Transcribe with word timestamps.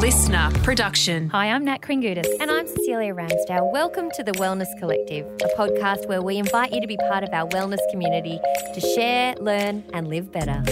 listener 0.00 0.50
production. 0.62 1.28
Hi, 1.28 1.50
I'm 1.50 1.62
Nat 1.66 1.82
Kringoudis. 1.82 2.24
And 2.40 2.50
I'm 2.50 2.66
Cecilia 2.66 3.14
Ramsdale. 3.14 3.70
Welcome 3.70 4.10
to 4.12 4.24
the 4.24 4.32
Wellness 4.32 4.66
Collective, 4.78 5.26
a 5.26 5.48
podcast 5.58 6.08
where 6.08 6.22
we 6.22 6.38
invite 6.38 6.72
you 6.72 6.80
to 6.80 6.86
be 6.86 6.96
part 6.96 7.22
of 7.22 7.28
our 7.34 7.46
wellness 7.50 7.80
community 7.90 8.40
to 8.72 8.80
share, 8.80 9.34
learn, 9.34 9.84
and 9.92 10.08
live 10.08 10.32
better. 10.32 10.62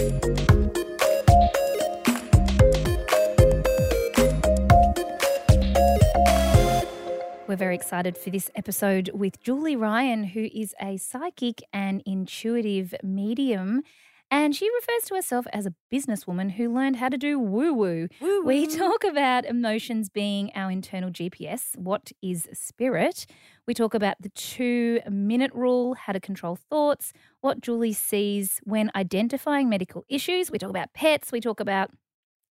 We're 7.47 7.55
very 7.55 7.75
excited 7.75 8.17
for 8.17 8.31
this 8.31 8.49
episode 8.55 9.11
with 9.13 9.43
Julie 9.43 9.75
Ryan, 9.75 10.23
who 10.23 10.49
is 10.51 10.73
a 10.81 10.97
psychic 10.97 11.61
and 11.71 12.01
intuitive 12.07 12.95
medium. 13.03 13.83
And 14.31 14.55
she 14.55 14.69
refers 14.69 15.05
to 15.05 15.15
herself 15.15 15.47
as 15.51 15.65
a 15.65 15.73
businesswoman 15.91 16.51
who 16.51 16.71
learned 16.73 16.97
how 16.97 17.09
to 17.09 17.17
do 17.17 17.39
woo 17.39 17.73
woo. 17.73 18.07
We 18.45 18.67
talk 18.67 19.03
about 19.03 19.45
emotions 19.45 20.09
being 20.09 20.51
our 20.53 20.69
internal 20.69 21.09
GPS. 21.09 21.75
What 21.75 22.11
is 22.21 22.47
spirit? 22.53 23.25
We 23.65 23.73
talk 23.73 23.93
about 23.93 24.17
the 24.19 24.29
two 24.29 24.99
minute 25.09 25.51
rule, 25.53 25.95
how 25.95 26.13
to 26.13 26.19
control 26.19 26.57
thoughts, 26.69 27.11
what 27.41 27.61
Julie 27.61 27.93
sees 27.93 28.59
when 28.63 28.91
identifying 28.95 29.67
medical 29.67 30.05
issues. 30.09 30.51
We 30.51 30.59
talk 30.59 30.69
about 30.69 30.93
pets. 30.93 31.31
We 31.31 31.41
talk 31.41 31.59
about 31.59 31.89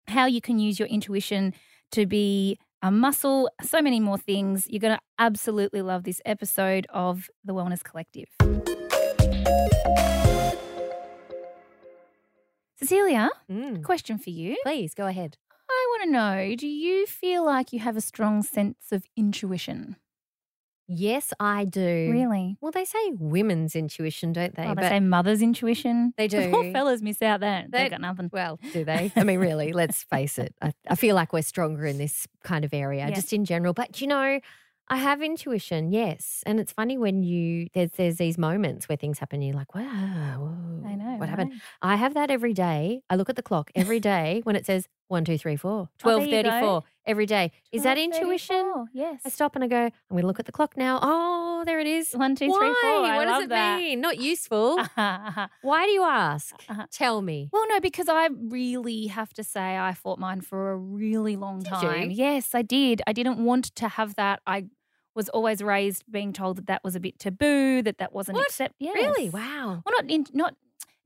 how 0.08 0.26
you 0.26 0.40
can 0.40 0.58
use 0.58 0.78
your 0.80 0.88
intuition 0.88 1.54
to 1.92 2.06
be 2.06 2.58
a 2.82 2.90
muscle, 2.90 3.50
so 3.62 3.82
many 3.82 4.00
more 4.00 4.18
things. 4.18 4.66
You're 4.68 4.80
going 4.80 4.96
to 4.96 5.02
absolutely 5.18 5.82
love 5.82 6.04
this 6.04 6.20
episode 6.24 6.86
of 6.90 7.28
The 7.44 7.54
Wellness 7.54 7.82
Collective. 7.82 8.28
Cecilia, 12.78 13.30
Mm, 13.50 13.82
question 13.82 14.18
for 14.18 14.30
you. 14.30 14.56
please 14.64 14.94
go 14.94 15.06
ahead. 15.06 15.36
I 15.70 15.86
want 15.90 16.04
to 16.04 16.10
know 16.10 16.54
do 16.56 16.66
you 16.66 17.06
feel 17.06 17.44
like 17.44 17.72
you 17.72 17.80
have 17.80 17.96
a 17.96 18.00
strong 18.00 18.42
sense 18.42 18.92
of 18.92 19.04
intuition? 19.16 19.96
Yes, 20.90 21.34
I 21.38 21.66
do. 21.66 22.08
Really? 22.10 22.56
Well, 22.62 22.72
they 22.72 22.86
say 22.86 23.10
women's 23.18 23.76
intuition, 23.76 24.32
don't 24.32 24.54
they? 24.56 24.64
Oh, 24.64 24.74
they 24.74 24.88
say 24.88 25.00
mother's 25.00 25.42
intuition. 25.42 26.14
They 26.16 26.28
The 26.28 26.48
poor 26.52 26.62
do. 26.62 26.72
fellas 26.72 27.02
miss 27.02 27.20
out 27.20 27.40
there. 27.40 27.66
They 27.68 27.84
They- 27.84 27.88
got 27.90 28.00
nothing. 28.00 28.30
well, 28.32 28.58
do 28.72 28.84
they? 28.86 29.12
I 29.16 29.24
mean, 29.24 29.38
really, 29.38 29.72
let's 29.74 30.04
face 30.04 30.38
it. 30.38 30.54
I, 30.62 30.72
I 30.88 30.94
feel 30.94 31.14
like 31.14 31.34
we're 31.34 31.42
stronger 31.42 31.84
in 31.84 31.98
this 31.98 32.26
kind 32.42 32.64
of 32.64 32.72
area, 32.72 33.10
just 33.14 33.34
in 33.34 33.44
general. 33.44 33.74
But 33.74 34.00
you 34.00 34.06
know, 34.06 34.40
I 34.90 34.96
have 34.96 35.22
intuition, 35.22 35.92
yes. 35.92 36.42
And 36.46 36.58
it's 36.58 36.72
funny 36.72 36.96
when 36.98 37.22
you 37.22 37.68
there's 37.74 37.90
there's 37.92 38.16
these 38.16 38.38
moments 38.38 38.88
where 38.88 38.96
things 38.96 39.18
happen. 39.18 39.42
You're 39.42 39.54
like, 39.54 39.74
wow, 39.74 39.84
whoa, 40.82 40.88
I 40.88 40.94
know. 40.94 41.16
what 41.18 41.28
happened. 41.28 41.60
I 41.82 41.96
have 41.96 42.14
that 42.14 42.30
every 42.30 42.54
day. 42.54 43.02
I 43.10 43.16
look 43.16 43.28
at 43.28 43.36
the 43.36 43.42
clock 43.42 43.70
every 43.74 44.00
day 44.12 44.40
when 44.44 44.56
it 44.56 44.64
says 44.66 44.88
one, 45.08 45.24
two, 45.24 45.38
three, 45.38 45.56
four. 45.56 45.88
Oh, 46.04 46.18
there 46.18 46.26
you 46.26 46.32
1234 46.36 46.82
every 47.06 47.26
day. 47.26 47.50
Is 47.72 47.82
that 47.84 47.96
intuition? 47.96 48.86
Yes. 48.92 49.22
I 49.24 49.30
stop 49.30 49.54
and 49.54 49.64
I 49.64 49.66
go, 49.66 49.84
I'm 49.86 49.92
going 50.10 50.20
to 50.20 50.26
look 50.26 50.38
at 50.38 50.44
the 50.44 50.52
clock 50.52 50.76
now. 50.76 51.00
Oh, 51.02 51.62
there 51.64 51.80
it 51.80 51.86
is. 51.86 52.12
One, 52.12 52.36
two, 52.36 52.46
three, 52.46 52.52
four. 52.52 53.02
Why? 53.02 53.14
I 53.14 53.16
what 53.16 53.24
does 53.24 53.42
it 53.44 53.48
that. 53.48 53.78
mean? 53.78 54.00
Not 54.02 54.18
useful. 54.32 54.76
Why 54.96 55.86
do 55.86 55.90
you 55.90 56.04
ask? 56.04 56.54
Uh-huh. 56.68 56.86
Tell 56.90 57.22
me. 57.22 57.48
Well, 57.52 57.66
no, 57.68 57.80
because 57.80 58.08
I 58.08 58.28
really 58.48 59.06
have 59.06 59.32
to 59.34 59.44
say 59.44 59.78
I 59.78 59.94
fought 59.94 60.18
mine 60.18 60.42
for 60.42 60.72
a 60.72 60.76
really 60.76 61.36
long 61.36 61.60
Did 61.60 61.70
time. 61.70 62.10
you? 62.10 62.16
Yes, 62.16 62.54
I 62.54 62.60
did. 62.60 63.00
I 63.06 63.14
didn't 63.14 63.42
want 63.42 63.74
to 63.76 63.88
have 63.88 64.14
that. 64.16 64.40
I 64.46 64.66
was 65.18 65.28
always 65.30 65.62
raised 65.62 66.04
being 66.10 66.32
told 66.32 66.56
that 66.56 66.66
that 66.68 66.82
was 66.82 66.94
a 66.96 67.00
bit 67.00 67.18
taboo, 67.18 67.82
that 67.82 67.98
that 67.98 68.12
wasn't 68.14 68.36
What? 68.38 68.48
Yes. 68.78 68.94
Really? 68.94 69.28
Wow. 69.28 69.82
Well, 69.84 69.94
not 69.98 70.10
in, 70.10 70.24
not. 70.32 70.54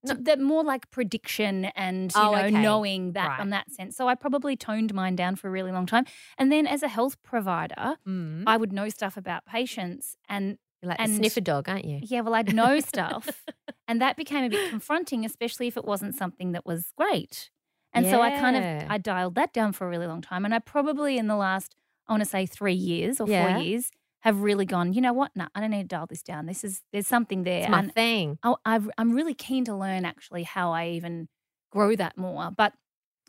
No. 0.05 0.15
That 0.15 0.41
more 0.41 0.65
like 0.65 0.91
prediction 0.91 1.67
and 1.77 2.13
you 2.13 2.21
Oh, 2.21 2.33
know 2.33 2.39
okay. 2.47 2.51
knowing 2.51 3.13
that 3.13 3.29
Right. 3.29 3.41
on 3.41 3.51
that 3.51 3.71
sense. 3.71 3.97
So 3.97 4.09
I 4.09 4.17
probably 4.17 4.57
toned 4.57 4.93
mine 4.93 5.15
down 5.15 5.37
for 5.37 5.47
a 5.47 5.51
really 5.53 5.71
long 5.71 5.87
time. 5.87 6.07
And 6.39 6.51
then 6.51 6.67
as 6.67 6.83
a 6.83 6.89
health 6.89 7.23
provider, 7.23 7.97
Mm. 8.07 8.43
I 8.47 8.57
would 8.57 8.73
know 8.73 8.89
stuff 8.89 9.17
about 9.17 9.45
patients 9.47 10.17
and 10.29 10.59
You're 10.83 10.89
like 10.91 10.99
and- 11.01 11.13
the 11.13 11.17
sniffer 11.19 11.41
dog, 11.41 11.69
aren't 11.69 11.85
you? 11.85 12.01
yeah, 12.03 12.21
well, 12.21 12.35
I'd 12.35 12.53
know 12.53 12.81
stuff. 12.95 13.45
And 13.87 14.01
that 14.03 14.17
became 14.17 14.43
a 14.45 14.49
bit 14.51 14.71
confronting, 14.71 15.25
especially 15.25 15.69
if 15.69 15.77
it 15.77 15.85
wasn't 15.85 16.17
something 16.17 16.51
that 16.51 16.67
was 16.67 16.93
great. 16.97 17.51
And 17.95 18.05
so 18.07 18.21
I 18.21 18.31
kind 18.31 18.57
of 18.57 18.91
I 18.91 18.99
dialed 18.99 19.37
that 19.37 19.53
down 19.53 19.73
for 19.73 19.87
a 19.87 19.89
really 19.89 20.09
long 20.09 20.21
time. 20.23 20.45
And 20.45 20.53
I 20.53 20.59
probably 20.59 21.17
in 21.17 21.29
the 21.29 21.37
last, 21.37 21.77
I 22.09 22.13
want 22.13 22.25
to 22.25 22.29
say 22.29 22.45
three 22.47 22.75
years 22.75 23.21
or 23.21 23.29
Yeah. 23.29 23.55
four 23.55 23.63
years, 23.63 23.91
have 24.23 24.41
really 24.41 24.65
gone, 24.65 24.93
you 24.93 25.01
know 25.01 25.13
what? 25.13 25.33
No, 25.35 25.47
I 25.55 25.61
don't 25.61 25.71
need 25.71 25.83
to 25.83 25.89
dial 25.89 26.07
this 26.07 26.23
down. 26.23 26.47
This 26.47 26.65
is 26.65 26.81
there's 26.93 27.07
something 27.07 27.43
there. 27.43 27.61
It's 27.61 27.69
my 27.69 27.81
and 27.81 27.93
thing. 27.95 28.39
I, 28.43 28.55
I've, 28.65 28.89
I'm 28.97 29.13
really 29.13 29.35
keen 29.35 29.65
to 29.67 29.75
learn 29.75 30.05
actually 30.05 30.45
how 30.45 30.73
I 30.73 30.91
even 30.91 31.29
grow 31.71 31.95
that 31.97 32.17
more. 32.17 32.51
But 32.57 32.73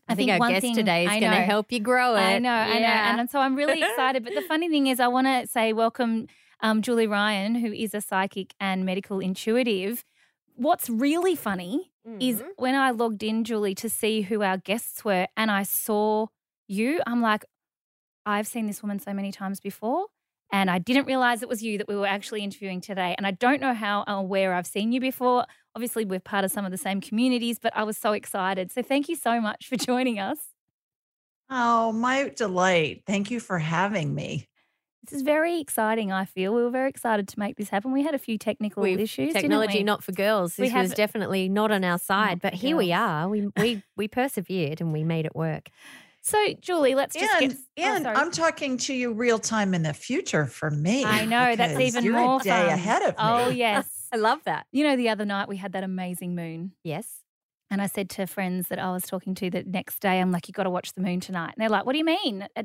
I, 0.08 0.16
think, 0.16 0.30
our 0.32 0.38
one 0.38 0.52
guest 0.52 0.76
today 0.76 1.06
is 1.06 1.10
going 1.10 1.22
to 1.32 1.42
help 1.42 1.72
you 1.72 1.80
grow 1.80 2.16
it. 2.16 2.20
I 2.20 2.40
know, 2.40 2.52
I 2.52 2.74
know. 2.74 2.80
Yeah. 2.80 3.20
And 3.20 3.30
so 3.30 3.40
I'm 3.40 3.56
really 3.56 3.82
excited. 3.82 4.24
But 4.24 4.36
the 4.36 4.42
funny 4.48 4.70
thing 4.70 4.88
is, 4.88 5.00
I 5.00 5.08
want 5.08 5.28
to 5.28 5.48
say 5.48 5.74
welcome 5.74 6.28
um, 6.62 6.82
Julie 6.82 7.08
Ryan, 7.08 7.56
who 7.56 7.72
is 7.72 7.94
a 7.94 8.02
psychic 8.02 8.54
and 8.60 8.86
medical 8.86 9.20
intuitive. 9.20 10.04
What's 10.56 10.90
really 10.90 11.36
funny 11.36 11.92
is 12.20 12.42
Mhm. 12.42 12.48
when 12.58 12.76
I 12.76 12.92
logged 12.92 13.24
in, 13.24 13.46
Julie, 13.46 13.76
to 13.76 13.90
see 13.90 14.22
who 14.24 14.44
our 14.44 14.58
guests 14.58 15.04
were 15.06 15.28
and 15.38 15.50
I 15.50 15.64
saw 15.64 16.28
you, 16.68 17.02
I'm 17.08 17.22
like, 17.22 17.46
I've 18.26 18.46
seen 18.46 18.68
this 18.68 18.84
woman 18.84 19.00
so 19.00 19.14
many 19.14 19.32
times 19.32 19.60
before. 19.60 20.08
And 20.54 20.70
I 20.70 20.78
didn't 20.78 21.06
realize 21.08 21.42
it 21.42 21.50
was 21.50 21.64
you 21.64 21.80
that 21.80 21.88
we 21.88 21.96
were 21.96 22.06
actually 22.06 22.44
interviewing 22.44 22.80
today. 22.80 23.16
And 23.18 23.26
I 23.26 23.32
don't 23.32 23.60
know 23.60 23.74
how 23.74 24.04
or 24.08 24.26
where 24.26 24.54
I've 24.54 24.68
seen 24.68 24.92
you 24.92 25.02
before. 25.02 25.46
Obviously, 25.76 26.06
we're 26.06 26.20
part 26.20 26.46
of 26.46 26.52
some 26.52 26.64
of 26.64 26.70
the 26.72 26.78
same 26.78 27.02
communities, 27.02 27.58
but 27.60 27.76
I 27.76 27.82
was 27.84 27.98
so 27.98 28.12
excited. 28.14 28.72
So 28.72 28.84
thank 28.84 29.10
you 29.10 29.16
so 29.16 29.42
much 29.42 29.68
for 29.68 29.76
joining 29.92 30.20
us. 30.20 30.38
Oh, 31.50 31.92
my 31.92 32.30
delight. 32.36 33.02
Thank 33.08 33.32
you 33.32 33.40
for 33.40 33.58
having 33.58 34.14
me. 34.14 34.48
This 35.04 35.18
is 35.18 35.24
very 35.24 35.60
exciting, 35.60 36.12
I 36.14 36.24
feel. 36.24 36.54
We 36.54 36.64
were 36.64 36.70
very 36.70 36.90
excited 36.90 37.28
to 37.30 37.40
make 37.40 37.58
this 37.58 37.70
happen. 37.70 37.92
We 37.92 38.04
had 38.04 38.14
a 38.16 38.20
few 38.20 38.38
technical 38.38 38.84
We've- 38.84 39.02
issues. 39.02 39.34
didn't 39.34 39.42
technology 39.42 39.80
we? 39.80 39.84
not 39.84 40.04
for 40.04 40.12
girls. 40.14 40.58
We 40.58 40.68
This 40.68 40.74
was 40.76 40.90
have- 40.90 40.96
definitely 40.98 41.50
not 41.50 41.72
on 41.72 41.84
our 41.84 41.98
side, 42.00 42.40
but 42.42 42.54
for 42.54 42.60
here 42.60 42.78
we 42.78 42.94
are. 42.94 43.28
We 43.28 43.48
we 43.58 43.84
we 43.98 44.08
persevered 44.08 44.80
and 44.80 44.94
we 44.94 45.04
made 45.04 45.26
it 45.26 45.36
work. 45.36 45.70
So, 46.26 46.38
Julie, 46.62 46.96
let's 46.96 47.14
just 47.16 47.30
and 47.42 47.52
get. 47.52 47.58
oh, 47.86 47.96
and 47.96 48.04
sorry. 48.06 48.16
I'm 48.16 48.32
talking 48.32 48.78
to 48.78 48.94
you 48.94 49.12
real 49.12 49.38
time 49.40 49.74
in 49.74 49.84
the 49.84 49.94
future 49.94 50.46
for 50.46 50.72
me. 50.72 51.04
I 51.04 51.26
know 51.26 51.56
that's 51.56 51.78
even 51.80 52.04
you're 52.06 52.14
more 52.18 52.40
a 52.40 52.44
day 52.44 52.50
fun. 52.50 52.70
ahead 52.70 53.02
of 53.02 53.10
me. 53.10 53.16
Oh 53.20 53.50
yes. 53.50 53.90
I 54.14 54.16
love 54.18 54.40
that. 54.46 54.66
you 54.72 54.84
know, 54.86 54.96
the 54.96 55.10
other 55.10 55.26
night 55.26 55.50
we 55.50 55.58
had 55.58 55.74
that 55.74 55.84
amazing 55.84 56.34
moon, 56.34 56.72
Yes. 56.84 57.08
and 57.70 57.82
I 57.82 57.88
said 57.88 58.10
to 58.12 58.26
friends 58.26 58.70
that 58.70 58.80
I 58.80 58.92
was 58.92 59.04
talking 59.04 59.36
to 59.36 59.50
the 59.50 59.64
next 59.64 60.00
day, 60.00 60.22
I'm 60.22 60.32
like, 60.32 60.48
"You 60.48 60.54
got 60.54 60.64
to 60.64 60.70
watch 60.70 60.94
the 60.94 61.02
moon 61.02 61.20
tonight." 61.20 61.54
And 61.58 61.62
they're 61.62 61.70
like, 61.70 61.86
"What 61.86 61.92
do 61.92 61.98
you 62.00 62.06
mean? 62.06 62.48
Uh, 62.56 62.64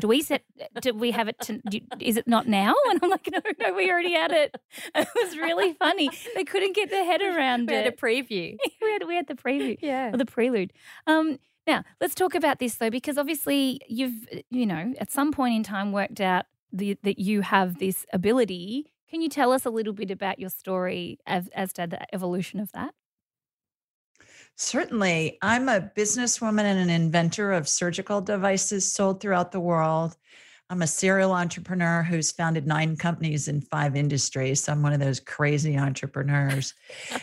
Do 0.00 0.08
we 0.08 0.20
set? 0.22 0.42
Do 0.80 0.92
we 0.94 1.12
have 1.12 1.28
it? 1.28 1.38
To, 1.42 1.60
do, 1.70 1.78
is 2.00 2.16
it 2.16 2.26
not 2.26 2.48
now?" 2.48 2.74
And 2.90 2.98
I'm 3.02 3.10
like, 3.10 3.28
"No, 3.30 3.38
no, 3.60 3.72
we 3.74 3.88
already 3.90 4.14
had 4.14 4.32
it." 4.32 4.56
It 4.96 5.08
was 5.14 5.36
really 5.38 5.74
funny. 5.74 6.10
They 6.34 6.42
couldn't 6.44 6.74
get 6.74 6.90
their 6.90 7.04
head 7.04 7.20
around 7.22 7.70
it. 7.70 7.72
We 7.72 7.76
had 7.76 7.86
a 7.86 7.92
preview. 7.92 8.56
we 8.82 8.90
had 8.92 9.06
we 9.06 9.14
had 9.14 9.26
the 9.28 9.34
preview. 9.36 9.76
Yeah. 9.80 10.12
or 10.12 10.16
the 10.16 10.26
prelude. 10.26 10.72
Um, 11.06 11.38
now 11.66 11.82
let's 12.00 12.14
talk 12.14 12.34
about 12.34 12.58
this 12.58 12.76
though, 12.76 12.90
because 12.90 13.18
obviously 13.18 13.80
you've, 13.88 14.28
uh, 14.32 14.38
you 14.50 14.66
know, 14.66 14.94
at 14.98 15.10
some 15.10 15.32
point 15.32 15.54
in 15.56 15.62
time 15.62 15.92
worked 15.92 16.20
out 16.20 16.46
the, 16.72 16.98
that 17.02 17.18
you 17.18 17.42
have 17.42 17.70
mm-hmm. 17.70 17.78
this 17.80 18.06
ability. 18.12 18.92
Can 19.08 19.20
you 19.20 19.28
tell 19.28 19.52
us 19.52 19.64
a 19.64 19.70
little 19.70 19.92
bit 19.92 20.10
about 20.10 20.38
your 20.38 20.50
story 20.50 21.18
as, 21.26 21.48
as 21.48 21.72
to 21.74 21.86
the 21.86 22.12
evolution 22.14 22.60
of 22.60 22.72
that? 22.72 22.94
Certainly. 24.56 25.38
I'm 25.42 25.68
a 25.68 25.90
businesswoman 25.96 26.62
and 26.62 26.80
an 26.80 26.90
inventor 26.90 27.52
of 27.52 27.68
surgical 27.68 28.20
devices 28.20 28.90
sold 28.90 29.20
throughout 29.20 29.52
the 29.52 29.60
world. 29.60 30.16
I'm 30.68 30.82
a 30.82 30.86
serial 30.86 31.32
entrepreneur 31.32 32.02
who's 32.02 32.32
founded 32.32 32.66
nine 32.66 32.96
companies 32.96 33.46
in 33.46 33.60
five 33.60 33.94
industries. 33.94 34.64
So 34.64 34.72
I'm 34.72 34.82
one 34.82 34.92
of 34.92 34.98
those 34.98 35.20
crazy 35.20 35.78
entrepreneurs. 35.78 36.74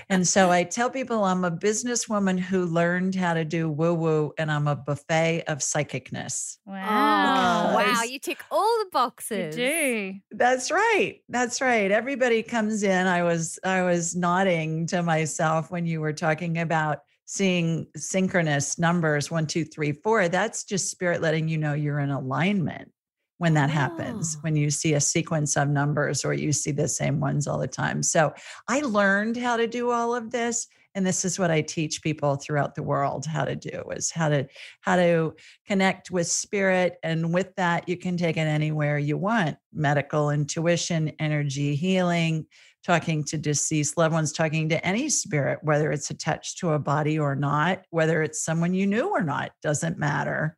and 0.10 0.26
so 0.26 0.50
I 0.50 0.64
tell 0.64 0.90
people 0.90 1.26
I'm 1.26 1.44
a 1.44 1.52
businesswoman 1.52 2.40
who 2.40 2.66
learned 2.66 3.16
how 3.16 3.34
to 3.34 3.44
do 3.44 3.70
woo 3.70 3.94
woo, 3.96 4.34
and 4.38 4.50
I'm 4.50 4.70
a 4.70 4.78
buffet 4.78 5.44
of 5.48 5.58
psychicness. 5.58 6.58
Oh, 6.68 6.72
wow. 6.72 7.76
Because- 7.78 8.10
You 8.12 8.20
tick 8.20 8.40
all 8.50 8.62
the 8.80 8.86
you 8.86 8.90
boxes. 8.92 9.56
do. 9.56 10.14
That's 10.32 10.72
right. 10.72 11.20
That's 11.28 11.60
right. 11.60 11.92
Everybody 11.92 12.44
comes 12.44 12.84
in. 12.84 13.08
I 13.08 13.24
was 13.24 13.60
I 13.66 13.82
was 13.84 14.16
nodding 14.16 14.88
to 14.88 15.04
myself 15.04 15.70
when 15.70 15.86
you 15.86 16.00
were 16.00 16.14
talking 16.14 16.60
about 16.60 17.00
seeing 17.26 17.88
synchronous 17.98 18.80
numbers 18.80 19.30
one, 19.30 19.48
two, 19.48 19.66
three, 19.66 19.92
four. 19.92 20.30
That's 20.30 20.64
just 20.64 20.90
spirit 20.92 21.22
letting 21.22 21.50
you 21.50 21.58
know 21.58 21.74
you're 21.74 22.00
in 22.00 22.10
alignment 22.10 22.90
when 23.38 23.54
that 23.56 23.70
happens, 23.70 24.36
Oh. 24.38 24.40
when 24.42 24.56
you 24.56 24.70
see 24.70 24.94
a 24.94 25.02
sequence 25.02 25.58
of 25.58 25.68
numbers 25.70 26.24
or 26.24 26.34
you 26.34 26.54
see 26.54 26.72
the 26.72 26.88
same 26.88 27.20
ones 27.20 27.48
all 27.48 27.58
the 27.58 27.68
time. 27.68 28.04
So 28.04 28.34
I 28.68 28.82
learned 28.82 29.38
how 29.38 29.58
to 29.58 29.68
do 29.68 29.92
all 29.92 30.16
of 30.16 30.32
this. 30.32 30.68
And 30.96 31.06
this 31.06 31.26
is 31.26 31.40
what 31.40 31.50
I 31.50 31.62
teach 31.62 32.04
people 32.04 32.36
throughout 32.36 32.76
the 32.76 32.84
world 32.84 33.26
how 33.26 33.46
to 33.46 33.56
do 33.56 33.84
is 33.96 34.12
how 34.12 34.30
to 34.30 34.46
how 34.82 34.96
to 34.96 35.34
connect 35.66 36.12
with 36.12 36.28
spirit. 36.28 36.98
And 37.02 37.34
with 37.34 37.56
that, 37.56 37.90
you 37.90 37.98
can 37.98 38.16
take 38.16 38.38
it 38.38 38.42
anywhere 38.42 39.00
you 39.00 39.18
want. 39.18 39.58
Medical 39.74 40.30
intuition, 40.30 41.12
energy 41.20 41.76
healing, 41.76 42.46
talking 42.84 43.24
to 43.24 43.38
deceased 43.40 43.98
loved 43.98 44.14
ones, 44.14 44.32
talking 44.32 44.70
to 44.70 44.86
any 44.86 45.10
spirit, 45.10 45.60
whether 45.64 45.92
it's 45.92 46.12
attached 46.12 46.60
to 46.60 46.74
a 46.74 46.80
body 46.80 47.18
or 47.18 47.36
not, 47.36 47.82
whether 47.90 48.22
it's 48.22 48.44
someone 48.44 48.76
you 48.76 48.86
knew 48.86 49.10
or 49.10 49.24
not, 49.24 49.52
doesn't 49.64 49.98
matter. 49.98 50.56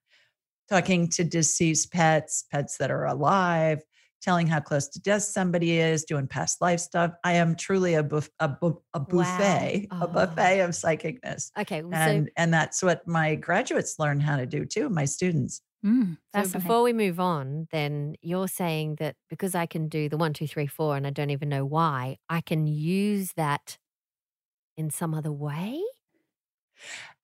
Talking 0.69 1.07
to 1.09 1.23
deceased 1.23 1.91
pets, 1.91 2.45
pets 2.51 2.77
that 2.77 2.91
are 2.91 3.05
alive, 3.05 3.81
telling 4.21 4.47
how 4.47 4.59
close 4.59 4.87
to 4.89 4.99
death 4.99 5.21
somebody 5.23 5.77
is, 5.77 6.03
doing 6.03 6.27
past 6.27 6.59
life 6.61 6.79
stuff. 6.79 7.11
I 7.23 7.33
am 7.33 7.55
truly 7.55 7.93
a, 7.93 8.03
buff, 8.03 8.29
a, 8.39 8.47
bu- 8.49 8.79
a 8.93 8.99
buffet, 8.99 9.87
Wow. 9.91 10.01
a 10.01 10.07
buffet 10.07 10.59
of 10.61 10.71
psychicness. 10.71 11.51
Okay. 11.59 11.83
well, 11.83 11.93
And 11.93 12.31
and 12.35 12.53
that's 12.53 12.81
what 12.81 13.07
my 13.07 13.35
graduates 13.35 13.99
learn 13.99 14.19
how 14.19 14.37
to 14.37 14.45
do 14.45 14.65
too, 14.65 14.89
my 14.89 15.05
students. 15.05 15.61
Mm, 15.85 16.17
so, 16.33 16.41
so 16.43 16.59
before 16.59 16.81
we 16.81 16.93
move 16.93 17.19
on, 17.19 17.67
then 17.71 18.15
you're 18.23 18.47
saying 18.47 18.95
that 18.95 19.15
because 19.29 19.53
I 19.53 19.67
can 19.67 19.87
do 19.87 20.09
the 20.09 20.17
one, 20.17 20.33
two, 20.33 20.47
three, 20.47 20.65
four, 20.65 20.97
and 20.97 21.05
I 21.05 21.11
don't 21.11 21.29
even 21.29 21.49
know 21.49 21.63
why, 21.63 22.17
I 22.27 22.41
can 22.41 22.65
use 22.65 23.33
that 23.33 23.77
in 24.77 24.89
some 24.89 25.13
other 25.13 25.31
way? 25.31 25.81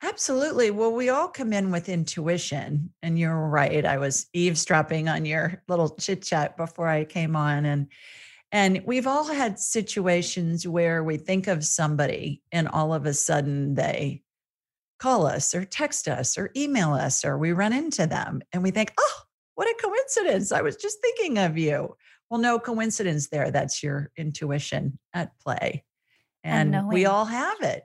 Absolutely. 0.03 0.71
Well, 0.71 0.91
we 0.91 1.09
all 1.09 1.27
come 1.27 1.53
in 1.53 1.69
with 1.69 1.87
intuition. 1.87 2.91
And 3.03 3.19
you're 3.19 3.47
right. 3.47 3.85
I 3.85 3.97
was 3.97 4.27
eavesdropping 4.33 5.07
on 5.07 5.25
your 5.25 5.61
little 5.67 5.89
chit 5.95 6.23
chat 6.23 6.57
before 6.57 6.87
I 6.87 7.05
came 7.05 7.35
on. 7.35 7.65
And 7.65 7.87
and 8.53 8.81
we've 8.85 9.07
all 9.07 9.25
had 9.25 9.59
situations 9.59 10.67
where 10.67 11.03
we 11.05 11.15
think 11.15 11.47
of 11.47 11.63
somebody 11.63 12.41
and 12.51 12.67
all 12.67 12.93
of 12.93 13.05
a 13.05 13.13
sudden 13.13 13.75
they 13.75 14.23
call 14.99 15.25
us 15.25 15.55
or 15.55 15.63
text 15.63 16.09
us 16.09 16.37
or 16.37 16.51
email 16.55 16.91
us 16.91 17.23
or 17.23 17.37
we 17.37 17.53
run 17.53 17.71
into 17.71 18.05
them 18.05 18.41
and 18.51 18.61
we 18.61 18.71
think, 18.71 18.91
oh, 18.99 19.21
what 19.55 19.69
a 19.69 19.81
coincidence. 19.81 20.51
I 20.51 20.61
was 20.61 20.75
just 20.75 20.97
thinking 21.01 21.37
of 21.37 21.57
you. 21.57 21.95
Well, 22.29 22.41
no 22.41 22.59
coincidence 22.59 23.29
there. 23.29 23.51
That's 23.51 23.81
your 23.81 24.11
intuition 24.17 24.99
at 25.13 25.31
play. 25.39 25.85
And 26.43 26.75
And, 26.75 26.87
we 26.87 27.05
all 27.05 27.25
have 27.25 27.61
it. 27.61 27.83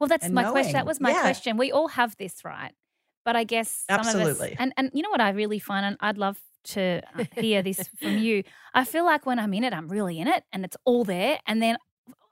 Well, 0.00 0.08
that's 0.08 0.32
my 0.32 0.44
question. 0.44 0.78
That 0.78 0.86
was 0.86 1.00
my 1.00 1.12
Yeah. 1.12 1.14
question. 1.14 1.56
We 1.56 1.72
all 1.72 1.88
have 1.88 2.16
this, 2.16 2.44
right? 2.44 2.72
But 3.24 3.36
I 3.36 3.44
guess 3.44 3.68
some 3.68 4.08
of 4.08 4.18
Absolutely. 4.18 4.18
us, 4.18 4.50
and 4.58 4.72
and 4.76 4.90
you 4.94 5.02
know 5.02 5.10
what 5.10 5.20
I 5.20 5.30
really 5.30 5.58
find, 5.58 5.84
and 5.84 5.96
I'd 6.00 6.16
love 6.18 6.40
to 6.64 7.02
uh, 7.14 7.24
hear 7.32 7.62
this 7.62 7.88
from 8.02 8.16
you. 8.16 8.42
I 8.74 8.84
feel 8.84 9.04
like 9.04 9.26
when 9.26 9.38
I'm 9.38 9.52
in 9.54 9.64
it, 9.64 9.74
I'm 9.74 9.88
really 9.88 10.18
in 10.18 10.26
it, 10.28 10.44
and 10.52 10.64
it's 10.64 10.76
all 10.86 11.04
there, 11.04 11.38
and 11.46 11.62
then 11.62 11.76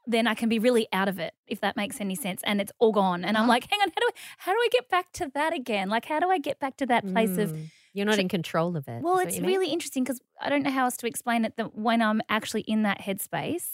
then 0.07 0.27
I 0.27 0.35
can 0.35 0.49
be 0.49 0.59
really 0.59 0.89
out 0.93 1.09
of 1.09 1.19
it, 1.19 1.35
if 1.47 1.61
that 1.61 1.77
makes 1.77 2.01
any 2.01 2.15
sense, 2.17 2.43
and 2.45 2.61
it's 2.61 2.73
all 2.79 2.93
gone, 2.93 3.25
and 3.25 3.37
I'm 3.39 3.47
Uh-huh. 3.47 3.49
like, 3.49 3.67
hang 3.71 3.81
on, 3.83 3.89
how 3.91 4.01
do 4.01 4.09
I 4.09 4.19
how 4.39 4.53
do 4.53 4.59
I 4.59 4.69
get 4.73 4.89
back 4.89 5.13
to 5.15 5.31
that 5.35 5.53
again? 5.55 5.89
Like, 5.91 6.07
how 6.07 6.21
do 6.21 6.31
I 6.31 6.39
get 6.39 6.59
back 6.61 6.77
to 6.79 6.87
that 6.87 7.07
place 7.09 7.39
of 7.39 7.53
Mm, 7.53 7.71
You're 7.93 8.07
not 8.07 8.19
in 8.21 8.29
control 8.29 8.77
of 8.77 8.89
it. 8.89 9.05
well, 9.05 9.19
it's 9.19 9.37
you 9.37 9.43
mean? 9.43 9.57
really 9.57 9.71
interesting 9.71 10.05
because 10.05 10.21
I 10.41 10.49
don't 10.51 10.63
know 10.63 10.71
how 10.71 10.85
else 10.85 10.97
to 10.99 11.07
explain 11.07 11.45
it. 11.45 11.57
That 11.57 11.75
when 11.77 12.03
I'm 12.03 12.21
actually 12.29 12.63
in 12.63 12.83
that 12.83 13.01
headspace, 13.01 13.69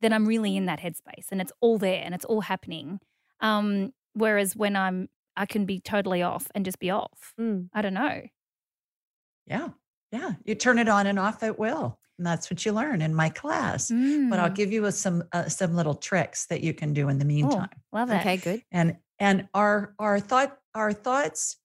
then 0.00 0.12
I'm 0.12 0.26
really 0.26 0.56
in 0.56 0.66
that 0.66 0.80
headspace, 0.80 1.26
and 1.30 1.40
it's 1.40 1.52
all 1.60 1.78
there 1.78 2.02
and 2.04 2.14
it's 2.14 2.24
all 2.26 2.42
happening. 2.42 3.00
Um, 3.40 3.92
whereas 4.14 4.54
when 4.56 4.76
I'm, 4.76 5.08
I 5.36 5.46
can 5.46 5.64
be 5.66 5.80
totally 5.80 6.22
off 6.22 6.46
and 6.54 6.64
just 6.64 6.78
be 6.78 6.90
off. 6.90 7.32
Mm. 7.40 7.68
I 7.72 7.82
don't 7.82 7.94
know. 7.94 8.20
Yeah. 9.46 9.68
Yeah. 10.12 10.32
You 10.44 10.54
turn 10.54 10.78
it 10.78 10.88
on 10.88 11.06
and 11.06 11.18
off 11.18 11.42
at 11.42 11.58
will. 11.58 11.98
And 12.18 12.26
that's 12.26 12.50
what 12.50 12.64
you 12.66 12.72
learn 12.72 13.00
in 13.00 13.14
my 13.14 13.30
class. 13.30 13.88
But 13.88 14.38
I'll 14.38 14.50
Mm. 14.50 14.54
give 14.54 14.72
you 14.72 14.84
a- 14.84 14.92
some 14.92 15.24
uh, 15.32 15.48
some 15.48 15.74
little 15.74 15.94
tricks 15.94 16.46
that 16.46 16.60
you 16.60 16.74
can 16.74 16.92
do 16.92 17.08
in 17.08 17.18
the 17.18 17.24
Oh, 17.24 17.28
meantime. 17.28 17.68
love 17.92 18.10
it. 18.10 18.18
Okay, 18.20 18.36
good. 18.36 18.62
And 18.70 18.98
and 19.18 19.48
our 19.54 19.94
our 19.98 20.20
thought 20.20 20.58
our 20.74 20.92
thoughts 20.92 21.56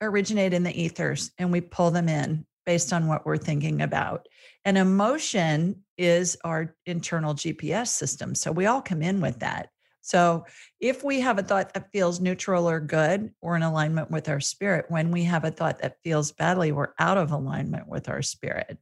originate 0.00 0.52
in 0.54 0.62
the 0.62 0.80
ethers 0.80 1.32
and 1.38 1.50
we 1.50 1.60
pull 1.60 1.90
them 1.90 2.08
in 2.08 2.46
based 2.66 2.92
on 2.92 3.08
what 3.08 3.26
we're 3.26 3.36
thinking 3.38 3.82
about. 3.82 4.28
And 4.64 4.78
emotion 4.78 5.82
is 5.98 6.36
our 6.44 6.76
internal 6.84 7.34
GPS 7.34 7.88
system. 7.88 8.34
So 8.36 8.52
we 8.52 8.66
all 8.66 8.82
come 8.82 9.02
in 9.02 9.20
with 9.20 9.40
that. 9.40 9.70
So 10.06 10.44
if 10.78 11.02
we 11.02 11.18
have 11.20 11.40
a 11.40 11.42
thought 11.42 11.74
that 11.74 11.90
feels 11.90 12.20
neutral 12.20 12.70
or 12.70 12.78
good, 12.78 13.32
we're 13.42 13.56
in 13.56 13.64
alignment 13.64 14.08
with 14.08 14.28
our 14.28 14.38
spirit. 14.38 14.86
When 14.88 15.10
we 15.10 15.24
have 15.24 15.44
a 15.44 15.50
thought 15.50 15.80
that 15.80 16.00
feels 16.04 16.30
badly, 16.30 16.70
we're 16.70 16.92
out 17.00 17.18
of 17.18 17.32
alignment 17.32 17.88
with 17.88 18.08
our 18.08 18.22
spirit. 18.22 18.78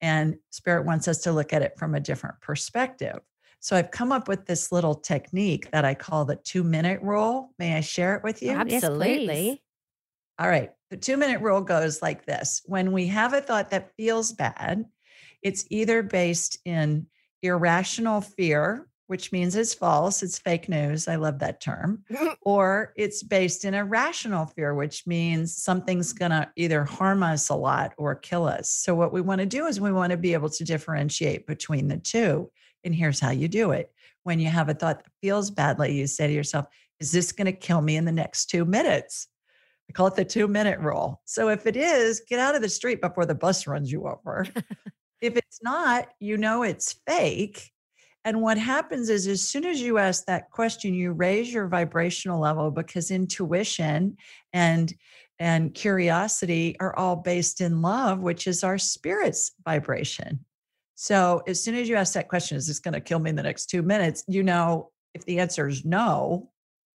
And 0.00 0.36
spirit 0.50 0.86
wants 0.86 1.08
us 1.08 1.18
to 1.22 1.32
look 1.32 1.52
at 1.52 1.62
it 1.62 1.72
from 1.76 1.96
a 1.96 2.00
different 2.00 2.40
perspective. 2.40 3.18
So 3.58 3.74
I've 3.74 3.90
come 3.90 4.12
up 4.12 4.28
with 4.28 4.46
this 4.46 4.70
little 4.70 4.94
technique 4.94 5.68
that 5.72 5.84
I 5.84 5.94
call 5.94 6.24
the 6.24 6.36
two 6.36 6.62
minute 6.62 7.02
rule. 7.02 7.52
May 7.58 7.74
I 7.74 7.80
share 7.80 8.14
it 8.14 8.22
with 8.22 8.40
you? 8.40 8.50
Yes. 8.50 8.84
Absolutely. 8.84 9.64
All 10.38 10.48
right. 10.48 10.70
The 10.90 10.96
two 10.96 11.16
minute 11.16 11.40
rule 11.40 11.60
goes 11.60 12.02
like 12.02 12.24
this 12.24 12.62
When 12.66 12.92
we 12.92 13.08
have 13.08 13.32
a 13.32 13.40
thought 13.40 13.70
that 13.70 13.90
feels 13.96 14.30
bad, 14.30 14.84
it's 15.42 15.66
either 15.70 16.04
based 16.04 16.58
in 16.64 17.08
irrational 17.42 18.20
fear, 18.20 18.86
which 19.06 19.30
means 19.30 19.54
it's 19.54 19.74
false, 19.74 20.22
it's 20.22 20.38
fake 20.38 20.68
news. 20.68 21.06
I 21.06 21.16
love 21.16 21.38
that 21.38 21.60
term. 21.60 22.04
or 22.42 22.92
it's 22.96 23.22
based 23.22 23.64
in 23.64 23.74
a 23.74 23.84
rational 23.84 24.46
fear, 24.46 24.74
which 24.74 25.06
means 25.06 25.56
something's 25.56 26.12
going 26.12 26.32
to 26.32 26.50
either 26.56 26.84
harm 26.84 27.22
us 27.22 27.48
a 27.48 27.54
lot 27.54 27.92
or 27.96 28.14
kill 28.14 28.46
us. 28.46 28.70
So, 28.70 28.94
what 28.94 29.12
we 29.12 29.20
want 29.20 29.40
to 29.40 29.46
do 29.46 29.66
is 29.66 29.80
we 29.80 29.92
want 29.92 30.10
to 30.10 30.16
be 30.16 30.32
able 30.32 30.50
to 30.50 30.64
differentiate 30.64 31.46
between 31.46 31.88
the 31.88 31.98
two. 31.98 32.50
And 32.84 32.94
here's 32.94 33.20
how 33.20 33.30
you 33.30 33.48
do 33.48 33.70
it 33.72 33.92
when 34.24 34.40
you 34.40 34.48
have 34.48 34.68
a 34.68 34.74
thought 34.74 35.04
that 35.04 35.12
feels 35.20 35.50
badly, 35.50 35.92
you 35.94 36.06
say 36.06 36.26
to 36.26 36.32
yourself, 36.32 36.66
Is 36.98 37.12
this 37.12 37.30
going 37.30 37.46
to 37.46 37.52
kill 37.52 37.80
me 37.80 37.96
in 37.96 38.04
the 38.04 38.12
next 38.12 38.46
two 38.46 38.64
minutes? 38.64 39.28
I 39.88 39.92
call 39.92 40.08
it 40.08 40.16
the 40.16 40.24
two 40.24 40.48
minute 40.48 40.80
rule. 40.80 41.20
So, 41.26 41.48
if 41.48 41.66
it 41.66 41.76
is, 41.76 42.22
get 42.28 42.40
out 42.40 42.56
of 42.56 42.62
the 42.62 42.68
street 42.68 43.00
before 43.00 43.24
the 43.24 43.36
bus 43.36 43.68
runs 43.68 43.92
you 43.92 44.08
over. 44.08 44.46
if 45.20 45.36
it's 45.36 45.62
not, 45.62 46.08
you 46.18 46.36
know 46.36 46.64
it's 46.64 46.96
fake. 47.06 47.70
And 48.26 48.42
what 48.42 48.58
happens 48.58 49.08
is, 49.08 49.28
as 49.28 49.48
soon 49.48 49.64
as 49.64 49.80
you 49.80 49.98
ask 49.98 50.24
that 50.24 50.50
question, 50.50 50.92
you 50.92 51.12
raise 51.12 51.54
your 51.54 51.68
vibrational 51.68 52.40
level 52.40 52.72
because 52.72 53.12
intuition 53.12 54.16
and 54.52 54.92
and 55.38 55.72
curiosity 55.72 56.76
are 56.80 56.96
all 56.98 57.14
based 57.14 57.60
in 57.60 57.82
love, 57.82 58.18
which 58.18 58.48
is 58.48 58.64
our 58.64 58.78
spirit's 58.78 59.52
vibration. 59.64 60.44
So 60.96 61.42
as 61.46 61.62
soon 61.62 61.76
as 61.76 61.88
you 61.88 61.94
ask 61.94 62.14
that 62.14 62.28
question, 62.28 62.56
is 62.56 62.66
this 62.66 62.80
going 62.80 62.94
to 62.94 63.00
kill 63.00 63.20
me 63.20 63.30
in 63.30 63.36
the 63.36 63.42
next 63.42 63.66
two 63.66 63.82
minutes? 63.82 64.24
You 64.26 64.42
know, 64.42 64.90
if 65.14 65.24
the 65.24 65.38
answer 65.38 65.68
is 65.68 65.84
no, 65.84 66.50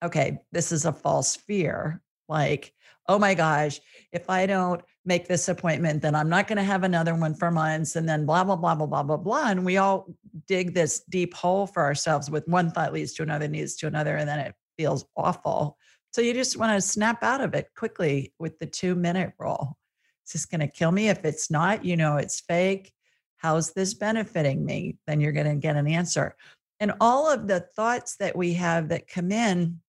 okay, 0.04 0.40
this 0.52 0.72
is 0.72 0.86
a 0.86 0.94
false 0.94 1.36
fear. 1.36 2.02
Like, 2.28 2.74
oh 3.08 3.20
my 3.20 3.36
gosh, 3.36 3.80
if 4.12 4.30
I 4.30 4.46
don't 4.48 4.82
make 5.06 5.28
this 5.28 5.48
appointment, 5.48 6.02
then 6.02 6.16
I'm 6.16 6.30
not 6.30 6.48
going 6.48 6.58
to 6.58 6.64
have 6.64 6.84
another 6.84 7.16
one 7.16 7.34
for 7.34 7.52
months. 7.52 7.96
And 7.96 8.08
then 8.08 8.26
blah, 8.26 8.44
blah, 8.44 8.56
blah, 8.56 8.76
blah, 8.76 8.86
blah, 8.86 9.04
blah, 9.04 9.18
blah. 9.18 9.50
And 9.50 9.66
we 9.66 9.78
all 9.78 10.08
dig 10.48 10.74
this 10.74 11.02
deep 11.10 11.34
hole 11.34 11.68
for 11.68 11.84
ourselves 11.84 12.30
with 12.30 12.48
one 12.48 12.72
thought 12.72 12.94
leads 12.94 13.14
to 13.14 13.24
another, 13.24 13.48
leads 13.48 13.76
to 13.78 13.88
another, 13.88 14.18
and 14.18 14.28
then 14.28 14.40
it 14.40 14.56
feels 14.78 15.06
awful. 15.16 15.78
So 16.12 16.22
you 16.22 16.34
just 16.34 16.58
want 16.58 16.76
to 16.76 16.82
snap 16.82 17.24
out 17.24 17.42
of 17.42 17.54
it 17.54 17.68
quickly 17.76 18.34
with 18.40 18.58
the 18.60 18.66
two 18.66 18.96
minute 18.96 19.34
rule. 19.40 19.78
Is 20.26 20.34
this 20.34 20.46
going 20.46 20.62
to 20.62 20.68
kill 20.68 20.92
me? 20.92 21.10
If 21.10 21.26
it's 21.26 21.50
not, 21.50 21.86
you 21.86 21.96
know 21.96 22.18
it's 22.18 22.42
fake. 22.42 22.92
How's 23.38 23.72
this 23.72 23.94
benefiting 23.94 24.66
me? 24.66 24.98
Then 25.08 25.22
you're 25.22 25.32
going 25.32 25.48
to 25.48 25.56
get 25.56 25.76
an 25.76 25.88
answer. 25.88 26.36
And 26.80 26.94
all 27.00 27.32
of 27.32 27.48
the 27.48 27.60
thoughts 27.60 28.16
that 28.18 28.36
we 28.36 28.54
have 28.54 28.90
that 28.90 29.08
come 29.08 29.32
in, 29.32 29.80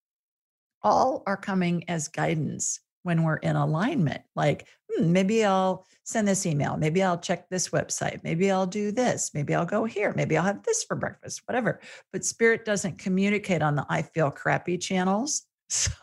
all 0.83 1.23
are 1.27 1.37
coming 1.37 1.89
as 1.89 2.09
guidance 2.09 2.81
when 3.03 3.23
we're 3.23 3.37
in 3.37 3.57
alignment. 3.57 4.23
Like, 4.37 4.69
hmm, 4.93 5.13
maybe 5.13 5.45
I'll 5.45 5.87
send 6.05 6.27
this 6.29 6.45
email. 6.47 6.77
Maybe 6.77 7.03
I'll 7.03 7.19
check 7.19 7.49
this 7.49 7.69
website. 7.71 8.23
Maybe 8.25 8.51
I'll 8.51 8.67
do 8.67 8.93
this. 8.93 9.31
Maybe 9.35 9.55
I'll 9.55 9.67
go 9.67 9.85
here. 9.85 10.13
Maybe 10.17 10.37
I'll 10.37 10.45
have 10.45 10.63
this 10.65 10.85
for 10.85 10.97
breakfast, 10.97 11.43
whatever. 11.47 11.81
But 12.13 12.25
spirit 12.25 12.65
doesn't 12.65 12.99
communicate 12.99 13.63
on 13.63 13.77
the 13.77 13.87
I 13.89 14.03
feel 14.03 14.31
crappy 14.31 14.79
channels. 14.79 15.43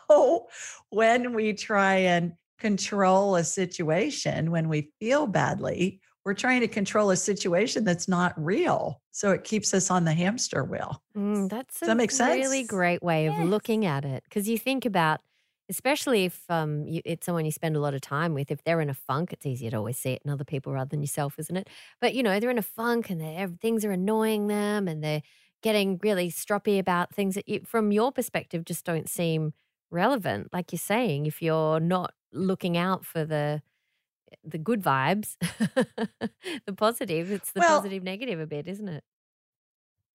So 0.08 0.48
when 0.88 1.34
we 1.34 1.52
try 1.52 1.96
and 1.96 2.32
control 2.58 3.36
a 3.36 3.44
situation, 3.44 4.50
when 4.50 4.70
we 4.70 4.90
feel 4.98 5.26
badly, 5.26 6.00
we're 6.24 6.32
trying 6.34 6.60
to 6.60 6.68
control 6.68 7.10
a 7.10 7.16
situation 7.16 7.84
that's 7.84 8.08
not 8.08 8.32
real. 8.42 9.02
So 9.12 9.30
it 9.32 9.44
keeps 9.44 9.74
us 9.74 9.90
on 9.90 10.04
the 10.04 10.14
hamster 10.14 10.64
wheel. 10.64 11.02
Mm, 11.16 11.48
that's 11.50 11.80
Does 11.80 11.88
a 11.88 11.90
that 11.90 11.96
make 11.96 12.10
really 12.18 12.64
great 12.64 13.02
way 13.02 13.26
of 13.26 13.34
Yes. 13.34 13.46
looking 13.48 13.84
at 13.86 14.04
it 14.04 14.24
because 14.24 14.48
you 14.48 14.58
think 14.58 14.84
about, 14.84 15.20
especially 15.68 16.24
if 16.24 16.44
um, 16.50 16.86
you, 16.86 17.02
it's 17.04 17.26
someone 17.26 17.44
you 17.44 17.50
spend 17.52 17.76
a 17.76 17.80
lot 17.80 17.94
of 17.94 18.00
time 18.00 18.34
with. 18.34 18.50
If 18.50 18.62
they're 18.64 18.80
in 18.80 18.90
a 18.90 18.94
funk, 18.94 19.32
it's 19.32 19.46
easier 19.46 19.70
to 19.70 19.76
always 19.76 19.98
see 19.98 20.12
it 20.12 20.22
in 20.24 20.30
other 20.30 20.44
people 20.44 20.72
rather 20.72 20.88
than 20.88 21.02
yourself, 21.02 21.38
isn't 21.38 21.56
it? 21.56 21.68
But 22.00 22.14
you 22.14 22.22
know, 22.22 22.40
they're 22.40 22.50
in 22.50 22.58
a 22.58 22.62
funk 22.62 23.10
and 23.10 23.60
things 23.60 23.84
are 23.84 23.90
annoying 23.92 24.46
them, 24.48 24.88
and 24.88 25.02
they're 25.02 25.22
getting 25.62 25.98
really 26.02 26.30
stroppy 26.30 26.78
about 26.78 27.14
things 27.14 27.34
that, 27.34 27.48
you, 27.48 27.60
from 27.64 27.92
your 27.92 28.12
perspective, 28.12 28.64
just 28.64 28.84
don't 28.84 29.08
seem 29.08 29.52
relevant. 29.90 30.52
Like 30.52 30.72
you're 30.72 30.78
saying, 30.78 31.26
if 31.26 31.42
you're 31.42 31.80
not 31.80 32.14
looking 32.32 32.76
out 32.76 33.04
for 33.04 33.24
the 33.24 33.62
the 34.44 34.58
good 34.58 34.82
vibes, 34.82 35.36
the 36.66 36.72
positive, 36.76 37.30
it's 37.30 37.52
the 37.52 37.60
Well- 37.60 37.80
positive 37.80 38.02
negative 38.02 38.40
a 38.40 38.46
bit, 38.46 38.66
isn't 38.68 38.88
it? 38.88 39.04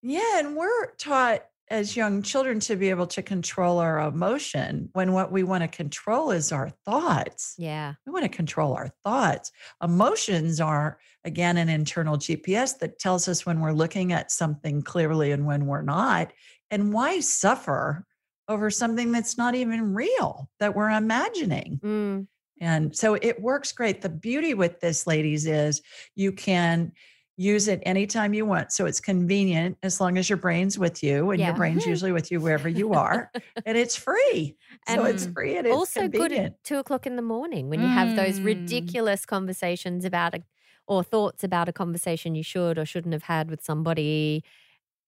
Yeah, 0.02 0.40
and 0.40 0.56
we're 0.56 0.92
taught 0.96 1.48
as 1.74 1.98
young 1.98 2.22
children 2.22 2.60
to 2.60 2.76
be 2.76 2.92
able 2.92 3.08
to 3.08 3.24
control 3.24 3.80
our 3.80 4.00
emotion 4.00 4.90
when 4.94 5.12
what 5.12 5.32
we 5.32 5.42
want 5.42 5.64
to 5.64 5.68
control 5.68 6.30
is 6.30 6.52
our 6.52 6.70
thoughts. 6.86 7.56
Yeah. 7.58 7.96
We 8.06 8.12
want 8.12 8.26
to 8.26 8.30
control 8.30 8.76
our 8.76 8.90
thoughts. 9.04 9.52
Emotions 9.82 10.62
are, 10.62 11.00
again, 11.26 11.58
an 11.58 11.70
internal 11.70 12.16
GPS 12.16 12.78
that 12.78 13.00
tells 13.00 13.28
us 13.28 13.44
when 13.44 13.60
we're 13.60 13.72
looking 13.72 14.14
at 14.14 14.32
something 14.32 14.84
clearly 14.84 15.32
and 15.32 15.48
when 15.48 15.66
we're 15.66 15.82
not. 15.82 16.32
And 16.70 16.94
why 16.94 17.22
suffer 17.22 18.06
over 18.48 18.70
something 18.70 19.12
that's 19.12 19.36
not 19.36 19.56
even 19.56 19.96
real, 19.96 20.52
that 20.60 20.76
we're 20.76 20.92
imagining? 20.92 21.80
Mm. 21.84 22.28
And 22.62 22.96
so 22.96 23.16
it 23.16 23.42
works 23.42 23.72
great. 23.72 24.04
The 24.04 24.10
beauty 24.10 24.54
with 24.54 24.80
this, 24.80 25.08
ladies, 25.08 25.48
is 25.48 25.82
you 26.16 26.34
can 26.34 26.92
use 27.38 27.68
it 27.68 27.82
anytime 27.84 28.34
you 28.34 28.46
want. 28.46 28.72
So 28.72 28.86
it's 28.86 29.00
convenient 29.00 29.78
as 29.84 30.00
long 30.00 30.18
as 30.18 30.30
your 30.30 30.38
brain's 30.38 30.78
with 30.78 31.02
you 31.04 31.32
and 31.32 31.40
Yeah. 31.40 31.48
your 31.48 31.56
brain's 31.56 31.86
usually 31.86 32.12
with 32.12 32.32
you 32.32 32.40
wherever 32.40 32.70
you 32.70 32.94
are. 32.94 33.32
and 33.66 33.78
it's 33.78 33.96
free. 33.96 34.56
So 34.88 35.04
it's 35.06 35.26
free 35.26 35.58
and 35.58 35.66
it's 35.66 35.74
also 35.76 36.08
good 36.08 36.32
at 36.32 36.64
two 36.64 36.78
o'clock 36.78 37.08
in 37.08 37.16
the 37.16 37.22
morning 37.24 37.70
when 37.70 37.82
you 37.82 37.88
have 37.90 38.16
those 38.16 38.40
Mm. 38.40 38.46
ridiculous 38.46 39.26
conversations 39.26 40.06
about 40.06 40.36
a, 40.36 40.44
or 40.88 41.04
thoughts 41.04 41.44
about 41.44 41.68
a 41.70 41.74
conversation 41.74 42.36
you 42.36 42.44
should 42.44 42.78
or 42.78 42.86
shouldn't 42.86 43.14
have 43.14 43.24
had 43.24 43.50
with 43.50 43.64
somebody, 43.64 44.44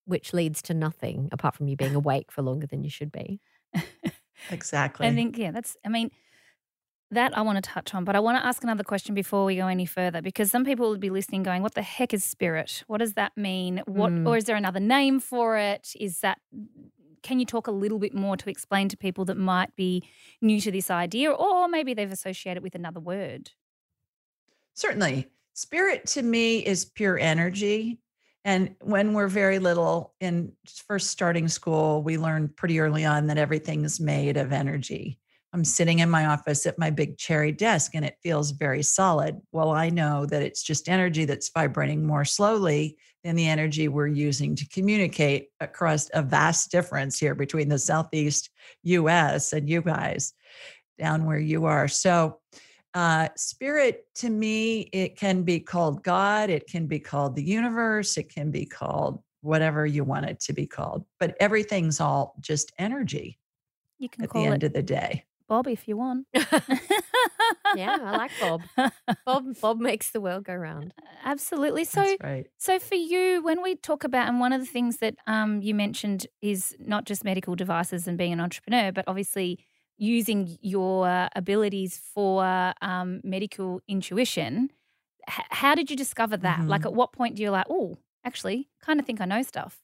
which 0.05 0.33
leads 0.33 0.61
to 0.63 0.73
nothing 0.73 1.29
apart 1.31 1.53
from 1.55 1.67
you 1.67 1.75
being 1.75 1.95
awake 1.95 2.31
for 2.31 2.41
longer 2.41 2.65
than 2.67 2.83
you 2.83 2.89
should 2.89 3.11
be. 3.11 3.39
Exactly. 4.51 5.07
I 5.07 5.13
think, 5.15 5.37
yeah, 5.37 5.51
that's, 5.51 5.75
I 5.85 5.89
mean, 5.89 6.11
that 7.15 7.37
I 7.37 7.41
want 7.41 7.57
to 7.57 7.61
touch 7.69 7.93
on, 7.95 8.05
but 8.05 8.15
I 8.15 8.19
want 8.19 8.37
to 8.37 8.45
ask 8.45 8.63
another 8.63 8.83
question 8.83 9.15
before 9.15 9.43
we 9.45 9.55
go 9.57 9.67
any 9.67 9.85
further 9.85 10.21
because 10.21 10.51
some 10.51 10.63
people 10.63 10.89
would 10.89 10.99
be 10.99 11.09
listening 11.09 11.43
going, 11.43 11.61
What 11.61 11.73
the 11.73 11.81
heck 11.81 12.13
is 12.13 12.23
spirit? 12.23 12.83
What 12.87 12.99
does 12.99 13.13
that 13.13 13.35
mean? 13.35 13.81
What, 13.87 14.11
Mm. 14.11 14.27
or 14.27 14.37
is 14.37 14.45
there 14.45 14.55
another 14.55 14.79
name 14.79 15.19
for 15.19 15.57
it? 15.57 15.93
Is 15.99 16.19
that, 16.19 16.39
can 17.23 17.39
you 17.39 17.45
talk 17.45 17.67
a 17.67 17.71
little 17.71 17.97
bit 17.99 18.13
more 18.13 18.37
to 18.37 18.49
explain 18.49 18.87
to 18.89 18.97
people 18.97 19.25
that 19.25 19.37
might 19.37 19.75
be 19.75 20.03
new 20.41 20.61
to 20.61 20.71
this 20.71 20.91
idea 20.91 21.31
or 21.31 21.67
maybe 21.67 21.93
they've 21.93 22.11
associated 22.11 22.61
with 22.61 22.75
another 22.75 22.99
word? 22.99 23.51
Certainly. 24.73 25.27
Spirit 25.53 26.05
to 26.07 26.21
me 26.21 26.59
is 26.59 26.85
pure 26.85 27.17
energy. 27.17 27.99
And 28.43 28.75
when 28.81 29.13
we're 29.13 29.27
very 29.29 29.57
little 29.57 30.13
in 30.19 30.51
first 30.87 31.09
starting 31.09 31.47
school, 31.47 32.03
we 32.03 32.17
learn 32.17 32.49
pretty 32.49 32.79
early 32.79 33.03
on 33.05 33.27
that 33.27 33.37
everything's 33.39 33.99
made 33.99 34.37
of 34.37 34.51
energy. 34.51 35.17
I'm 35.55 35.63
sitting 35.63 35.99
in 35.99 36.09
my 36.09 36.25
office 36.25 36.65
at 36.65 36.77
my 36.77 36.89
big 36.89 37.17
cherry 37.17 37.53
desk 37.53 37.95
and 37.95 38.03
it 38.03 38.17
feels 38.21 38.51
very 38.51 38.83
solid. 38.83 39.39
Well, 39.53 39.71
I 39.71 39.89
know 39.89 40.25
that 40.25 40.41
it's 40.41 40.61
just 40.61 40.89
energy 40.89 41.23
that's 41.23 41.49
vibrating 41.49 42.05
more 42.05 42.25
slowly 42.25 42.97
than 43.23 43.37
the 43.37 43.47
energy 43.47 43.87
we're 43.87 44.07
using 44.07 44.57
to 44.57 44.67
communicate 44.67 45.47
across 45.61 46.09
a 46.13 46.21
vast 46.21 46.71
difference 46.71 47.17
here 47.17 47.35
between 47.35 47.69
the 47.69 47.79
Southeast 47.79 48.49
US 48.83 49.53
and 49.53 49.69
you 49.69 49.81
guys 49.81 50.33
down 50.99 51.23
where 51.23 51.39
you 51.39 51.63
are. 51.63 51.87
So, 51.87 52.41
uh, 52.93 53.29
spirit 53.37 54.07
to 54.15 54.29
me, 54.29 54.89
it 54.91 55.15
can 55.15 55.43
be 55.43 55.61
called 55.61 56.03
God, 56.03 56.49
it 56.49 56.67
can 56.67 56.85
be 56.85 56.99
called 56.99 57.33
the 57.33 57.43
universe, 57.43 58.17
it 58.17 58.27
can 58.27 58.51
be 58.51 58.65
called 58.65 59.23
whatever 59.39 59.85
you 59.85 60.03
want 60.03 60.25
it 60.25 60.41
to 60.41 60.53
be 60.53 60.67
called, 60.67 61.05
but 61.17 61.33
everything's 61.39 62.01
all 62.01 62.35
just 62.41 62.73
energy 62.77 63.39
You 63.99 64.09
can 64.09 64.25
at 64.25 64.31
the 64.31 64.39
end 64.39 64.63
it 64.63 64.67
of 64.67 64.73
the 64.73 64.83
day. 64.83 65.23
Bob 65.47 65.67
if 65.67 65.87
you 65.87 65.97
want. 65.97 66.27
yeah, 67.73 67.97
I 68.01 68.11
like 68.13 68.37
Bob. 68.37 68.67
Bob 69.25 69.45
Bob 69.61 69.79
makes 69.79 70.11
the 70.11 70.21
world 70.21 70.43
go 70.45 70.55
round. 70.55 70.93
Absolutely. 71.23 71.83
So, 71.83 72.01
That's 72.01 72.21
right. 72.23 72.47
So 72.57 72.79
for 72.79 72.95
you, 72.95 73.41
when 73.43 73.61
we 73.61 73.75
talk 73.75 74.03
about, 74.03 74.27
and 74.27 74.39
one 74.39 74.53
of 74.53 74.61
the 74.61 74.67
things 74.67 74.97
that 74.97 75.15
um, 75.27 75.61
you 75.61 75.73
mentioned 75.75 76.27
is 76.41 76.75
not 76.79 77.05
just 77.05 77.23
medical 77.23 77.55
devices 77.55 78.07
and 78.07 78.17
being 78.17 78.33
an 78.33 78.39
entrepreneur, 78.39 78.91
but 78.91 79.05
obviously 79.07 79.59
using 79.97 80.57
your 80.61 81.07
uh, 81.07 81.29
abilities 81.35 81.97
for 81.97 82.73
um, 82.81 83.21
medical 83.23 83.81
intuition. 83.87 84.69
H- 85.29 85.45
how 85.51 85.75
did 85.75 85.89
you 85.89 85.95
discover 85.97 86.37
that? 86.37 86.67
Like, 86.67 86.83
Mhm. 86.83 86.85
at 86.85 86.93
what 86.93 87.13
point 87.13 87.35
do 87.35 87.43
you 87.43 87.51
like, 87.51 87.67
oh, 87.69 87.97
actually, 88.23 88.69
kind 88.81 88.99
of 88.99 89.05
think 89.05 89.21
I 89.21 89.25
know 89.25 89.41
stuff? 89.43 89.81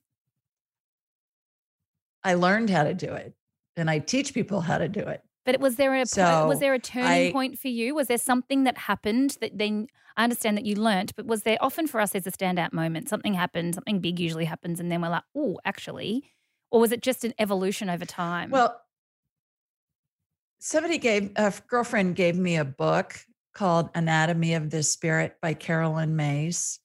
I 2.23 2.33
learned 2.35 2.69
how 2.69 2.83
to 2.83 2.93
do 2.93 3.13
it 3.13 3.35
and 3.75 3.89
I 3.89 3.99
teach 3.99 4.33
people 4.33 4.61
how 4.61 4.77
to 4.77 4.87
do 4.87 5.01
it. 5.01 5.23
But 5.45 5.59
was 5.59 5.75
there 5.75 5.95
a 5.95 6.05
po- 6.05 6.47
was 6.47 6.59
there 6.59 6.73
a 6.73 6.79
turning 6.79 7.29
I- 7.29 7.31
point 7.31 7.57
for 7.57 7.67
you? 7.67 7.95
Was 7.95 8.07
there 8.07 8.17
something 8.17 8.63
that 8.63 8.77
happened 8.77 9.37
that 9.41 9.57
then 9.57 9.87
I 10.15 10.23
understand 10.23 10.57
that 10.57 10.65
you 10.65 10.75
learnt, 10.75 11.15
but 11.15 11.25
was 11.25 11.43
there 11.43 11.57
often 11.61 11.87
for 11.87 11.99
us 12.01 12.11
there's 12.11 12.27
a 12.27 12.31
standout 12.31 12.73
moment? 12.73 13.09
Something 13.09 13.33
happened, 13.33 13.75
something 13.75 13.99
big 13.99 14.19
usually 14.19 14.45
happens, 14.45 14.79
and 14.79 14.91
then 14.91 15.01
we're 15.01 15.09
like, 15.09 15.23
oh, 15.35 15.59
actually, 15.65 16.31
or 16.69 16.79
was 16.79 16.91
it 16.91 17.01
just 17.01 17.23
an 17.23 17.33
evolution 17.39 17.89
over 17.89 18.05
time? 18.05 18.49
Well, 18.49 18.79
somebody 20.59 20.97
gave 20.97 21.31
a 21.35 21.53
girlfriend 21.67 22.15
gave 22.15 22.35
me 22.35 22.57
a 22.57 22.65
book 22.65 23.19
called 23.53 23.89
Anatomy 23.95 24.53
of 24.53 24.69
the 24.69 24.83
Spirit 24.83 25.37
by 25.41 25.53
Caroline 25.53 26.15
Myss. 26.15 26.79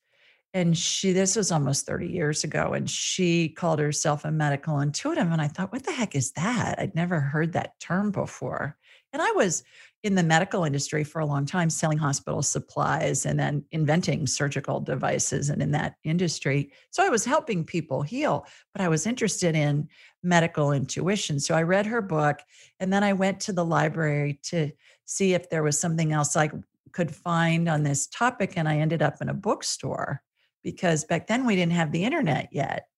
And 0.57 0.75
she, 0.75 1.13
this 1.13 1.37
was 1.37 1.53
almost 1.53 1.85
30 1.85 2.07
years 2.07 2.43
ago, 2.43 2.73
and 2.73 2.89
she 2.89 3.51
called 3.51 3.79
herself 3.79 4.25
a 4.25 4.31
medical 4.31 4.81
intuitive. 4.81 5.31
And 5.31 5.43
I 5.43 5.49
thought, 5.49 5.71
what 5.71 5.85
the 5.85 5.93
heck 5.93 6.15
is 6.15 6.33
that? 6.33 6.79
I'd 6.79 6.95
never 6.95 7.21
heard 7.21 7.53
that 7.53 7.79
term 7.79 8.11
before. 8.11 8.75
And 9.13 9.21
I 9.21 9.31
was 9.33 9.65
in 10.03 10.15
the 10.15 10.23
medical 10.23 10.65
industry 10.65 11.05
for 11.05 11.21
a 11.21 11.27
long 11.27 11.45
time, 11.45 11.69
selling 11.69 11.99
hospital 11.99 12.41
supplies 12.41 13.27
and 13.27 13.39
then 13.39 13.67
inventing 13.71 14.27
surgical 14.27 14.81
devices 14.81 15.51
and 15.51 15.61
in 15.61 15.73
that 15.73 15.97
industry. 16.05 16.73
So 16.89 17.05
I 17.05 17.11
was 17.11 17.27
helping 17.27 17.63
people 17.63 18.01
heal, 18.01 18.47
but 18.73 18.81
I 18.81 18.89
was 18.89 19.07
interested 19.07 19.55
in 19.55 19.87
medical 20.23 20.73
intuition. 20.73 21.39
So 21.39 21.55
I 21.55 21.65
read 21.65 21.85
her 21.85 22.01
book 22.01 22.41
and 22.81 22.91
then 22.91 23.05
I 23.05 23.13
went 23.13 23.41
to 23.41 23.53
the 23.53 23.65
library 23.65 24.41
to 24.45 24.71
see 25.05 25.35
if 25.35 25.51
there 25.51 25.63
was 25.63 25.79
something 25.79 26.13
else 26.13 26.35
I 26.35 26.49
could 26.93 27.15
find 27.15 27.69
on 27.69 27.83
this 27.83 28.07
topic. 28.07 28.55
And 28.57 28.67
I 28.67 28.79
ended 28.79 29.03
up 29.03 29.21
in 29.21 29.29
a 29.29 29.35
bookstore 29.35 30.23
because 30.67 31.05
back 31.05 31.29
then 31.29 31.47
we 31.47 31.55
didn't 31.55 31.75
have 31.75 31.93
the 31.93 32.03
internet 32.03 32.49
yet. 32.51 32.89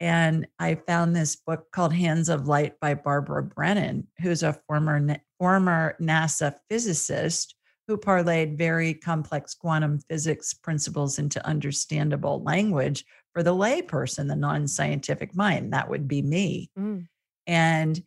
And 0.00 0.46
I 0.58 0.74
found 0.74 1.14
this 1.14 1.36
book 1.36 1.70
called 1.70 1.92
Hands 1.92 2.26
of 2.30 2.48
Light 2.48 2.80
by 2.80 2.94
Barbara 2.94 3.42
Brennan, 3.42 4.08
who's 4.22 4.42
a 4.42 4.58
former 4.66 5.18
former 5.38 5.96
NASA 6.00 6.54
physicist 6.70 7.56
who 7.86 7.98
parlayed 7.98 8.56
very 8.56 8.94
complex 8.94 9.54
quantum 9.54 9.98
physics 10.08 10.54
principles 10.54 11.18
into 11.18 11.46
understandable 11.46 12.42
language 12.42 13.04
for 13.34 13.42
the 13.42 13.54
layperson, 13.54 14.26
the 14.26 14.34
non-scientific 14.34 15.36
mind. 15.36 15.74
That 15.74 15.90
would 15.90 16.08
be 16.08 16.22
me. 16.22 16.70
Mm. 16.78 17.06
And 17.46 18.02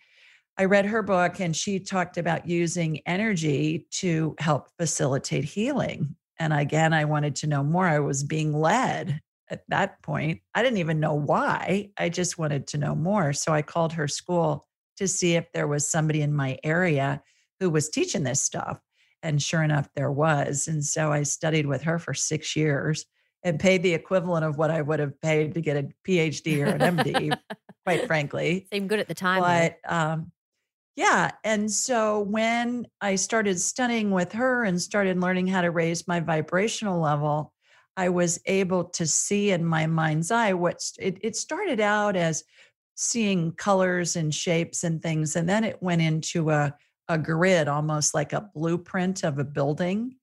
I 0.58 0.66
read 0.66 0.88
her 0.88 1.04
book, 1.04 1.40
and 1.40 1.56
she 1.56 1.80
talked 1.80 2.18
about 2.18 2.50
using 2.50 3.02
energy 3.06 3.86
to 3.92 4.36
help 4.40 4.70
facilitate 4.80 5.44
healing. 5.44 6.16
And 6.40 6.54
again, 6.54 6.94
I 6.94 7.06
wanted 7.06 7.36
to 7.38 7.48
know 7.48 7.64
more. 7.64 7.88
I 7.88 8.00
was 8.00 8.24
being 8.24 8.54
led 8.54 9.20
at 9.50 9.64
that 9.70 10.02
point. 10.02 10.42
I 10.54 10.62
didn't 10.62 10.80
even 10.80 11.00
know 11.00 11.14
why. 11.14 11.92
I 11.98 12.10
just 12.10 12.38
wanted 12.38 12.68
to 12.68 12.78
know 12.78 12.96
more. 12.96 13.34
So 13.34 13.54
I 13.54 13.62
called 13.62 13.94
her 13.94 14.08
school 14.08 14.68
to 14.98 15.08
see 15.08 15.36
if 15.36 15.52
there 15.52 15.68
was 15.68 15.88
somebody 15.88 16.22
in 16.22 16.34
my 16.34 16.58
area 16.64 17.22
who 17.60 17.70
was 17.70 17.90
teaching 17.90 18.24
this 18.24 18.42
stuff. 18.42 18.80
And 19.24 19.42
sure 19.42 19.64
enough, 19.64 19.90
there 19.96 20.12
was. 20.12 20.68
And 20.68 20.84
so 20.84 21.12
I 21.12 21.24
studied 21.24 21.66
with 21.66 21.82
her 21.84 21.98
for 21.98 22.14
six 22.14 22.56
years 22.56 23.06
and 23.44 23.60
paid 23.60 23.84
the 23.84 23.94
equivalent 23.94 24.46
of 24.46 24.58
what 24.58 24.72
I 24.72 24.82
would 24.82 25.00
have 25.00 25.20
paid 25.22 25.54
to 25.54 25.62
get 25.62 25.78
a 25.78 25.88
PhD 26.08 26.66
or 26.66 26.70
an 26.70 26.98
MD, 26.98 27.38
quite 27.86 28.06
frankly 28.08 28.68
Seemed 28.72 28.90
good 28.90 29.00
at 29.00 29.08
the 29.08 29.16
time. 29.16 29.42
but 29.42 29.78
um, 29.92 30.32
yeah 30.98 31.32
and 31.46 31.72
so 31.72 32.20
when 32.22 32.86
i 33.00 33.16
started 33.16 33.58
studying 33.58 34.12
with 34.12 34.34
her 34.34 34.66
and 34.66 34.82
started 34.82 35.22
learning 35.22 35.48
how 35.48 35.62
to 35.62 35.72
raise 35.72 36.08
my 36.08 36.20
vibrational 36.20 37.00
level 37.00 37.54
i 37.96 38.10
was 38.10 38.40
able 38.48 38.84
to 38.84 39.08
see 39.08 39.52
in 39.52 39.64
my 39.64 39.88
mind's 39.88 40.32
eye 40.32 40.54
what 40.54 40.84
it, 41.00 41.18
it 41.22 41.38
started 41.38 41.80
out 41.80 42.18
as 42.18 42.44
seeing 42.96 43.54
colors 43.54 44.16
and 44.18 44.34
shapes 44.34 44.84
and 44.84 45.02
things 45.02 45.38
and 45.38 45.48
then 45.48 45.64
it 45.64 45.82
went 45.82 46.02
into 46.02 46.50
a, 46.50 46.74
a 47.08 47.18
grid 47.18 47.68
almost 47.68 48.14
like 48.14 48.34
a 48.34 48.50
blueprint 48.54 49.24
of 49.24 49.38
a 49.38 49.44
building 49.44 50.16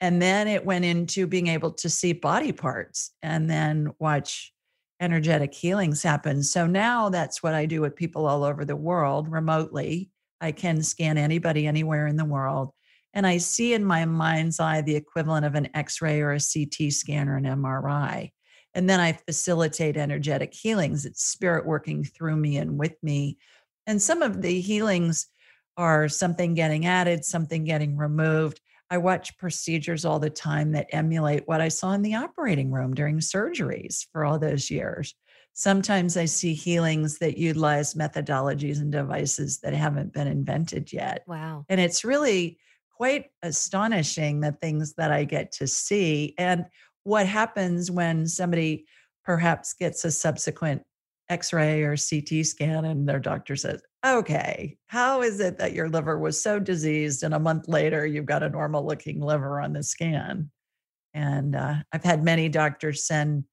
and 0.00 0.22
then 0.22 0.46
it 0.46 0.64
went 0.64 0.84
into 0.84 1.26
being 1.26 1.48
able 1.48 1.72
to 1.72 1.90
see 1.90 2.12
body 2.12 2.52
parts 2.52 3.10
and 3.22 3.50
then 3.50 3.92
watch 3.98 4.53
energetic 5.00 5.54
healings 5.54 6.02
happen. 6.02 6.42
So 6.42 6.66
now 6.66 7.08
that's 7.08 7.42
what 7.42 7.54
I 7.54 7.66
do 7.66 7.80
with 7.80 7.96
people 7.96 8.26
all 8.26 8.44
over 8.44 8.64
the 8.64 8.76
world 8.76 9.30
remotely. 9.30 10.10
I 10.40 10.52
can 10.52 10.82
scan 10.82 11.18
anybody 11.18 11.66
anywhere 11.66 12.06
in 12.06 12.16
the 12.16 12.24
world. 12.24 12.70
And 13.12 13.26
I 13.26 13.38
see 13.38 13.74
in 13.74 13.84
my 13.84 14.04
mind's 14.04 14.58
eye 14.58 14.80
the 14.80 14.96
equivalent 14.96 15.46
of 15.46 15.54
an 15.54 15.68
X 15.74 16.02
ray 16.02 16.20
or 16.20 16.32
a 16.32 16.40
CT 16.40 16.92
scan 16.92 17.28
or 17.28 17.36
an 17.36 17.44
MRI. 17.44 18.30
And 18.74 18.90
then 18.90 18.98
I 18.98 19.12
facilitate 19.12 19.96
energetic 19.96 20.52
healings. 20.52 21.06
It's 21.06 21.24
spirit 21.24 21.64
working 21.64 22.02
through 22.02 22.36
me 22.36 22.56
and 22.56 22.76
with 22.76 22.96
me. 23.02 23.38
And 23.86 24.02
some 24.02 24.20
of 24.20 24.42
the 24.42 24.60
healings 24.60 25.28
are 25.76 26.08
something 26.08 26.54
getting 26.54 26.86
added, 26.86 27.24
something 27.24 27.64
getting 27.64 27.96
removed. 27.96 28.60
I 28.90 28.98
watch 28.98 29.36
procedures 29.38 30.04
all 30.04 30.18
the 30.18 30.30
time 30.30 30.72
that 30.72 30.88
emulate 30.90 31.46
what 31.46 31.60
I 31.60 31.68
saw 31.68 31.92
in 31.92 32.02
the 32.02 32.14
operating 32.14 32.70
room 32.70 32.94
during 32.94 33.18
surgeries 33.18 34.06
for 34.12 34.24
all 34.24 34.38
those 34.38 34.70
years. 34.70 35.14
Sometimes 35.54 36.16
I 36.16 36.24
see 36.24 36.52
healings 36.52 37.18
that 37.18 37.38
utilize 37.38 37.94
methodologies 37.94 38.80
and 38.80 38.90
devices 38.90 39.60
that 39.60 39.72
haven't 39.72 40.12
been 40.12 40.26
invented 40.26 40.92
yet. 40.92 41.24
wow. 41.26 41.64
And 41.68 41.80
it's 41.80 42.04
really 42.04 42.58
quite 42.90 43.26
astonishing 43.42 44.40
the 44.40 44.52
things 44.52 44.94
that 44.94 45.12
I 45.12 45.24
get 45.24 45.52
to 45.52 45.66
see 45.66 46.34
and 46.38 46.66
what 47.04 47.26
happens 47.26 47.90
when 47.90 48.26
somebody 48.26 48.86
perhaps 49.24 49.74
gets 49.74 50.04
a 50.04 50.10
subsequent 50.10 50.82
x-ray 51.28 51.82
or 51.82 51.96
ct 51.96 52.44
scan 52.44 52.84
and 52.84 53.08
their 53.08 53.18
doctor 53.18 53.56
says 53.56 53.82
okay 54.06 54.76
how 54.88 55.22
is 55.22 55.40
it 55.40 55.58
that 55.58 55.72
your 55.72 55.88
liver 55.88 56.18
was 56.18 56.40
so 56.40 56.58
diseased 56.58 57.22
and 57.22 57.34
a 57.34 57.38
month 57.38 57.66
later 57.68 58.06
you've 58.06 58.26
got 58.26 58.42
a 58.42 58.50
normal 58.50 58.86
looking 58.86 59.20
liver 59.20 59.60
on 59.60 59.72
the 59.72 59.82
scan? 59.82 60.50
And 61.14 61.56
uh, 61.56 61.76
i've 61.92 62.04
had 62.04 62.24
many 62.24 62.48
doctors 62.48 63.06
send 63.06 63.44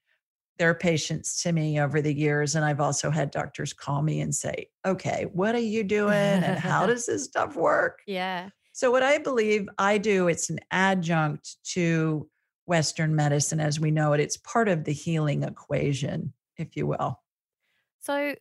their 0.58 0.74
patients 0.75 1.42
to 1.42 1.51
me 1.51 1.80
over 1.80 2.01
the 2.01 2.13
years 2.13 2.56
and 2.56 2.66
i've 2.66 2.82
also 2.82 3.10
had 3.10 3.32
doctors 3.32 3.74
call 3.74 4.01
me 4.01 4.22
and 4.22 4.36
say 4.36 4.68
okay 4.86 5.25
what 5.34 5.56
are 5.56 5.60
you 5.60 5.84
doing 5.84 6.13
and 6.13 6.60
how 6.60 6.86
does 6.88 7.06
this 7.06 7.24
stuff 7.24 7.56
work? 7.56 8.00
Yeah. 8.06 8.50
so 8.74 8.92
what 8.92 9.04
i 9.04 9.18
believe 9.18 9.68
i 9.78 9.98
do 9.98 10.28
it's 10.28 10.50
an 10.50 10.60
adjunct 10.70 11.56
to 11.74 12.28
western 12.66 13.16
medicine 13.16 13.60
as 13.60 13.80
we 13.80 13.90
know 13.92 14.13
it 14.13 14.20
it's 14.20 14.38
part 14.38 14.68
of 14.70 14.84
the 14.84 14.94
healing 14.94 15.44
equation 15.44 16.34
if 16.58 16.75
you 16.75 16.86
will 16.86 17.21
So, 18.01 18.36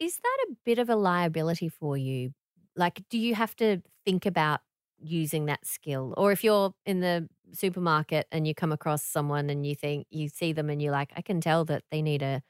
is 0.00 0.18
that 0.18 0.38
a 0.50 0.56
bit 0.64 0.78
of 0.78 0.90
a 0.90 0.96
liability 0.96 1.68
for 1.68 1.96
you? 1.96 2.32
Like, 2.76 3.02
do 3.10 3.18
you 3.18 3.34
have 3.34 3.56
to 3.56 3.82
think 4.04 4.26
about 4.26 4.60
using 4.98 5.46
that 5.46 5.66
skill? 5.66 6.14
Or 6.18 6.32
if 6.32 6.44
you're 6.44 6.74
in 6.86 7.00
the 7.00 7.28
supermarket 7.52 8.28
and 8.32 8.46
you 8.46 8.54
come 8.54 8.72
across 8.72 9.04
someone 9.04 9.50
and 9.50 9.66
you 9.66 9.74
think 9.76 10.06
you 10.10 10.28
see 10.28 10.52
them 10.52 10.70
and 10.70 10.82
you're 10.82 10.92
like, 10.92 11.12
I 11.16 11.22
can 11.22 11.40
tell 11.40 11.64
that 11.66 11.84
they 11.90 12.02
need 12.02 12.22
a, 12.22 12.42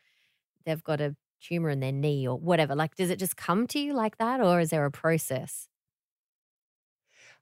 they've 0.67 0.85
got 0.85 1.01
a 1.01 1.17
tumor 1.43 1.71
in 1.71 1.81
their 1.81 1.93
knee 1.93 2.29
or 2.29 2.39
whatever. 2.39 2.75
Like, 2.77 2.97
does 2.97 3.11
it 3.11 3.19
just 3.21 3.37
come 3.37 3.67
to 3.69 3.81
you 3.81 3.95
like 3.95 4.19
that? 4.19 4.41
Or 4.41 4.61
is 4.61 4.71
there 4.71 4.87
a 4.87 4.91
process? 4.93 5.69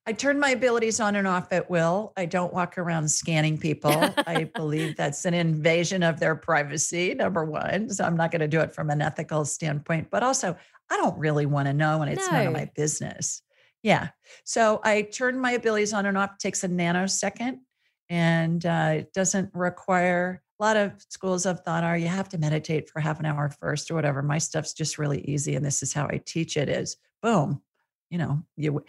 I 0.07 0.13
turn 0.13 0.41
my 0.41 0.51
abilities 0.51 0.99
on 0.99 1.15
and 1.15 1.27
off 1.27 1.53
at 1.53 1.71
will. 1.71 2.13
I 2.17 2.25
don't 2.25 2.53
walk 2.53 2.79
around 2.79 3.09
scanning 3.11 3.59
people. 3.59 3.93
I 4.27 4.45
believe 4.55 4.97
that's 4.97 5.25
an 5.25 5.35
invasion 5.35 6.03
of 6.03 6.19
their 6.19 6.35
privacy, 6.35 7.15
number 7.15 7.45
one. 7.45 7.91
So 7.91 8.05
I'm 8.05 8.17
not 8.17 8.31
going 8.31 8.41
to 8.41 8.49
do 8.49 8.61
it 8.61 8.75
from 8.75 8.91
an 8.91 9.03
ethical 9.03 9.45
standpoint. 9.45 10.09
But 10.11 10.23
also, 10.23 10.57
I 10.91 10.97
don't 10.97 11.19
really 11.19 11.47
want 11.47 11.67
to 11.69 11.75
know, 11.75 12.03
and 12.03 12.11
it's 12.11 12.31
none 12.31 12.47
of 12.47 12.53
my 12.53 12.71
business. 12.75 13.43
Yeah. 13.83 14.09
So 14.45 14.81
I 14.85 15.03
turn 15.03 15.39
my 15.39 15.53
abilities 15.53 15.93
on 15.93 16.07
and 16.07 16.19
off. 16.19 16.39
takes 16.39 16.65
a 16.65 16.69
nanosecond 16.69 17.59
and 18.09 18.65
uh, 18.67 18.95
it 18.97 19.13
doesn't 19.13 19.51
require 19.55 20.43
a 20.59 20.63
lot 20.63 20.77
of 20.77 20.93
schools 21.09 21.47
of 21.47 21.61
thought 21.61 21.85
are 21.85 21.97
you 21.97 22.09
have 22.09 22.29
to 22.31 22.39
meditate 22.39 22.91
for 22.91 23.01
half 23.01 23.19
an 23.19 23.25
hour 23.25 23.49
first 23.61 23.91
or 23.91 23.95
whatever. 23.95 24.23
My 24.23 24.39
stuff's 24.39 24.75
just 24.75 24.99
really 24.99 25.23
easy. 25.23 25.55
And 25.55 25.65
this 25.65 25.83
is 25.83 25.93
how 25.93 26.07
I 26.07 26.21
teach 26.25 26.57
it 26.57 26.69
is 26.69 26.97
boom, 27.23 27.63
you 28.11 28.19
know, 28.19 28.43
you 28.57 28.85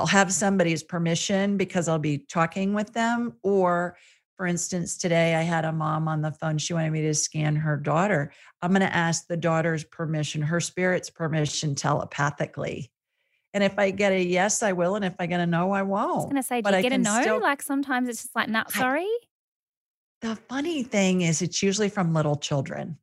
I'll 0.00 0.06
have 0.06 0.32
somebody's 0.32 0.82
permission 0.82 1.58
because 1.58 1.86
I'll 1.86 1.98
be 1.98 2.16
talking 2.16 2.72
with 2.72 2.94
them. 2.94 3.34
Or, 3.42 3.98
for 4.38 4.46
instance, 4.46 4.96
today 4.96 5.34
I 5.34 5.42
had 5.42 5.66
a 5.66 5.72
mom 5.72 6.08
on 6.08 6.22
the 6.22 6.32
phone. 6.32 6.56
She 6.56 6.72
wanted 6.72 6.90
me 6.92 7.02
to 7.02 7.12
scan 7.12 7.54
her 7.56 7.76
daughter. 7.76 8.32
I'm 8.62 8.70
going 8.70 8.80
to 8.80 8.96
ask 8.96 9.26
the 9.26 9.36
daughter's 9.36 9.84
permission, 9.84 10.40
her 10.40 10.58
spirit's 10.58 11.10
permission 11.10 11.74
telepathically. 11.74 12.90
And 13.52 13.62
if 13.62 13.78
I 13.78 13.90
get 13.90 14.12
a 14.12 14.22
yes, 14.22 14.62
I 14.62 14.72
will. 14.72 14.94
And 14.94 15.04
if 15.04 15.16
I 15.18 15.26
get 15.26 15.38
a 15.40 15.46
no, 15.46 15.72
I 15.72 15.82
won't. 15.82 16.10
I 16.12 16.14
was 16.14 16.24
going 16.24 16.36
to 16.36 16.42
say, 16.42 16.60
do 16.60 16.62
But 16.62 16.72
you 16.72 16.78
I 16.78 16.82
get 16.82 16.92
a 16.92 16.98
no? 16.98 17.20
still- 17.20 17.42
like 17.42 17.60
sometimes 17.60 18.08
it's 18.08 18.22
just 18.22 18.34
like, 18.34 18.48
I- 18.48 18.64
sorry. 18.70 19.06
The 20.22 20.36
funny 20.48 20.82
thing 20.82 21.20
is, 21.20 21.42
it's 21.42 21.62
usually 21.62 21.90
from 21.90 22.14
little 22.14 22.36
children. 22.36 22.96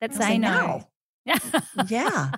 That 0.00 0.12
say 0.12 0.38
no. 0.38 0.88
Yeah. 1.24 1.38
Yeah. 1.88 2.30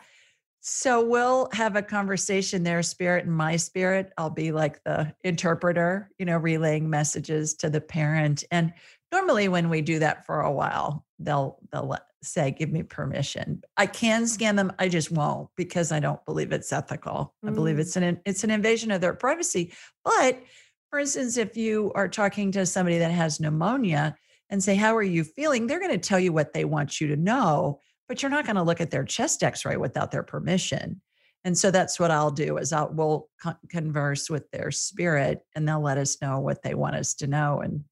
So 0.66 1.04
we'll 1.04 1.50
have 1.52 1.76
a 1.76 1.82
conversation, 1.82 2.62
there, 2.62 2.82
spirit 2.82 3.26
and 3.26 3.36
my 3.36 3.56
spirit. 3.56 4.14
I'll 4.16 4.30
be 4.30 4.50
like 4.50 4.82
the 4.84 5.14
interpreter, 5.22 6.10
you 6.18 6.24
know, 6.24 6.38
relaying 6.38 6.88
messages 6.88 7.52
to 7.56 7.68
the 7.68 7.82
parent. 7.82 8.44
And 8.50 8.72
normally 9.12 9.48
when 9.48 9.68
we 9.68 9.82
do 9.82 9.98
that 9.98 10.24
for 10.24 10.40
a 10.40 10.50
while, 10.50 11.04
they'll 11.18 11.58
they'll 11.70 11.86
let, 11.86 12.04
say, 12.22 12.50
give 12.50 12.72
me 12.72 12.82
permission. 12.82 13.62
I 13.76 13.84
can 13.84 14.26
scan 14.26 14.56
them, 14.56 14.72
I 14.78 14.88
just 14.88 15.10
won't 15.10 15.50
because 15.54 15.92
I 15.92 16.00
don't 16.00 16.24
believe 16.24 16.50
it's 16.50 16.72
ethical. 16.72 17.34
I 17.46 17.50
believe 17.50 17.76
Mm. 17.76 17.80
it's 17.80 17.96
an 17.96 18.20
it's 18.24 18.42
an 18.42 18.50
invasion 18.50 18.90
of 18.90 19.02
their 19.02 19.12
privacy. 19.12 19.74
But 20.02 20.42
for 20.88 20.98
instance, 20.98 21.36
if 21.36 21.58
you 21.58 21.92
are 21.94 22.08
talking 22.08 22.52
to 22.52 22.64
somebody 22.64 22.96
that 23.00 23.10
has 23.10 23.38
pneumonia 23.38 24.16
and 24.48 24.64
say, 24.64 24.76
How 24.76 24.96
are 24.96 25.02
you 25.02 25.24
feeling? 25.24 25.66
They're 25.66 25.78
going 25.78 25.90
to 25.92 25.98
tell 25.98 26.18
you 26.20 26.32
what 26.32 26.54
they 26.54 26.64
want 26.64 27.02
you 27.02 27.08
to 27.08 27.16
know 27.16 27.80
but 28.08 28.22
you're 28.22 28.30
not 28.30 28.44
going 28.44 28.56
to 28.56 28.62
look 28.62 28.80
at 28.80 28.90
their 28.90 29.04
chest 29.04 29.42
x-ray 29.42 29.76
without 29.76 30.10
their 30.10 30.22
permission 30.22 31.00
and 31.44 31.56
so 31.56 31.70
that's 31.70 31.98
what 31.98 32.10
i'll 32.10 32.30
do 32.30 32.56
is 32.58 32.72
i'll 32.72 32.90
we'll 32.92 33.28
con- 33.40 33.58
converse 33.68 34.28
with 34.30 34.50
their 34.50 34.70
spirit 34.70 35.44
and 35.54 35.68
they'll 35.68 35.80
let 35.80 35.98
us 35.98 36.20
know 36.20 36.38
what 36.40 36.62
they 36.62 36.74
want 36.74 36.96
us 36.96 37.14
to 37.14 37.26
know 37.26 37.60
and 37.60 37.84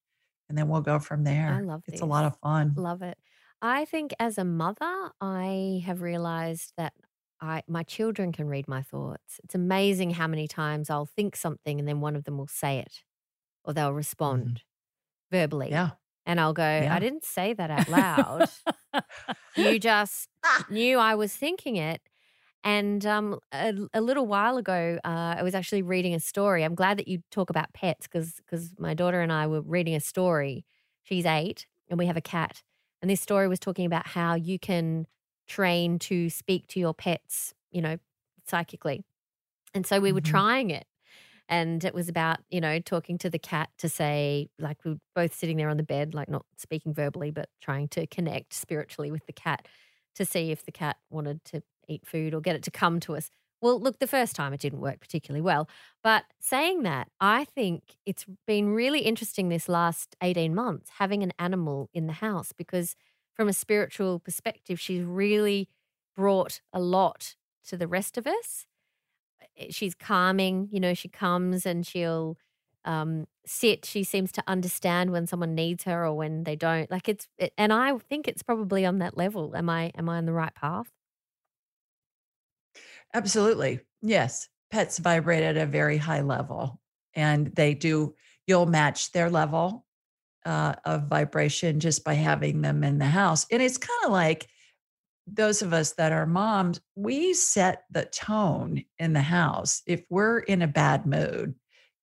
and 0.49 0.59
then 0.59 0.69
we'll 0.69 0.81
go 0.83 0.99
from 0.99 1.25
there 1.25 1.57
i 1.59 1.61
love 1.61 1.83
it. 1.87 1.93
it's 1.93 2.03
a 2.03 2.07
lot 2.07 2.25
of 2.25 2.37
fun 2.39 2.73
Love 2.77 3.03
it. 3.03 3.17
I 3.65 3.85
think 3.85 4.13
as 4.19 4.39
a 4.39 4.45
mother, 4.45 5.13
I 5.21 5.85
have 5.87 6.03
realized 6.03 6.73
that 6.77 6.95
I 7.41 7.63
my 7.69 7.85
children 7.85 8.33
can 8.33 8.49
read 8.49 8.67
my 8.67 8.83
thoughts. 8.83 9.41
It's 9.45 9.55
amazing 9.55 10.11
how 10.11 10.27
many 10.27 10.49
times 10.49 10.91
I'll 10.91 11.07
think 11.07 11.37
something 11.37 11.79
and 11.79 11.87
then 11.87 12.01
one 12.01 12.17
of 12.17 12.25
them 12.25 12.39
will 12.39 12.49
say 12.49 12.81
it 12.81 13.05
or 13.65 13.73
they'll 13.73 13.89
mm-hmm. 13.89 13.97
respond 13.99 14.63
verbally. 15.31 15.71
yeah 15.71 15.91
And 16.27 16.41
I'll 16.41 16.53
go, 16.55 16.65
Yeah. 16.79 16.91
I 16.91 17.01
didn't 17.01 17.25
say 17.25 17.53
that 17.55 17.71
out 17.71 17.89
loud. 17.89 18.51
you 19.55 19.79
just 19.79 20.29
knew 20.69 20.99
I 20.99 21.15
was 21.15 21.35
thinking 21.37 21.77
it. 21.77 22.01
And 22.65 23.07
um, 23.07 23.41
a, 23.53 23.75
a 23.95 24.01
little 24.01 24.27
while 24.27 24.57
ago, 24.59 24.99
uh, 25.05 25.37
I 25.39 25.43
was 25.43 25.55
actually 25.55 25.83
reading 25.83 26.15
a 26.15 26.21
story. 26.21 26.65
I'm 26.65 26.75
glad 26.75 26.99
that 26.99 27.09
you 27.09 27.23
talk 27.31 27.51
about 27.51 27.73
pets 27.75 28.07
because 28.09 28.37
because 28.37 28.75
my 28.79 28.95
daughter 28.95 29.21
and 29.21 29.33
I 29.33 29.47
were 29.47 29.63
reading 29.63 29.95
a 29.97 30.01
story. 30.01 30.67
She's 31.05 31.27
eight, 31.27 31.67
and 31.89 31.99
we 31.99 32.07
have 32.07 32.17
a 32.19 32.23
cat. 32.23 32.63
And 33.03 33.11
this 33.11 33.21
story 33.21 33.49
was 33.49 33.61
talking 33.61 33.87
about 33.87 34.07
how 34.07 34.35
you 34.35 34.59
can 34.59 35.07
train 35.49 35.99
to 36.01 36.31
speak 36.31 36.69
to 36.69 36.81
your 36.81 36.95
pets, 36.95 37.55
you 37.71 37.83
know, 37.83 37.99
psychically. 38.47 39.05
And 39.75 39.87
so 39.87 40.01
we 40.01 40.13
were 40.13 40.21
Mhm. 40.21 40.23
trying 40.23 40.71
it. 40.71 40.87
And 41.53 41.85
it 41.85 41.95
was 41.95 42.09
about, 42.09 42.39
you 42.51 42.61
know, 42.63 42.81
talking 42.81 43.19
to 43.19 43.31
the 43.31 43.39
cat 43.39 43.71
to 43.79 43.89
say, 43.89 44.49
like, 44.59 44.85
we 44.85 44.93
were 44.93 44.99
both 45.15 45.35
sitting 45.35 45.59
there 45.59 45.69
on 45.69 45.77
the 45.77 45.83
bed, 45.85 46.15
like 46.15 46.31
not 46.31 46.47
speaking 46.57 46.95
verbally, 46.95 47.31
but 47.31 47.51
trying 47.61 47.89
to 47.91 48.07
connect 48.07 48.55
spiritually 48.55 49.13
with 49.13 49.27
the 49.27 49.35
cat 49.35 49.69
to 50.17 50.25
see 50.25 50.51
if 50.51 50.65
the 50.65 50.73
cat 50.73 50.97
wanted 51.11 51.45
to 51.47 51.63
eat 51.89 52.07
food 52.07 52.35
or 52.35 52.41
get 52.41 52.57
it 52.57 52.63
to 52.65 52.71
come 52.71 53.01
to 53.01 53.17
us. 53.17 53.31
Well, 53.61 53.81
look, 53.81 53.99
the 53.99 54.07
first 54.07 54.35
time 54.35 54.55
it 54.55 54.61
didn't 54.61 54.81
work 54.81 55.01
particularly 55.01 55.43
well. 55.43 55.69
But 56.03 56.25
saying 56.41 56.83
that, 56.85 57.09
I 57.21 57.45
think 57.45 57.97
it's 58.07 58.27
been 58.47 58.71
really 58.75 59.01
interesting 59.01 59.49
this 59.51 59.69
last 59.69 60.17
18 60.23 60.55
months 60.55 60.91
having 60.99 61.23
an 61.23 61.33
animal 61.39 61.91
in 61.95 62.07
the 62.07 62.15
house 62.15 62.53
because, 62.53 62.97
from 63.35 63.49
a 63.49 63.53
spiritual 63.53 64.19
perspective, 64.21 64.81
she's 64.81 65.03
really 65.05 65.69
brought 66.17 66.61
a 66.73 66.81
lot 66.81 67.37
to 67.69 67.77
the 67.77 67.87
rest 67.89 68.19
of 68.19 68.27
us. 68.27 68.67
Eh, 69.57 69.69
She's 69.71 69.95
calming, 69.95 70.69
you 70.73 70.81
know, 70.81 70.95
she 70.95 71.09
comes 71.09 71.67
and 71.67 71.87
she'll 71.87 72.39
um, 72.85 73.27
sit. 73.47 73.85
She 73.85 74.05
seems 74.05 74.33
to 74.33 74.45
understand 74.47 75.13
when 75.13 75.27
someone 75.27 75.55
needs 75.55 75.85
her 75.85 76.05
or 76.07 76.15
when 76.15 76.45
they 76.45 76.57
don't. 76.57 76.91
Like 76.91 77.09
it's, 77.09 77.29
it, 77.39 77.53
and 77.59 77.73
I 77.73 77.97
think 77.99 78.29
it's 78.29 78.43
probably 78.43 78.85
on 78.87 78.99
that 78.99 79.17
level. 79.17 79.55
Am 79.57 79.69
I, 79.71 79.93
am 79.97 80.09
I 80.09 80.19
on 80.19 80.27
the 80.27 80.33
right 80.33 80.55
path? 80.55 80.93
absolutely 83.15 83.81
yes 84.01 84.49
pets 84.71 84.99
vibrate 84.99 85.43
at 85.43 85.57
a 85.57 85.67
very 85.67 85.97
high 85.97 86.21
level 86.21 86.81
and 87.15 87.49
they 87.55 87.75
do 87.75 88.15
you'll 88.47 88.67
match 88.67 89.13
their 89.13 89.31
level 89.31 89.87
uh, 90.47 90.75
of 90.87 91.09
vibration 91.09 91.81
just 91.81 92.05
by 92.05 92.15
having 92.15 92.63
them 92.63 92.85
in 92.85 92.99
the 92.99 93.07
house 93.07 93.47
and 93.51 93.63
it's 93.63 93.79
kind 93.79 94.07
of 94.07 94.13
like 94.13 94.49
those 95.27 95.63
of 95.63 95.73
us 95.73 95.93
that 95.93 96.13
are 96.13 96.27
moms, 96.27 96.81
we 96.97 97.33
set 97.35 97.85
the 97.91 98.05
tone 98.07 98.85
in 98.99 99.13
the 99.13 99.21
house. 99.23 99.83
If 99.87 100.03
we're 100.11 100.41
in 100.41 100.63
a 100.63 100.67
bad 100.67 101.07
mood, 101.07 101.55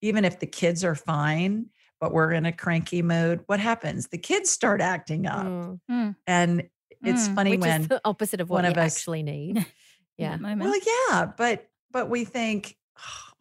even 0.02 0.24
if 0.26 0.40
the 0.40 0.48
kids 0.48 0.84
are 0.84 0.96
fine, 0.96 1.68
but 2.00 2.14
we're 2.14 2.32
in 2.32 2.46
a 2.46 2.54
cranky 2.54 3.02
mood, 3.02 3.42
what 3.48 3.60
happens? 3.60 4.08
The 4.08 4.18
kids 4.18 4.50
start 4.50 4.80
acting 4.82 5.26
up. 5.28 5.46
Mm. 5.46 5.80
Mm, 5.92 6.16
And 6.28 6.70
it's 7.04 7.28
Mm. 7.28 7.36
funny 7.36 7.50
Which 7.52 7.60
when 7.62 7.82
is 7.82 7.88
the 7.90 8.02
opposite 8.06 8.40
of 8.42 8.50
what 8.50 8.58
one 8.64 8.66
you 8.66 8.72
of 8.72 8.78
us- 8.78 8.98
actually 8.98 9.24
need. 9.24 9.66
Yeah. 10.18 10.32
that 10.32 10.42
moment. 10.42 10.70
Well, 10.70 10.80
yeah, 11.10 11.26
but 11.38 11.66
but 11.92 12.10
we 12.10 12.26
think, 12.26 12.76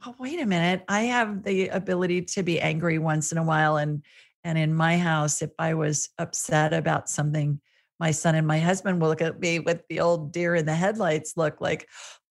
oh, 0.07 0.15
wait 0.21 0.39
a 0.41 0.47
minute, 0.47 0.85
I 0.89 1.03
have 1.03 1.43
the 1.43 1.69
ability 1.69 2.23
to 2.23 2.45
be 2.45 2.61
angry 2.61 2.99
once 3.01 3.33
in 3.33 3.39
a 3.39 3.43
while, 3.43 3.77
and 3.79 4.05
and 4.45 4.57
in 4.57 4.73
my 4.75 4.97
house, 4.97 5.43
if 5.43 5.51
I 5.59 5.75
was 5.75 6.09
upset 6.19 6.73
about 6.73 7.09
something, 7.09 7.61
my 8.01 8.11
son 8.11 8.35
and 8.35 8.47
my 8.47 8.59
husband 8.59 9.01
will 9.01 9.09
look 9.09 9.23
at 9.23 9.41
me 9.41 9.59
with 9.59 9.83
the 9.89 10.01
old 10.01 10.33
deer 10.33 10.55
in 10.55 10.67
the 10.67 10.75
headlights 10.75 11.37
look, 11.37 11.61
like, 11.61 11.89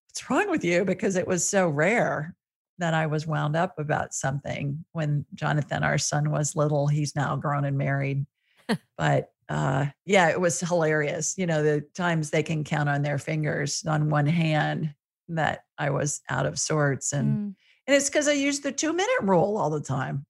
what's 0.10 0.30
wrong 0.30 0.50
with 0.50 0.64
you? 0.64 0.86
Because 0.86 1.16
it 1.16 1.28
was 1.28 1.48
so 1.48 1.68
rare 1.68 2.36
that 2.80 2.94
I 2.94 3.08
was 3.08 3.26
wound 3.28 3.56
up 3.56 3.78
about 3.80 4.14
something 4.14 4.86
when 4.92 5.26
Jonathan, 5.34 5.84
our 5.84 5.98
son, 5.98 6.32
was 6.32 6.56
little. 6.56 6.88
He's 6.88 7.16
now 7.16 7.36
grown 7.36 7.66
and 7.66 7.78
married, 7.78 8.26
but 8.98 9.32
uh 9.50 9.86
yeah 10.06 10.28
it 10.28 10.42
was 10.42 10.60
hilarious 10.60 11.36
you 11.38 11.46
know 11.46 11.64
the 11.64 11.80
times 11.96 12.30
they 12.30 12.44
can 12.44 12.66
count 12.66 12.90
on 12.90 13.02
their 13.02 13.18
fingers 13.18 13.82
on 13.88 14.10
one 14.10 14.26
hand 14.26 14.94
that 15.30 15.64
i 15.78 15.90
was 15.90 16.20
out 16.30 16.46
of 16.46 16.60
sorts 16.60 17.14
and 17.14 17.38
Mm. 17.38 17.56
and 17.88 17.96
it's 17.96 18.10
because 18.10 18.28
i 18.28 18.34
used 18.34 18.64
the 18.64 18.74
two 18.74 18.92
minute 18.92 19.22
rule 19.22 19.56
all 19.58 19.70
the 19.70 19.80
time 19.80 20.26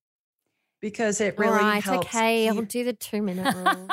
because 0.90 1.20
it 1.20 1.38
really 1.38 1.52
All 1.58 1.60
right. 1.60 1.84
helps 1.84 2.08
Okay. 2.08 2.48
I'll 2.48 2.62
do 2.62 2.84
the 2.86 2.94
two 2.94 3.22
minute 3.22 3.54
rule. 3.56 3.88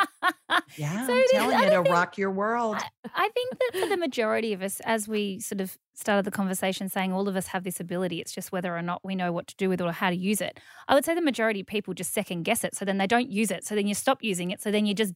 Yeah, 0.76 1.06
So 1.06 1.14
I'm 1.14 1.24
telling 1.32 1.58
you 1.58 1.70
to 1.70 1.82
thing- 1.82 1.92
rock 1.92 2.16
your 2.16 2.30
world. 2.30 2.76
I 3.14 3.28
think 3.34 3.50
that 3.58 3.80
for 3.80 3.88
the 3.88 3.96
majority 3.96 4.52
of 4.52 4.62
us, 4.62 4.80
as 4.84 5.08
we 5.08 5.40
sort 5.40 5.60
of 5.60 5.76
started 5.94 6.24
the 6.24 6.30
conversation 6.30 6.88
saying 6.88 7.12
all 7.12 7.28
of 7.28 7.34
us 7.36 7.48
have 7.48 7.64
this 7.64 7.80
ability, 7.80 8.20
it's 8.20 8.32
just 8.32 8.52
whether 8.52 8.76
or 8.76 8.82
not 8.82 9.00
we 9.04 9.14
know 9.16 9.32
what 9.32 9.46
to 9.48 9.56
do 9.56 9.68
with 9.68 9.80
it 9.80 9.84
or 9.84 9.92
how 9.92 10.10
to 10.10 10.16
use 10.16 10.40
it. 10.40 10.60
I 10.86 10.94
would 10.94 11.04
say 11.04 11.14
the 11.14 11.20
majority 11.20 11.60
of 11.60 11.66
people 11.66 11.94
just 11.94 12.12
second 12.12 12.44
guess 12.44 12.62
it. 12.62 12.74
So 12.76 12.84
then 12.84 12.98
they 12.98 13.06
don't 13.08 13.28
use 13.30 13.50
it. 13.50 13.64
So 13.66 13.74
then 13.74 13.86
you 13.88 13.94
stop 13.94 14.22
using 14.22 14.50
it. 14.52 14.62
So 14.62 14.70
then 14.70 14.86
you 14.86 14.94
just 14.94 15.14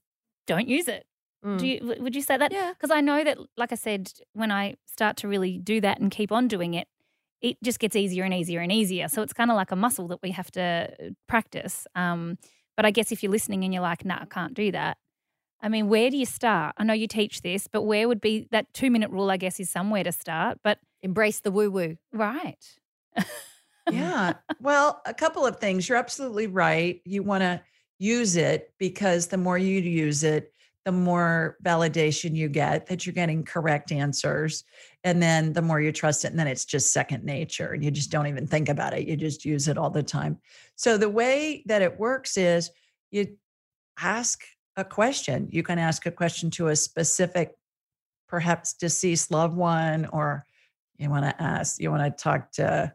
don't 0.49 0.69
use 0.69 0.89
it. 0.89 1.05
Mm. 1.45 1.59
Do 1.59 1.67
you, 1.69 1.95
would 2.01 2.17
you 2.17 2.23
say 2.23 2.37
that? 2.37 2.51
Yeah. 2.53 2.73
Because 2.73 2.91
I 2.91 3.01
know 3.01 3.23
that, 3.23 3.39
like 3.57 3.71
I 3.71 3.77
said, 3.77 4.13
when 4.33 4.51
I 4.51 4.75
start 4.87 5.17
to 5.19 5.29
really 5.29 5.59
do 5.59 5.81
that 5.81 6.01
and 6.01 6.11
keep 6.11 6.33
on 6.33 6.49
doing 6.49 6.75
it, 6.75 6.89
it 7.41 7.57
just 7.63 7.79
gets 7.79 7.97
easier 7.97 8.25
and 8.25 8.35
easier 8.35 8.61
and 8.61 8.73
easier. 8.73 9.09
So 9.09 9.23
it's 9.23 9.33
kind 9.33 9.51
of 9.51 9.57
like 9.57 9.71
a 9.71 9.77
muscle 9.77 10.09
that 10.09 10.19
we 10.23 10.33
have 10.33 10.51
to 10.53 10.61
uh, 10.63 11.11
practice. 11.29 11.87
Um, 11.95 12.39
but 12.77 12.85
I 12.87 12.91
guess 12.91 13.13
if 13.13 13.23
you're 13.23 13.33
listening 13.33 13.65
and 13.65 13.73
you're 13.73 13.83
like, 13.83 14.05
nah, 14.05 14.21
I 14.23 14.25
can't 14.27 14.55
do 14.55 14.73
that. 14.73 14.99
I 15.61 15.69
mean, 15.69 15.89
where 15.89 16.11
do 16.11 16.17
you 16.17 16.27
start? 16.27 16.75
I 16.79 16.85
know 16.85 16.93
you 16.95 17.09
teach 17.09 17.43
this, 17.43 17.67
but 17.67 17.83
where 17.83 18.07
would 18.07 18.21
be 18.21 18.47
that 18.53 18.73
two 18.75 18.91
minute 18.91 19.11
rule? 19.11 19.31
I 19.31 19.37
guess 19.37 19.59
is 19.59 19.71
somewhere 19.71 20.05
to 20.05 20.13
start. 20.13 20.59
But 20.63 20.79
Embrace 21.03 21.41
the 21.41 21.51
woo 21.51 21.71
woo. 21.71 21.97
right, 22.13 22.65
Yeah. 23.91 24.35
Well, 24.61 25.01
a 25.07 25.15
couple 25.15 25.47
of 25.47 25.61
things. 25.61 25.89
You're 25.89 25.99
absolutely 25.99 26.49
right. 26.49 27.01
You 27.05 27.23
want 27.23 27.43
to 27.43 27.63
use 28.01 28.35
it 28.35 28.75
because 28.77 29.29
the 29.29 29.37
more 29.37 29.57
you 29.57 29.81
use 29.81 30.25
it, 30.25 30.53
the 30.89 30.93
more 30.93 31.59
validation 31.63 32.35
you 32.35 32.49
get 32.49 32.87
that 32.87 33.05
you're 33.05 33.13
getting 33.13 33.45
correct 33.45 33.93
answers. 33.93 34.65
And 35.05 35.23
then 35.23 35.53
the 35.53 35.61
more 35.61 35.83
you 35.83 35.93
trust 35.93 36.25
it, 36.25 36.29
and 36.29 36.39
then 36.39 36.47
it's 36.47 36.65
just 36.65 36.95
second 36.95 37.25
nature 37.25 37.75
and 37.75 37.85
you 37.85 37.91
just 37.91 38.11
don't 38.11 38.27
even 38.27 38.47
think 38.47 38.71
about 38.71 38.95
it. 38.95 39.07
You 39.07 39.15
just 39.15 39.45
use 39.45 39.69
it 39.69 39.77
all 39.77 39.91
the 39.91 40.03
time. 40.03 40.39
So 40.77 40.97
the 40.97 41.11
way 41.11 41.63
that 41.67 41.83
it 41.83 42.01
works 42.01 42.39
is 42.39 42.71
you 43.11 43.37
ask 44.01 44.41
a 44.79 44.85
question. 44.85 45.51
You 45.51 45.63
can 45.63 45.79
ask 45.79 46.07
a 46.07 46.11
question 46.11 46.51
to 46.53 46.69
a 46.69 46.77
specific, 46.77 47.55
perhaps 48.27 48.73
deceased 48.73 49.31
loved 49.31 49.59
one, 49.59 50.07
or 50.07 50.47
you 50.97 51.11
want 51.11 51.27
to 51.27 51.43
ask, 51.43 51.79
you 51.79 51.91
want 51.91 52.17
to 52.17 52.23
talk 52.23 52.51
to 52.53 52.95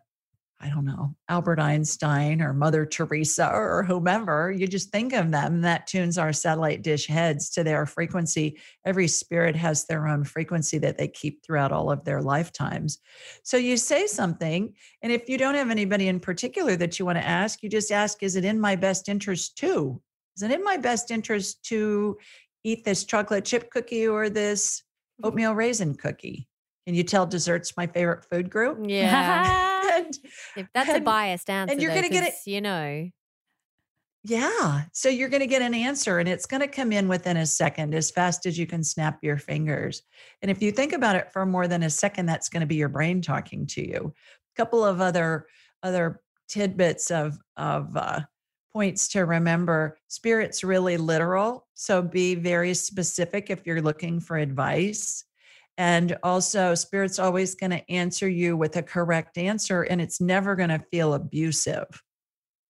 I 0.63 0.69
don't 0.69 0.85
know, 0.85 1.13
Albert 1.27 1.59
Einstein 1.59 2.41
or 2.41 2.53
Mother 2.53 2.85
Teresa 2.85 3.49
or 3.51 3.83
whomever, 3.83 4.49
you 4.49 4.65
just 4.65 4.91
think 4.91 5.11
of 5.11 5.29
them. 5.29 5.59
That 5.59 5.87
tunes 5.87 6.17
our 6.17 6.31
satellite 6.31 6.81
dish 6.81 7.05
heads 7.05 7.49
to 7.51 7.65
their 7.65 7.85
frequency. 7.85 8.57
Every 8.85 9.09
spirit 9.09 9.57
has 9.57 9.85
their 9.85 10.07
own 10.07 10.23
frequency 10.23 10.77
that 10.77 10.97
they 10.97 11.09
keep 11.09 11.43
throughout 11.43 11.73
all 11.73 11.91
of 11.91 12.05
their 12.05 12.21
lifetimes. 12.21 12.99
So 13.43 13.57
you 13.57 13.75
say 13.75 14.07
something, 14.07 14.73
and 15.01 15.11
if 15.11 15.27
you 15.27 15.37
don't 15.37 15.55
have 15.55 15.69
anybody 15.69 16.07
in 16.07 16.21
particular 16.21 16.77
that 16.77 16.97
you 16.97 17.05
want 17.05 17.17
to 17.17 17.27
ask, 17.27 17.61
you 17.61 17.69
just 17.69 17.91
ask, 17.91 18.23
Is 18.23 18.37
it 18.37 18.45
in 18.45 18.57
my 18.57 18.77
best 18.77 19.09
interest 19.09 19.57
to? 19.57 20.01
Is 20.37 20.43
it 20.43 20.51
in 20.51 20.63
my 20.63 20.77
best 20.77 21.11
interest 21.11 21.63
to 21.65 22.17
eat 22.63 22.85
this 22.85 23.03
chocolate 23.03 23.43
chip 23.43 23.69
cookie 23.69 24.07
or 24.07 24.29
this 24.29 24.81
mm-hmm. 25.19 25.27
oatmeal 25.27 25.55
raisin 25.55 25.93
cookie? 25.95 26.47
Can 26.85 26.95
you 26.95 27.03
tell 27.03 27.25
dessert's 27.25 27.75
my 27.75 27.87
favorite 27.87 28.23
food 28.25 28.49
group? 28.49 28.79
Yeah. 28.87 29.71
And 30.55 30.65
If 30.65 30.67
that's 30.73 30.89
a 30.89 30.99
biased 30.99 31.49
answer, 31.49 31.71
And 31.71 31.81
you're 31.81 31.93
gonna 31.93 32.09
get 32.09 32.23
it- 32.23 32.35
You 32.45 32.61
know. 32.61 33.09
Yeah. 34.25 34.83
So 34.93 35.09
you're 35.09 35.27
going 35.29 35.41
to 35.41 35.47
get 35.47 35.61
an 35.61 35.73
answer 35.73 36.19
and 36.19 36.29
it's 36.29 36.45
going 36.45 36.61
to 36.61 36.67
come 36.67 36.93
in 36.93 37.09
within 37.09 37.35
a 37.35 37.45
second, 37.45 37.93
as 37.93 38.09
fast 38.09 38.45
as 38.45 38.57
you 38.57 38.65
can 38.65 38.81
snap 38.83 39.19
your 39.21 39.37
fingers. 39.37 40.01
And 40.41 40.49
if 40.49 40.61
you 40.61 40.71
think 40.71 40.93
about 40.93 41.17
it 41.17 41.31
for 41.33 41.45
more 41.45 41.67
than 41.67 41.83
a 41.83 41.89
second, 41.89 42.25
that's 42.25 42.47
going 42.47 42.61
to 42.61 42.67
be 42.67 42.75
your 42.75 42.87
brain 42.87 43.21
talking 43.21 43.67
to 43.67 43.85
you. 43.85 44.13
A 44.15 44.55
couple 44.55 44.83
of 44.83 45.01
other 45.01 45.47
other 45.83 46.21
tidbits 46.47 47.11
of 47.11 47.37
of 47.57 47.95
uh, 47.97 48.21
points 48.71 49.09
to 49.09 49.25
remember. 49.25 49.97
Spirit's 50.07 50.63
really 50.63 50.95
literal, 50.95 51.67
so 51.73 52.01
be 52.01 52.33
very 52.35 52.73
specific 52.73 53.49
if 53.49 53.65
you're 53.65 53.81
looking 53.81 54.21
for 54.21 54.37
advice. 54.37 55.25
And 55.77 56.17
also, 56.21 56.75
spirit's 56.75 57.17
always 57.17 57.55
going 57.55 57.71
to 57.71 57.91
answer 57.91 58.29
you 58.29 58.55
with 58.55 58.75
a 58.75 58.83
correct 58.83 59.37
answer, 59.37 59.81
and 59.81 59.99
it's 59.99 60.21
never 60.21 60.55
going 60.55 60.69
to 60.69 60.83
feel 60.91 61.15
abusive. 61.15 61.87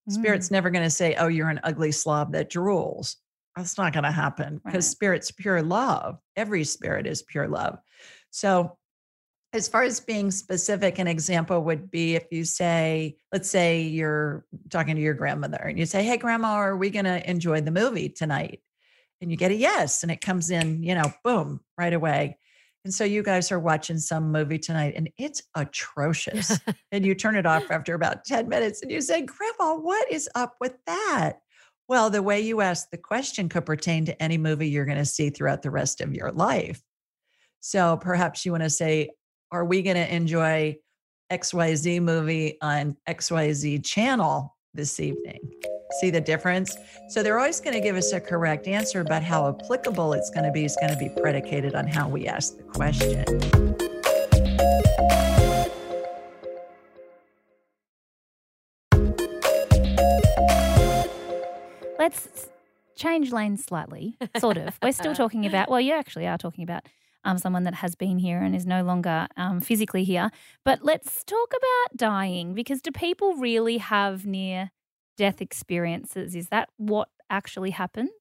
Mm. 0.09 0.13
Spirit's 0.13 0.51
never 0.51 0.69
going 0.69 0.85
to 0.85 0.89
say, 0.89 1.15
Oh, 1.15 1.27
you're 1.27 1.49
an 1.49 1.59
ugly 1.63 1.91
slob 1.91 2.31
that 2.33 2.49
drools. 2.49 3.15
That's 3.57 3.77
not 3.77 3.93
going 3.93 4.03
to 4.05 4.11
happen 4.11 4.61
because 4.65 4.85
Right. 4.85 4.91
spirit's 4.91 5.31
pure 5.31 5.61
love. 5.61 6.17
Every 6.35 6.63
spirit 6.63 7.05
is 7.05 7.21
pure 7.23 7.47
love. 7.47 7.77
So, 8.31 8.77
as 9.51 9.67
far 9.67 9.83
as 9.83 9.99
being 9.99 10.31
specific, 10.31 10.97
an 10.97 11.07
example 11.07 11.63
would 11.63 11.91
be 11.91 12.15
if 12.15 12.25
you 12.31 12.43
say, 12.43 13.17
let's 13.31 13.49
say 13.49 13.83
you're 13.83 14.45
talking 14.71 14.95
to 14.95 15.01
your 15.01 15.13
grandmother 15.13 15.57
and 15.57 15.77
you 15.77 15.85
say, 15.85 16.03
Hey, 16.03 16.17
grandma, 16.17 16.53
are 16.53 16.75
we 16.75 16.89
going 16.89 17.05
to 17.05 17.29
enjoy 17.29 17.61
the 17.61 17.69
movie 17.69 18.09
tonight? 18.09 18.61
And 19.21 19.29
you 19.29 19.37
get 19.37 19.51
a 19.51 19.55
yes, 19.55 20.03
and 20.03 20.11
it 20.11 20.21
comes 20.21 20.49
in, 20.49 20.83
you 20.83 20.95
know, 20.95 21.13
boom, 21.23 21.59
right 21.77 21.93
away. 21.93 22.37
And 22.85 22.93
so 22.93 23.05
you 23.05 23.23
guys 23.23 23.51
are 23.51 23.59
watching 23.59 23.97
some 23.97 24.31
movie 24.31 24.59
tonight 24.59 24.93
and 24.95 25.09
it's 25.17 25.41
atrocious. 25.55 26.59
and 26.91 27.05
you 27.05 27.15
turn 27.15 27.35
it 27.35 27.45
off 27.45 27.63
after 27.71 27.93
about 27.93 28.25
10 28.25 28.49
minutes 28.49 28.81
and 28.81 28.91
you 28.91 29.01
say, 29.01 29.21
Grandma, 29.21 29.75
what 29.75 30.11
is 30.11 30.29
up 30.35 30.55
with 30.59 30.75
that? 30.85 31.39
Well, 31.87 32.09
the 32.09 32.23
way 32.23 32.41
you 32.41 32.61
ask 32.61 32.89
the 32.89 32.97
question 32.97 33.49
could 33.49 33.65
pertain 33.65 34.05
to 34.05 34.21
any 34.21 34.37
movie 34.37 34.69
you're 34.69 34.85
going 34.85 34.97
to 34.97 35.05
see 35.05 35.29
throughout 35.29 35.61
the 35.61 35.71
rest 35.71 36.01
of 36.01 36.13
your 36.13 36.31
life. 36.31 36.81
So 37.59 37.97
perhaps 37.97 38.45
you 38.45 38.51
want 38.51 38.63
to 38.63 38.69
say, 38.69 39.11
Are 39.51 39.65
we 39.65 39.81
going 39.81 39.97
to 39.97 40.13
enjoy 40.13 40.77
XYZ 41.31 42.01
movie 42.01 42.57
on 42.61 42.97
XYZ 43.07 43.85
channel 43.85 44.55
this 44.73 44.99
evening? 44.99 45.39
See 45.99 46.09
the 46.09 46.21
difference? 46.21 46.77
So 47.09 47.21
they're 47.21 47.37
always 47.37 47.59
going 47.59 47.75
to 47.75 47.79
give 47.79 47.95
us 47.95 48.13
a 48.13 48.19
correct 48.19 48.67
answer, 48.67 49.03
but 49.03 49.21
how 49.21 49.49
applicable 49.49 50.13
it's 50.13 50.29
going 50.29 50.45
to 50.45 50.51
be 50.51 50.65
is 50.65 50.75
going 50.79 50.91
to 50.91 50.97
be 50.97 51.09
predicated 51.21 51.75
on 51.75 51.87
how 51.87 52.07
we 52.07 52.27
ask 52.27 52.57
the 52.57 52.63
question. 52.63 53.23
Let's 61.99 62.49
change 62.95 63.31
lanes 63.31 63.63
slightly, 63.63 64.17
sort 64.37 64.57
of. 64.57 64.77
We're 64.81 64.91
still 64.91 65.13
talking 65.15 65.45
about, 65.45 65.69
well, 65.69 65.79
you 65.79 65.93
actually 65.93 66.27
are 66.27 66.37
talking 66.37 66.63
about 66.63 66.87
um, 67.23 67.37
someone 67.37 67.63
that 67.63 67.75
has 67.75 67.95
been 67.95 68.17
here 68.17 68.39
and 68.39 68.55
is 68.55 68.65
no 68.65 68.83
longer 68.83 69.27
um, 69.37 69.59
physically 69.61 70.03
here. 70.03 70.29
But 70.65 70.83
let's 70.83 71.23
talk 71.23 71.53
about 71.55 71.97
dying 71.97 72.53
because 72.53 72.81
do 72.81 72.91
people 72.91 73.35
really 73.35 73.77
have 73.77 74.25
near 74.25 74.71
death 75.17 75.41
experiences? 75.41 76.35
Is 76.35 76.49
that 76.49 76.69
what 76.77 77.09
actually 77.29 77.71
happens? 77.71 78.11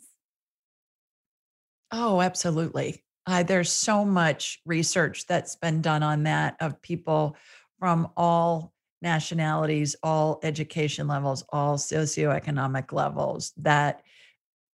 Oh, 1.90 2.20
absolutely. 2.20 3.04
Uh, 3.26 3.42
there's 3.42 3.70
so 3.70 4.04
much 4.04 4.60
research 4.64 5.26
that's 5.26 5.56
been 5.56 5.80
done 5.82 6.02
on 6.02 6.24
that 6.24 6.56
of 6.60 6.80
people 6.82 7.36
from 7.78 8.10
all 8.16 8.74
nationalities, 9.00 9.94
all 10.02 10.40
education 10.42 11.06
levels, 11.06 11.44
all 11.50 11.76
socioeconomic 11.76 12.92
levels 12.92 13.52
that 13.58 14.02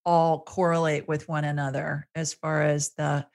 all 0.05 0.41
correlate 0.43 1.07
with 1.07 1.27
one 1.29 1.45
another 1.45 2.07
as 2.15 2.33
far 2.33 2.63
as 2.63 2.91
the 2.91 2.97
the 2.97 3.27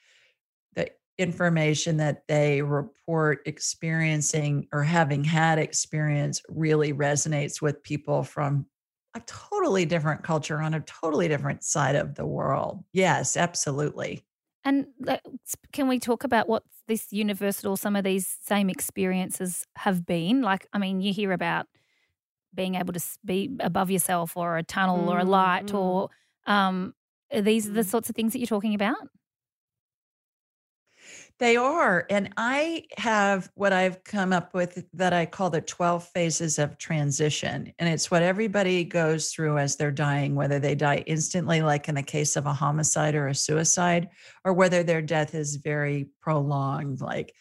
information 1.19 1.99
that 1.99 2.27
they 2.27 2.63
report 2.63 3.43
experiencing 3.47 4.69
or 4.73 4.83
having 4.83 5.25
had 5.25 5.59
experience 5.59 6.43
really 6.49 6.93
resonates 6.93 7.61
with 7.61 7.83
people 7.83 8.23
from 8.23 8.67
a 9.15 9.21
totally 9.21 9.85
different 9.85 10.25
culture 10.25 10.61
on 10.61 10.75
a 10.75 10.81
totally 10.81 11.29
different 11.29 11.63
side 11.63 11.97
of 11.97 12.15
the 12.15 12.27
world. 12.27 12.83
Yes, 12.93 13.37
absolutely. 13.37 14.25
And 14.65 14.87
can 15.73 15.89
we 15.89 15.99
talk 15.99 16.25
about 16.25 16.49
what 16.49 16.63
this 16.87 17.13
universal, 17.13 17.77
some 17.77 17.97
of 17.97 18.05
these 18.05 18.27
same 18.27 18.71
experiences 18.71 19.67
have 19.77 20.07
been? 20.07 20.43
Like, 20.43 20.67
I 20.73 20.79
mean, 20.79 21.01
you 21.01 21.13
hear 21.13 21.33
about 21.33 21.67
being 22.55 22.77
able 22.77 22.93
to 22.93 23.01
be 23.25 23.57
above 23.61 23.91
yourself 23.91 24.37
or 24.37 24.59
a 24.59 24.63
tunnel 24.63 25.09
or 25.11 25.21
a 25.21 25.25
Mm, 25.25 25.27
light 25.27 25.73
mm. 25.73 25.75
or 25.75 26.11
um, 26.47 26.95
are 27.33 27.43
these 27.43 27.73
the 27.73 27.85
Mm. 27.85 27.91
sorts 27.91 28.11
of 28.11 28.17
things 28.17 28.33
that 28.33 28.41
you're 28.41 28.47
talking 28.47 28.75
about? 28.75 28.97
They 31.39 31.57
are. 31.57 32.07
And 32.09 32.31
I 32.37 32.85
have 32.99 33.51
what 33.55 33.73
I've 33.73 34.05
come 34.05 34.33
up 34.33 34.55
with 34.55 34.85
that 34.93 35.13
I 35.13 35.27
call 35.27 35.51
the 35.51 35.61
12 35.61 36.07
phases 36.09 36.59
of 36.59 36.79
transition. 36.79 37.73
And 37.79 37.89
it's 37.89 38.11
what 38.11 38.23
everybody 38.23 38.85
goes 38.85 39.31
through 39.31 39.59
as 39.59 39.77
they're 39.77 39.91
dying, 39.91 40.35
whether 40.35 40.59
they 40.61 40.75
die 40.75 41.03
instantly, 41.07 41.61
like 41.63 41.89
in 41.89 41.97
the 41.97 42.03
case 42.03 42.37
of 42.37 42.47
a 42.47 42.53
homicide 42.53 43.15
or 43.15 43.29
a 43.29 43.35
suicide, 43.35 44.09
or 44.45 44.53
whether 44.53 44.83
their 44.83 45.03
death 45.03 45.35
is 45.35 45.57
very 45.57 46.11
prolonged. 46.21 47.01
Like 47.01 47.35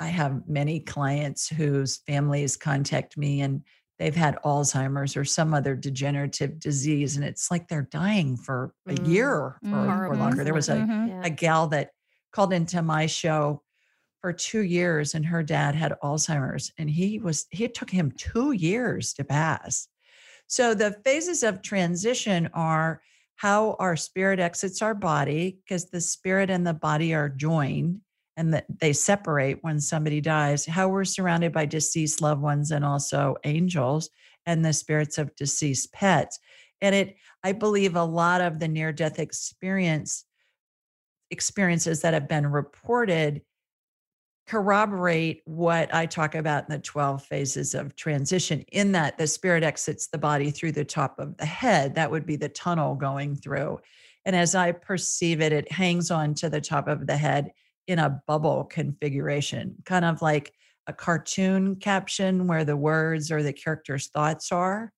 I 0.00 0.06
have 0.06 0.48
many 0.48 0.80
clients 0.80 1.48
whose 1.48 1.98
families 1.98 2.56
contact 2.56 3.16
me 3.16 3.42
and 3.42 3.62
they've 3.98 4.16
had 4.16 4.38
Alzheimer's 4.44 5.14
or 5.16 5.26
some 5.26 5.52
other 5.52 5.76
degenerative 5.76 6.58
disease. 6.58 7.16
And 7.16 7.24
it's 7.24 7.50
like 7.50 7.68
they're 7.68 7.82
dying 7.90 8.36
for 8.38 8.72
a 8.88 8.94
Mm. 8.94 9.06
year 9.08 9.34
or, 9.72 10.06
or 10.06 10.16
longer. 10.16 10.42
There 10.42 10.54
was 10.54 10.70
a 10.70 10.76
Mhm. 10.76 11.08
Yeah. 11.08 11.20
a 11.24 11.30
gal 11.30 11.66
that 11.68 11.90
called 12.32 12.52
into 12.52 12.82
my 12.82 13.06
show 13.06 13.62
for 14.20 14.32
two 14.32 14.60
years 14.60 15.14
and 15.14 15.24
her 15.26 15.42
dad 15.42 15.74
had 15.74 15.94
alzheimer's 16.02 16.72
and 16.78 16.90
he 16.90 17.18
was 17.18 17.46
he 17.50 17.66
took 17.68 17.90
him 17.90 18.12
two 18.12 18.52
years 18.52 19.12
to 19.14 19.24
pass 19.24 19.88
so 20.46 20.74
the 20.74 20.96
phases 21.04 21.42
of 21.42 21.62
transition 21.62 22.50
are 22.52 23.00
how 23.36 23.74
our 23.78 23.96
spirit 23.96 24.38
exits 24.38 24.82
our 24.82 24.94
body 24.94 25.58
because 25.64 25.86
the 25.86 26.00
spirit 26.00 26.50
and 26.50 26.66
the 26.66 26.74
body 26.74 27.14
are 27.14 27.30
joined 27.30 28.00
and 28.36 28.52
that 28.52 28.66
they 28.80 28.92
separate 28.92 29.58
when 29.62 29.80
somebody 29.80 30.20
dies, 30.20 30.66
how 30.66 30.88
we're 30.88 31.04
surrounded 31.04 31.52
by 31.52 31.66
deceased 31.66 32.20
loved 32.20 32.42
ones 32.42 32.70
and 32.70 32.84
also 32.84 33.36
angels 33.44 34.10
and 34.44 34.64
the 34.64 34.72
spirits 34.72 35.18
of 35.18 35.34
deceased 35.36 35.92
pets. 35.92 36.38
And 36.80 36.94
it, 36.94 37.16
I 37.44 37.52
believe 37.52 37.96
a 37.96 38.04
lot 38.04 38.40
of 38.40 38.58
the 38.58 38.68
near 38.68 38.92
death 38.92 39.18
experience 39.18 40.24
experiences 41.30 42.00
that 42.02 42.14
have 42.14 42.28
been 42.28 42.46
reported 42.46 43.42
corroborate 44.50 45.42
what 45.44 45.94
I 45.94 46.06
talk 46.06 46.34
about 46.34 46.64
in 46.68 46.74
the 46.74 46.80
12 46.80 47.24
phases 47.24 47.72
of 47.72 47.94
transition, 47.94 48.64
in 48.72 48.90
that 48.92 49.16
the 49.16 49.28
spirit 49.28 49.62
exits 49.62 50.08
the 50.08 50.18
body 50.18 50.50
through 50.50 50.72
the 50.72 50.84
top 50.84 51.20
of 51.20 51.36
the 51.36 51.46
head. 51.46 51.94
That 51.94 52.10
would 52.10 52.26
be 52.26 52.34
the 52.34 52.48
tunnel 52.48 52.96
going 52.96 53.36
through. 53.36 53.78
And 54.24 54.34
as 54.34 54.56
I 54.56 54.72
perceive 54.72 55.40
it, 55.40 55.52
it 55.52 55.70
hangs 55.70 56.10
on 56.10 56.34
to 56.34 56.50
the 56.50 56.60
top 56.60 56.88
of 56.88 57.06
the 57.06 57.16
head 57.16 57.52
in 57.86 58.00
a 58.00 58.20
bubble 58.26 58.64
configuration, 58.64 59.76
kind 59.84 60.04
of 60.04 60.20
like 60.20 60.52
a 60.88 60.92
cartoon 60.92 61.76
caption 61.76 62.48
where 62.48 62.64
the 62.64 62.76
words 62.76 63.30
or 63.30 63.44
the 63.44 63.52
character's 63.52 64.08
thoughts 64.08 64.50
are. 64.50 64.92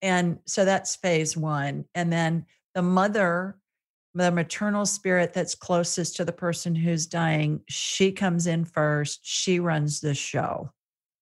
And 0.00 0.38
so 0.46 0.64
that's 0.64 0.96
phase 0.96 1.36
one. 1.36 1.84
And 1.94 2.10
then 2.10 2.46
the 2.74 2.82
mother 2.82 3.56
the 4.16 4.30
maternal 4.30 4.86
spirit 4.86 5.34
that's 5.34 5.54
closest 5.54 6.16
to 6.16 6.24
the 6.24 6.32
person 6.32 6.74
who's 6.74 7.06
dying, 7.06 7.60
she 7.68 8.10
comes 8.10 8.46
in 8.46 8.64
first. 8.64 9.20
She 9.22 9.60
runs 9.60 10.00
the 10.00 10.14
show. 10.14 10.72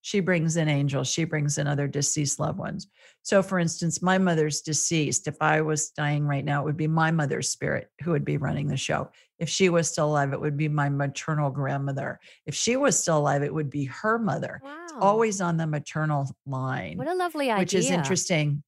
She 0.03 0.21
brings 0.21 0.57
in 0.57 0.69
angels. 0.69 1.09
She 1.09 1.25
brings 1.25 1.59
in 1.59 1.67
other 1.67 1.89
deceased 1.89 2.39
loved 2.39 2.59
ones. 2.59 2.89
So, 3.23 3.43
for 3.43 3.59
instance, 3.59 4.01
my 4.03 4.19
mother's 4.19 4.61
deceased. 4.61 5.27
If 5.27 5.37
I 5.41 5.63
was 5.63 5.91
dying 5.91 6.25
right 6.25 6.45
now, 6.45 6.61
it 6.61 6.67
would 6.67 6.77
be 6.77 6.87
my 6.87 7.11
mother's 7.11 7.49
spirit 7.49 7.89
who 8.03 8.13
would 8.13 8.25
be 8.25 8.37
running 8.37 8.69
the 8.69 8.77
show. 8.77 9.09
If 9.41 9.49
she 9.49 9.71
was 9.71 9.91
still 9.91 10.11
alive, 10.11 10.33
it 10.33 10.41
would 10.41 10.57
be 10.57 10.69
my 10.69 10.89
maternal 10.89 11.51
grandmother. 11.51 12.21
If 12.47 12.55
she 12.55 12.77
was 12.77 12.99
still 12.99 13.19
alive, 13.19 13.43
it 13.43 13.53
would 13.53 13.71
be 13.71 13.87
her 13.87 14.19
mother. 14.19 14.61
Wow. 14.63 14.77
It's 14.85 14.93
always 15.01 15.41
on 15.41 15.57
the 15.57 15.67
maternal 15.67 16.31
line. 16.47 16.99
What 16.99 17.09
a 17.09 17.15
lovely 17.15 17.51
idea. 17.51 17.63
Which 17.63 17.75
is 17.75 17.91
interesting 17.91 18.63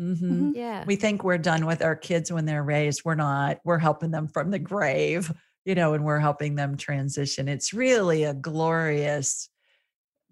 Mm-hmm. 0.00 0.50
Mhm. 0.50 0.52
Yeah. 0.56 0.84
We 0.86 0.96
think 0.96 1.22
we're 1.24 1.38
done 1.38 1.66
with 1.66 1.82
our 1.82 1.96
kids 1.96 2.32
when 2.32 2.44
they're 2.46 2.64
raised. 2.64 3.02
We're 3.04 3.14
not. 3.14 3.58
We're 3.64 3.78
helping 3.78 4.10
them 4.10 4.26
from 4.28 4.50
the 4.50 4.58
grave, 4.58 5.32
you 5.64 5.74
know, 5.74 5.94
and 5.94 6.04
we're 6.04 6.18
helping 6.20 6.56
them 6.56 6.76
transition. 6.76 7.48
It's 7.48 7.72
really 7.72 8.24
a 8.24 8.34
glorious, 8.34 9.48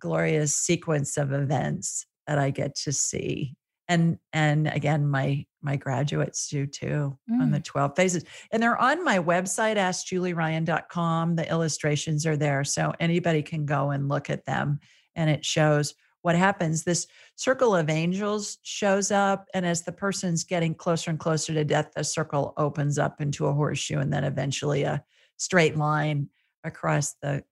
glorious 0.01 0.55
sequence 0.57 1.16
of 1.16 1.33
events 1.33 2.07
that 2.27 2.38
I 2.38 2.51
get 2.51 2.75
to 2.85 2.92
see. 2.92 3.55
And 3.88 4.18
and 4.33 4.68
again, 4.68 5.07
my 5.07 5.44
my 5.61 5.77
graduates 5.77 6.48
do 6.48 6.66
too 6.66 7.16
on 7.31 7.51
the 7.53 7.61
12 7.61 7.94
phases. 7.94 8.25
And 8.51 8.61
they're 8.62 8.77
on 8.79 9.05
my 9.05 9.18
website, 9.20 9.77
askjulieryan.com. 9.77 11.37
The 11.37 11.48
illustrations 11.48 12.27
are 12.27 12.37
there. 12.37 12.64
So 12.64 12.92
anybody 12.98 13.42
can 13.42 13.64
go 13.64 13.90
and 13.90 14.09
look 14.09 14.29
at 14.31 14.44
them. 14.44 14.81
And 15.14 15.31
it 15.31 15.44
shows 15.44 15.94
what 16.23 16.35
happens 16.35 16.83
this 16.83 17.07
circle 17.37 17.75
of 17.75 17.91
angels 17.91 18.59
shows 18.63 19.11
up 19.11 19.47
and 19.55 19.67
as 19.67 19.83
the 19.83 19.93
person's 19.93 20.45
getting 20.45 20.75
closer 20.75 21.11
and 21.11 21.21
closer 21.21 21.53
to 21.53 21.65
death 21.65 21.91
the 21.95 22.05
circle 22.05 22.55
opens 22.57 22.99
up 22.99 23.21
into 23.21 23.47
a 23.47 23.53
horseshoe 23.53 23.99
and 23.99 24.13
then 24.13 24.25
eventually 24.25 24.85
a 24.85 25.05
straight 25.37 25.77
line 25.77 26.29
across 26.65 27.15
the 27.23 27.45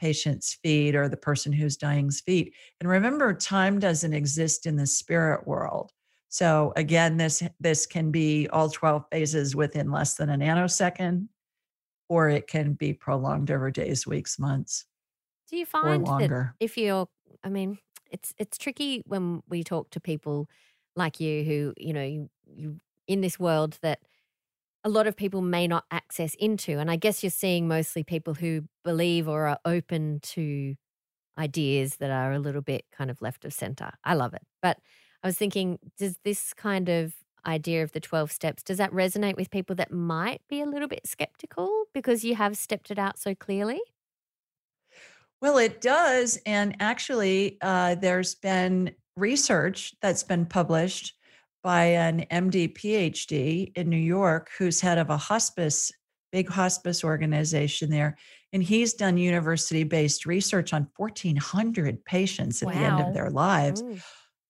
patient's 0.00 0.58
feet 0.62 0.94
or 0.94 1.08
the 1.08 1.16
person 1.16 1.52
who's 1.52 1.76
dying's 1.76 2.20
feet. 2.20 2.52
And 2.80 2.88
remember 2.88 3.32
time 3.32 3.78
doesn't 3.78 4.12
exist 4.12 4.66
in 4.66 4.76
the 4.76 4.86
spirit 4.86 5.46
world. 5.46 5.92
So 6.28 6.72
again 6.76 7.16
this 7.16 7.42
this 7.60 7.86
can 7.86 8.10
be 8.10 8.48
all 8.48 8.68
12 8.68 9.04
phases 9.10 9.56
within 9.56 9.90
less 9.90 10.14
than 10.14 10.28
a 10.28 10.36
nanosecond 10.36 11.28
or 12.08 12.28
it 12.28 12.46
can 12.46 12.74
be 12.74 12.92
prolonged 12.92 13.50
over 13.50 13.70
days 13.70 14.06
weeks 14.06 14.38
months 14.38 14.84
Do 15.48 15.56
you 15.56 15.66
find 15.66 16.04
that 16.04 16.10
longer. 16.10 16.54
if 16.60 16.76
you're, 16.76 17.08
I 17.42 17.48
mean, 17.48 17.78
it's 18.16 18.34
it's 18.38 18.58
tricky 18.58 19.02
when 19.06 19.42
we 19.48 19.62
talk 19.62 19.90
to 19.90 20.00
people 20.00 20.48
like 20.96 21.20
you 21.20 21.44
who 21.44 21.74
you 21.76 21.92
know 21.92 22.02
you, 22.04 22.30
you 22.46 22.80
in 23.06 23.20
this 23.20 23.38
world 23.38 23.78
that 23.82 24.00
a 24.84 24.88
lot 24.88 25.06
of 25.06 25.16
people 25.16 25.42
may 25.42 25.66
not 25.66 25.84
access 25.90 26.34
into, 26.36 26.78
and 26.78 26.90
I 26.90 26.96
guess 26.96 27.22
you're 27.22 27.30
seeing 27.30 27.68
mostly 27.68 28.04
people 28.04 28.34
who 28.34 28.62
believe 28.84 29.28
or 29.28 29.46
are 29.48 29.58
open 29.64 30.20
to 30.36 30.76
ideas 31.38 31.96
that 31.98 32.10
are 32.10 32.32
a 32.32 32.38
little 32.38 32.62
bit 32.62 32.84
kind 32.92 33.10
of 33.10 33.22
left 33.22 33.44
of 33.44 33.52
center. 33.54 33.92
I 34.04 34.14
love 34.14 34.34
it, 34.34 34.42
but 34.62 34.78
I 35.22 35.28
was 35.28 35.36
thinking, 35.38 35.78
does 35.98 36.18
this 36.24 36.54
kind 36.54 36.88
of 36.88 37.14
idea 37.46 37.82
of 37.84 37.92
the 37.92 38.00
12 38.00 38.32
steps 38.32 38.62
does 38.64 38.78
that 38.78 38.90
resonate 38.92 39.36
with 39.36 39.50
people 39.50 39.76
that 39.76 39.92
might 39.92 40.42
be 40.48 40.60
a 40.60 40.66
little 40.66 40.88
bit 40.88 41.06
skeptical 41.06 41.84
because 41.94 42.24
you 42.24 42.34
have 42.34 42.56
stepped 42.56 42.90
it 42.90 42.98
out 42.98 43.18
so 43.18 43.34
clearly 43.36 43.80
Well, 45.42 45.58
it 45.58 45.80
does. 45.80 46.38
And 46.46 46.76
actually, 46.80 47.58
uh, 47.60 47.96
there's 47.96 48.34
been 48.34 48.92
research 49.16 49.94
that's 50.00 50.22
been 50.22 50.46
published 50.46 51.14
by 51.62 51.84
an 51.84 52.24
MD 52.30 52.72
PhD 52.72 53.72
in 53.76 53.88
New 53.88 53.96
York 53.96 54.50
who's 54.58 54.80
head 54.80 54.98
of 54.98 55.10
a 55.10 55.16
hospice, 55.16 55.90
big 56.32 56.48
hospice 56.48 57.02
organization 57.02 57.90
there. 57.90 58.16
And 58.52 58.62
he's 58.62 58.94
done 58.94 59.18
university 59.18 59.84
based 59.84 60.26
research 60.26 60.72
on 60.72 60.88
1,400 60.96 62.04
patients 62.04 62.62
at 62.62 62.68
the 62.68 62.76
end 62.76 63.00
of 63.00 63.14
their 63.14 63.30
lives. 63.30 63.82
Mm. 63.82 64.02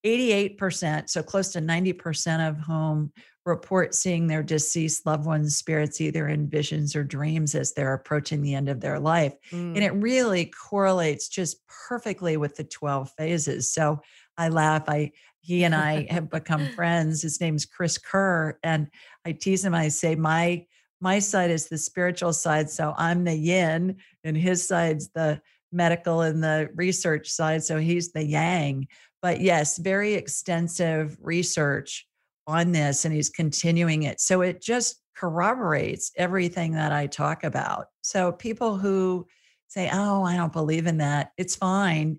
88%, 0.05 1.09
so 1.09 1.23
close 1.23 1.49
to 1.53 1.61
90% 1.61 2.49
of 2.49 2.59
whom 2.59 3.13
report 3.47 3.95
seeing 3.95 4.27
their 4.27 4.43
deceased 4.43 5.07
loved 5.07 5.25
ones' 5.25 5.57
spirits 5.57 6.01
either 6.01 6.29
in 6.29 6.49
visions 6.49 6.97
or 6.97 7.05
dreams 7.05 7.55
as 7.55 7.73
they're 7.73 7.95
approaching 7.95 8.43
the 8.43 8.55
end 8.55 8.69
of 8.69 8.81
their 8.81 8.99
life. 8.99 9.35
Mm. 9.53 9.75
And 9.75 9.85
it 9.85 9.95
really 9.95 10.47
correlates 10.47 11.29
just 11.29 11.59
perfectly 11.67 12.37
with 12.37 12.57
the 12.57 12.65
12 12.65 13.11
phases. 13.17 13.73
So 13.73 14.01
I 14.37 14.49
laugh. 14.49 14.85
I 14.89 15.13
he 15.41 15.65
and 15.65 15.75
I 15.75 16.07
have 16.11 16.29
become 16.29 16.67
friends. 16.75 17.23
His 17.23 17.41
name's 17.41 17.65
Chris 17.65 17.99
Kerr. 17.99 18.59
And 18.63 18.89
I 19.25 19.33
tease 19.33 19.65
him, 19.65 19.75
I 19.75 19.89
say, 19.89 20.15
my 20.15 20.67
my 21.01 21.19
side 21.19 21.51
is 21.51 21.69
the 21.69 21.79
spiritual 21.79 22.33
side. 22.33 22.71
So 22.71 22.95
I'm 22.97 23.25
the 23.25 23.37
yin, 23.37 23.97
and 24.25 24.37
his 24.37 24.67
side's 24.67 25.11
the 25.11 25.41
medical 25.71 26.23
and 26.23 26.43
the 26.43 26.71
research 26.75 27.29
side. 27.29 27.63
So 27.63 27.79
he's 27.79 28.13
the 28.13 28.25
yang. 28.25 28.89
But 29.21 29.41
yes, 29.41 29.77
very 29.77 30.15
extensive 30.15 31.19
research 31.21 32.06
on 32.47 32.73
this, 32.73 33.05
and 33.05 33.15
he's 33.15 33.31
continuing 33.31 34.05
it. 34.05 34.21
So 34.21 34.41
it 34.41 34.63
just 34.63 35.03
corroborates 35.17 36.13
everything 36.17 36.73
that 36.73 36.93
I 36.93 37.07
talk 37.07 37.43
about. 37.45 37.87
So 38.03 38.33
people 38.33 38.77
who 38.79 39.27
say, 39.69 39.91
"Oh, 39.93 40.23
I 40.23 40.37
don't 40.37 40.53
believe 40.53 40.87
in 40.87 40.99
that," 40.99 41.33
it's 41.37 41.57
fine. 41.57 42.19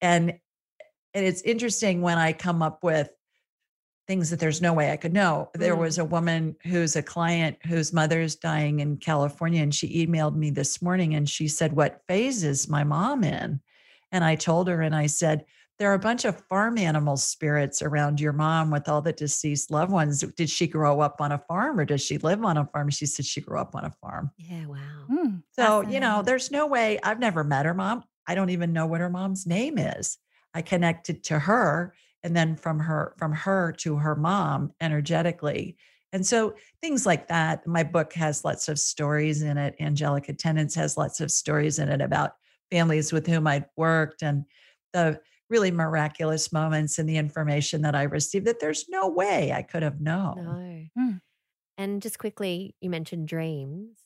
And 0.00 0.38
and 1.14 1.24
it's 1.26 1.42
interesting 1.42 2.02
when 2.02 2.18
I 2.18 2.32
come 2.32 2.62
up 2.62 2.84
with 2.84 3.10
things 4.06 4.30
that 4.30 4.40
there's 4.40 4.60
no 4.62 4.72
way 4.72 4.90
I 4.92 4.96
could 4.96 5.12
know. 5.12 5.50
There 5.54 5.76
Mm. 5.76 5.80
was 5.80 5.98
a 5.98 6.04
woman 6.04 6.56
who's 6.64 6.96
a 6.96 7.02
client 7.02 7.58
whose 7.66 7.92
mother's 7.92 8.34
dying 8.36 8.80
in 8.80 8.96
California, 8.96 9.62
and 9.62 9.74
she 9.74 10.04
emailed 10.06 10.34
me 10.36 10.50
this 10.50 10.82
morning 10.82 11.14
and 11.14 11.28
she 11.28 11.46
said, 11.48 11.74
What 11.74 12.02
phase 12.08 12.42
is 12.42 12.68
my 12.68 12.82
mom 12.84 13.22
in? 13.24 13.60
And 14.12 14.24
I 14.24 14.34
told 14.34 14.66
her, 14.68 14.80
and 14.82 14.94
I 14.96 15.06
said, 15.06 15.44
There 15.80 15.90
are 15.90 15.94
a 15.94 15.98
bunch 15.98 16.26
of 16.26 16.38
farm 16.46 16.76
animal 16.76 17.16
spirits 17.16 17.80
around 17.80 18.20
your 18.20 18.34
mom 18.34 18.70
with 18.70 18.86
all 18.86 19.00
the 19.00 19.14
deceased 19.14 19.70
loved 19.70 19.90
ones. 19.90 20.20
Did 20.20 20.50
she 20.50 20.66
grow 20.66 21.00
up 21.00 21.22
on 21.22 21.32
a 21.32 21.38
farm 21.38 21.80
or 21.80 21.86
does 21.86 22.02
she 22.04 22.18
live 22.18 22.44
on 22.44 22.58
a 22.58 22.66
farm? 22.66 22.90
She 22.90 23.06
said 23.06 23.24
she 23.24 23.40
grew 23.40 23.58
up 23.58 23.74
on 23.74 23.86
a 23.86 23.90
farm. 23.90 24.30
Yeah, 24.36 24.66
wow. 24.66 24.76
Mm, 25.10 25.42
So, 25.52 25.80
you 25.80 25.98
know, 25.98 26.20
there's 26.20 26.50
no 26.50 26.66
way 26.66 26.98
I've 27.02 27.18
never 27.18 27.42
met 27.44 27.64
her 27.64 27.72
mom. 27.72 28.04
I 28.26 28.34
don't 28.34 28.50
even 28.50 28.74
know 28.74 28.86
what 28.86 29.00
her 29.00 29.08
mom's 29.08 29.46
name 29.46 29.78
is. 29.78 30.18
I 30.52 30.60
connected 30.60 31.24
to 31.24 31.38
her 31.38 31.94
and 32.22 32.36
then 32.36 32.56
from 32.56 32.80
her 32.80 33.14
from 33.16 33.32
her 33.32 33.72
to 33.78 33.96
her 33.96 34.14
mom 34.14 34.74
energetically. 34.82 35.78
And 36.12 36.26
so 36.26 36.56
things 36.82 37.06
like 37.06 37.28
that. 37.28 37.66
My 37.66 37.84
book 37.84 38.12
has 38.12 38.44
lots 38.44 38.68
of 38.68 38.78
stories 38.78 39.40
in 39.40 39.56
it. 39.56 39.76
Angelic 39.80 40.28
Attendants 40.28 40.74
has 40.74 40.98
lots 40.98 41.20
of 41.20 41.30
stories 41.30 41.78
in 41.78 41.88
it 41.88 42.02
about 42.02 42.32
families 42.70 43.14
with 43.14 43.26
whom 43.26 43.46
I'd 43.46 43.64
worked 43.78 44.22
and 44.22 44.44
the 44.92 45.20
really 45.50 45.70
miraculous 45.70 46.52
moments 46.52 46.98
and 46.98 47.08
the 47.08 47.16
information 47.16 47.82
that 47.82 47.94
I 47.94 48.04
received 48.04 48.46
that 48.46 48.60
there's 48.60 48.88
no 48.88 49.08
way 49.08 49.52
I 49.52 49.62
could 49.62 49.82
have 49.82 50.00
known. 50.00 50.38
No. 50.42 50.88
Mm. 50.98 51.20
And 51.78 52.02
just 52.02 52.18
quickly, 52.18 52.76
you 52.80 52.90
mentioned 52.90 53.28
dreams. 53.28 53.98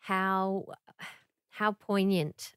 How 0.00 0.66
how 1.50 1.72
poignant 1.72 2.54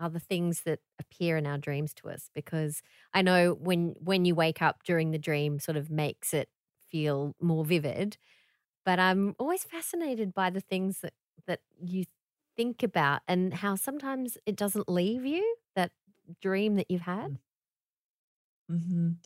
are 0.00 0.10
the 0.10 0.20
things 0.20 0.62
that 0.64 0.80
appear 1.00 1.36
in 1.38 1.46
our 1.46 1.58
dreams 1.58 1.94
to 1.96 2.10
us? 2.10 2.30
Because 2.34 2.82
I 3.14 3.22
know 3.22 3.54
when 3.54 3.94
when 4.00 4.24
you 4.24 4.34
wake 4.34 4.62
up 4.62 4.84
during 4.84 5.12
the 5.12 5.18
dream, 5.18 5.60
sort 5.60 5.76
of 5.76 5.90
makes 5.90 6.34
it 6.34 6.50
feel 6.88 7.34
more 7.40 7.64
vivid. 7.64 8.18
But 8.84 8.98
I'm 8.98 9.34
always 9.38 9.64
fascinated 9.64 10.34
by 10.34 10.50
the 10.50 10.60
things 10.60 11.00
that 11.00 11.14
that 11.46 11.60
you 11.82 12.04
think 12.56 12.82
about 12.82 13.22
and 13.28 13.54
how 13.54 13.76
sometimes 13.76 14.38
it 14.46 14.56
doesn't 14.56 14.88
leave 14.88 15.24
you 15.24 15.56
that 15.76 15.92
dream 16.40 16.76
that 16.76 16.90
you've 16.90 17.02
had. 17.02 17.38
Mhm. 18.70 19.16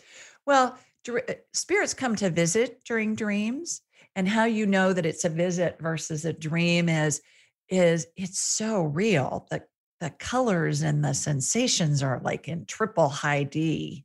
Well, 0.46 0.78
dr- 1.04 1.24
uh, 1.28 1.34
spirits 1.52 1.94
come 1.94 2.16
to 2.16 2.30
visit 2.30 2.82
during 2.84 3.14
dreams 3.14 3.82
and 4.14 4.28
how 4.28 4.44
you 4.44 4.66
know 4.66 4.92
that 4.92 5.06
it's 5.06 5.24
a 5.24 5.28
visit 5.28 5.78
versus 5.80 6.24
a 6.24 6.32
dream 6.32 6.88
is 6.88 7.20
is 7.68 8.06
it's 8.16 8.38
so 8.40 8.82
real 8.82 9.46
the 9.50 9.62
the 10.00 10.10
colors 10.10 10.82
and 10.82 11.04
the 11.04 11.14
sensations 11.14 12.02
are 12.02 12.20
like 12.20 12.48
in 12.48 12.64
triple 12.66 13.08
high 13.08 13.42
d 13.42 14.04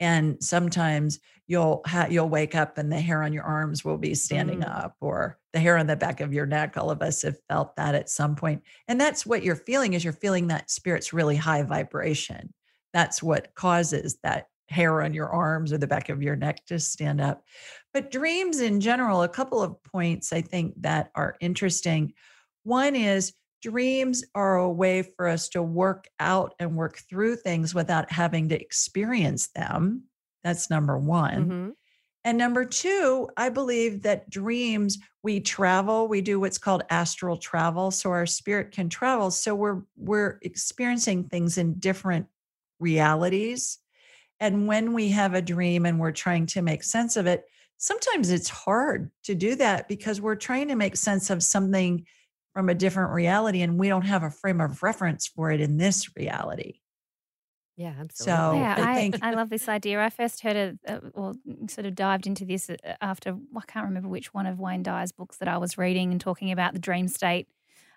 and 0.00 0.42
sometimes 0.42 1.20
you'll 1.52 1.82
ha- 1.86 2.06
you'll 2.08 2.30
wake 2.30 2.54
up 2.54 2.78
and 2.78 2.90
the 2.90 2.98
hair 2.98 3.22
on 3.22 3.30
your 3.34 3.44
arms 3.44 3.84
will 3.84 3.98
be 3.98 4.14
standing 4.14 4.60
Mm. 4.60 4.84
up 4.84 4.96
or 5.02 5.38
the 5.52 5.60
hair 5.60 5.76
on 5.76 5.86
the 5.86 5.96
back 5.96 6.20
of 6.20 6.32
your 6.32 6.46
neck 6.46 6.78
all 6.78 6.90
of 6.90 7.02
us 7.02 7.20
have 7.22 7.36
felt 7.46 7.76
that 7.76 7.94
at 7.94 8.08
some 8.08 8.34
point 8.34 8.62
and 8.88 8.98
that's 8.98 9.26
what 9.26 9.42
you're 9.42 9.54
feeling 9.54 9.92
is 9.92 10.02
you're 10.02 10.14
feeling 10.14 10.46
that 10.48 10.70
spirit's 10.70 11.12
really 11.12 11.36
high 11.36 11.62
vibration 11.62 12.54
that's 12.94 13.22
what 13.22 13.54
causes 13.54 14.18
that 14.22 14.46
hair 14.70 15.02
on 15.02 15.12
your 15.12 15.28
arms 15.28 15.74
or 15.74 15.78
the 15.78 15.86
back 15.86 16.08
of 16.08 16.22
your 16.22 16.36
neck 16.36 16.64
to 16.64 16.78
stand 16.78 17.20
up 17.20 17.44
but 17.92 18.10
dreams 18.10 18.60
in 18.62 18.80
general 18.80 19.22
a 19.22 19.28
couple 19.28 19.60
of 19.62 19.76
points 19.82 20.32
i 20.32 20.40
think 20.40 20.72
that 20.80 21.10
are 21.14 21.36
interesting 21.40 22.14
one 22.62 22.96
is 22.96 23.34
dreams 23.60 24.24
are 24.34 24.56
a 24.56 24.70
way 24.70 25.02
for 25.02 25.28
us 25.28 25.48
to 25.50 25.62
work 25.62 26.08
out 26.18 26.54
and 26.58 26.76
work 26.76 26.98
through 27.10 27.36
things 27.36 27.74
without 27.74 28.10
having 28.10 28.48
to 28.48 28.60
experience 28.60 29.48
them. 29.54 30.02
That's 30.42 30.70
number 30.70 30.98
one. 30.98 31.46
Mhm. 31.48 31.72
And 32.24 32.38
number 32.38 32.64
two, 32.64 33.28
I 33.36 33.48
believe 33.48 34.02
that 34.02 34.30
dreams, 34.30 34.98
we 35.24 35.40
travel, 35.40 36.06
we 36.06 36.20
do 36.20 36.38
what's 36.38 36.58
called 36.58 36.84
astral 36.88 37.36
travel. 37.36 37.90
So 37.90 38.10
our 38.10 38.26
spirit 38.26 38.70
can 38.70 38.88
travel. 38.88 39.30
So 39.30 39.54
we're 39.54 39.82
we're 39.96 40.38
experiencing 40.42 41.24
things 41.24 41.58
in 41.58 41.80
different 41.80 42.26
realities. 42.78 43.78
And 44.40 44.66
when 44.66 44.92
we 44.92 45.08
have 45.10 45.34
a 45.34 45.42
dream 45.42 45.86
and 45.86 45.98
we're 46.00 46.12
trying 46.12 46.46
to 46.46 46.62
make 46.62 46.82
sense 46.82 47.16
of 47.16 47.26
it, 47.26 47.44
sometimes 47.78 48.30
it's 48.30 48.48
hard 48.48 49.10
to 49.24 49.34
do 49.34 49.54
that 49.56 49.88
because 49.88 50.20
we're 50.20 50.36
trying 50.36 50.68
to 50.68 50.76
make 50.76 50.96
sense 50.96 51.30
of 51.30 51.42
something 51.42 52.06
from 52.52 52.68
a 52.68 52.74
different 52.74 53.12
reality 53.12 53.62
and 53.62 53.78
we 53.78 53.88
don't 53.88 54.02
have 54.02 54.22
a 54.22 54.30
frame 54.30 54.60
of 54.60 54.82
reference 54.82 55.26
for 55.26 55.50
it 55.50 55.60
in 55.60 55.78
this 55.78 56.14
reality. 56.16 56.81
Yeah, 57.76 57.94
absolutely. 57.98 58.34
So 58.34 58.52
yeah, 58.54 58.74
I 58.78 58.90
I, 58.90 58.94
think- 58.94 59.18
I 59.22 59.32
love 59.32 59.48
this 59.48 59.68
idea. 59.68 60.00
I 60.00 60.10
first 60.10 60.42
heard 60.42 60.56
it, 60.56 60.78
uh, 60.86 61.00
or 61.14 61.34
sort 61.68 61.86
of 61.86 61.94
dived 61.94 62.26
into 62.26 62.44
this 62.44 62.68
uh, 62.68 62.76
after 63.00 63.36
I 63.56 63.62
can't 63.66 63.86
remember 63.86 64.08
which 64.08 64.34
one 64.34 64.46
of 64.46 64.60
Wayne 64.60 64.82
Dyer's 64.82 65.12
books 65.12 65.38
that 65.38 65.48
I 65.48 65.58
was 65.58 65.78
reading 65.78 66.12
and 66.12 66.20
talking 66.20 66.52
about 66.52 66.74
the 66.74 66.78
dream 66.78 67.08
state. 67.08 67.48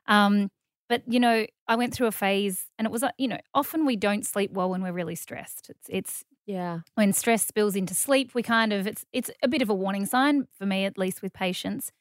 Um, 0.07 0.49
but 0.87 1.01
you 1.07 1.19
know, 1.19 1.45
I 1.67 1.75
went 1.75 1.93
through 1.93 2.07
a 2.07 2.11
phase, 2.11 2.67
and 2.77 2.85
it 2.85 2.91
was 2.91 3.01
like 3.01 3.15
you 3.17 3.27
know, 3.27 3.39
often 3.53 3.85
we 3.85 3.95
don't 3.95 4.25
sleep 4.25 4.51
well 4.51 4.69
when 4.69 4.81
we're 4.81 4.93
really 4.93 5.15
stressed. 5.15 5.69
It's 5.69 5.87
it's 5.89 6.23
yeah. 6.45 6.79
when 6.93 7.11
stress 7.11 7.45
spills 7.45 7.75
into 7.75 7.93
sleep, 7.93 8.33
we 8.33 8.43
kind 8.43 8.71
of 8.71 8.87
it's 8.87 9.05
it's 9.11 9.31
a 9.43 9.47
bit 9.47 9.61
of 9.61 9.69
a 9.69 9.73
warning 9.73 10.05
sign 10.05 10.47
for 10.57 10.65
me, 10.65 10.85
at 10.85 10.97
least 10.97 11.21
with 11.21 11.33
patients. 11.33 11.91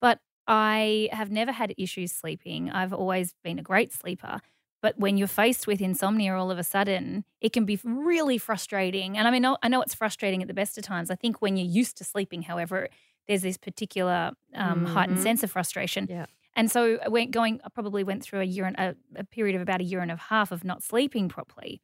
But 0.00 0.20
I 0.46 1.08
have 1.12 1.30
never 1.30 1.52
had 1.52 1.74
issues 1.78 2.12
sleeping. 2.12 2.70
I've 2.70 2.92
always 2.92 3.34
been 3.42 3.58
a 3.58 3.62
great 3.62 3.92
sleeper. 3.92 4.40
But 4.84 4.98
when 4.98 5.16
you're 5.16 5.28
faced 5.28 5.66
with 5.66 5.80
insomnia 5.80 6.34
all 6.36 6.50
of 6.50 6.58
a 6.58 6.62
sudden, 6.62 7.24
it 7.40 7.54
can 7.54 7.64
be 7.64 7.80
really 7.84 8.36
frustrating. 8.36 9.16
And 9.16 9.26
I 9.26 9.30
mean, 9.30 9.42
I 9.62 9.68
know 9.68 9.80
it's 9.80 9.94
frustrating 9.94 10.42
at 10.42 10.48
the 10.48 10.52
best 10.52 10.76
of 10.76 10.84
times. 10.84 11.10
I 11.10 11.14
think 11.14 11.40
when 11.40 11.56
you're 11.56 11.66
used 11.66 11.96
to 11.96 12.04
sleeping, 12.04 12.42
however, 12.42 12.90
there's 13.26 13.40
this 13.40 13.56
particular 13.56 14.32
um, 14.54 14.84
heightened 14.84 15.20
Mhm. 15.20 15.22
sense 15.22 15.42
of 15.42 15.50
frustration. 15.50 16.06
Yeah. 16.10 16.26
And 16.54 16.70
so 16.70 16.98
I 17.02 17.08
went 17.08 17.30
going. 17.30 17.62
I 17.64 17.70
probably 17.70 18.04
went 18.04 18.22
through 18.22 18.40
a 18.40 18.44
year 18.44 18.66
and 18.66 18.76
a, 18.76 18.94
a 19.16 19.24
period 19.24 19.56
of 19.56 19.62
about 19.62 19.80
a 19.80 19.84
year 19.84 20.00
and 20.00 20.10
a 20.10 20.16
half 20.16 20.52
of 20.52 20.64
not 20.64 20.82
sleeping 20.82 21.30
properly. 21.30 21.80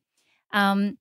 Um, 0.52 0.98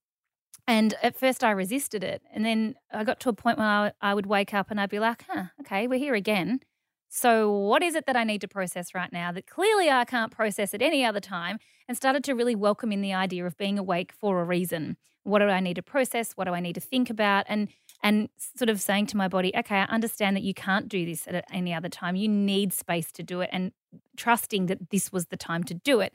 and 0.67 0.93
at 1.03 1.17
first 1.17 1.43
I 1.43 1.51
resisted 1.51 2.01
it. 2.01 2.21
And 2.33 2.45
then 2.45 2.75
I 2.93 3.03
got 3.03 3.19
to 3.19 3.29
a 3.29 3.33
point 3.33 3.57
where 3.57 3.67
I, 3.67 3.91
I 3.99 4.13
would 4.13 4.25
wake 4.25 4.53
up 4.53 4.71
and 4.71 4.79
I'd 4.79 4.89
be 4.89 4.99
like, 4.99 5.25
huh, 5.27 5.47
okay, 5.59 5.85
we're 5.85 5.99
here 5.99 6.15
again. 6.15 6.61
So, 7.09 7.51
what 7.51 7.81
is 7.81 7.95
it 7.95 8.05
that 8.05 8.15
I 8.15 8.23
need 8.23 8.39
to 8.41 8.47
process 8.47 8.93
right 8.93 9.11
now 9.11 9.31
that 9.31 9.47
clearly 9.47 9.89
I 9.89 10.05
can't 10.05 10.31
process 10.31 10.75
at 10.75 10.81
any 10.81 11.03
other 11.03 11.19
time? 11.19 11.59
And 11.87 11.97
started 11.97 12.23
to 12.25 12.35
really 12.35 12.53
welcome 12.53 12.91
in 12.91 13.01
the 13.01 13.15
idea 13.15 13.47
of 13.47 13.57
being 13.57 13.79
awake 13.79 14.11
for 14.11 14.41
a 14.41 14.43
reason. 14.43 14.95
What 15.23 15.39
do 15.39 15.45
I 15.45 15.59
need 15.59 15.73
to 15.77 15.81
process? 15.81 16.33
What 16.33 16.45
do 16.45 16.53
I 16.53 16.59
need 16.59 16.75
to 16.75 16.81
think 16.81 17.09
about? 17.09 17.45
And 17.49 17.69
and 18.03 18.29
sort 18.37 18.69
of 18.69 18.79
saying 18.79 19.07
to 19.07 19.17
my 19.17 19.27
body, 19.27 19.51
okay, 19.57 19.77
I 19.77 19.83
understand 19.85 20.37
that 20.37 20.43
you 20.43 20.53
can't 20.53 20.87
do 20.87 21.03
this 21.03 21.27
at 21.27 21.43
any 21.51 21.73
other 21.73 21.89
time. 21.89 22.15
You 22.15 22.29
need 22.29 22.73
space 22.73 23.11
to 23.13 23.23
do 23.23 23.41
it, 23.41 23.49
and 23.51 23.71
trusting 24.15 24.67
that 24.67 24.91
this 24.91 25.11
was 25.11 25.25
the 25.25 25.37
time 25.37 25.63
to 25.63 25.73
do 25.73 25.99
it. 25.99 26.13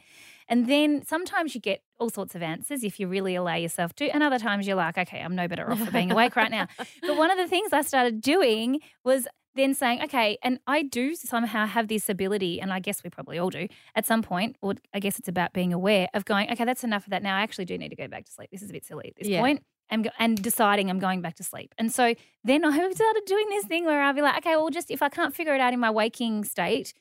And 0.49 0.69
then 0.69 1.05
sometimes 1.05 1.57
you 1.57 1.61
get 1.61 1.83
all 1.99 2.09
sorts 2.09 2.37
of 2.37 2.43
answers 2.43 2.85
if 2.85 3.01
you 3.01 3.09
really 3.09 3.35
allow 3.35 3.57
yourself 3.57 3.95
to, 3.97 4.09
and 4.11 4.23
other 4.23 4.39
times 4.39 4.67
you're 4.67 4.77
like, 4.77 4.97
okay, 4.97 5.21
I'm 5.21 5.35
no 5.35 5.49
better 5.49 5.69
off 5.71 5.81
for 5.81 5.91
being 5.91 6.13
awake 6.13 6.37
right 6.37 6.51
now. 6.51 6.69
But 7.03 7.17
one 7.17 7.33
of 7.33 7.39
the 7.39 7.49
things 7.49 7.73
I 7.73 7.83
started 7.83 8.21
doing 8.21 8.81
was 9.05 9.27
then 9.55 9.75
saying, 9.75 10.03
okay, 10.05 10.39
and 10.43 10.59
I 10.67 10.83
do 10.83 11.15
somehow 11.15 11.67
have 11.67 11.89
this 11.89 12.09
ability, 12.09 12.61
and 12.61 12.73
I 12.73 12.81
guess 12.81 13.05
we 13.05 13.11
probably 13.11 13.39
all 13.39 13.51
do 13.51 13.69
at 13.95 14.07
some 14.07 14.23
point, 14.23 14.57
or 14.61 14.75
I 14.93 15.01
guess 15.01 15.19
it's 15.19 15.29
about 15.29 15.53
being 15.53 15.73
aware 15.73 16.09
of 16.15 16.25
going, 16.25 16.51
okay, 16.51 16.65
that's 16.65 16.85
enough 16.85 17.05
of 17.07 17.11
that. 17.11 17.23
Now 17.23 17.37
I 17.37 17.43
actually 17.43 17.65
do 17.67 17.79
need 17.79 17.91
to 17.91 17.97
go 17.97 18.09
back 18.09 18.25
to 18.25 18.33
sleep. 18.33 18.51
This 18.51 18.63
is 18.63 18.71
a 18.71 18.73
bit 18.73 18.85
silly 18.85 19.09
at 19.09 19.17
this 19.17 19.29
Yeah. 19.29 19.41
point. 19.41 19.65
I'm 19.91 20.05
and 20.19 20.43
deciding 20.43 20.89
I'm 20.89 20.99
going 20.99 21.21
back 21.21 21.35
to 21.37 21.45
sleep. 21.45 21.75
And 21.77 21.93
so 21.93 22.15
then 22.43 22.65
I 22.65 22.71
started 22.71 23.23
doing 23.27 23.49
this 23.51 23.67
thing 23.67 23.85
where 23.85 24.03
I'll 24.03 24.15
be 24.15 24.23
like, 24.23 24.39
okay, 24.39 24.57
well, 24.57 24.71
just 24.71 24.91
if 24.91 25.03
I 25.03 25.09
can't 25.09 25.35
figure 25.35 25.55
it 25.55 25.61
out 25.61 25.75
in 25.75 25.81
my 25.81 25.91
waking 25.91 26.45
state, 26.45 26.95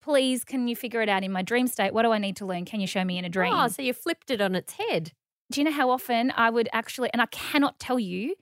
please, 0.00 0.44
can 0.44 0.68
you 0.68 0.76
figure 0.76 1.02
it 1.02 1.08
out 1.08 1.24
in 1.24 1.32
my 1.32 1.42
dream 1.42 1.66
state? 1.66 1.92
What 1.92 2.02
do 2.02 2.12
I 2.12 2.18
need 2.18 2.36
to 2.36 2.46
learn? 2.46 2.64
Can 2.64 2.80
you 2.80 2.86
show 2.86 3.04
me 3.04 3.18
in 3.18 3.24
a 3.24 3.28
oh, 3.28 3.30
dream? 3.30 3.52
Oh, 3.54 3.68
so 3.68 3.82
you 3.82 3.92
flipped 3.92 4.30
it 4.30 4.40
on 4.40 4.54
its 4.54 4.74
head. 4.74 5.12
do 5.50 5.60
you 5.60 5.64
know 5.64 5.72
how 5.72 5.90
often 5.90 6.32
I 6.36 6.50
would 6.50 6.68
actually, 6.72 7.10
and 7.12 7.20
I 7.20 7.26
cannot 7.26 7.78
tell 7.80 7.98
you, 7.98 8.36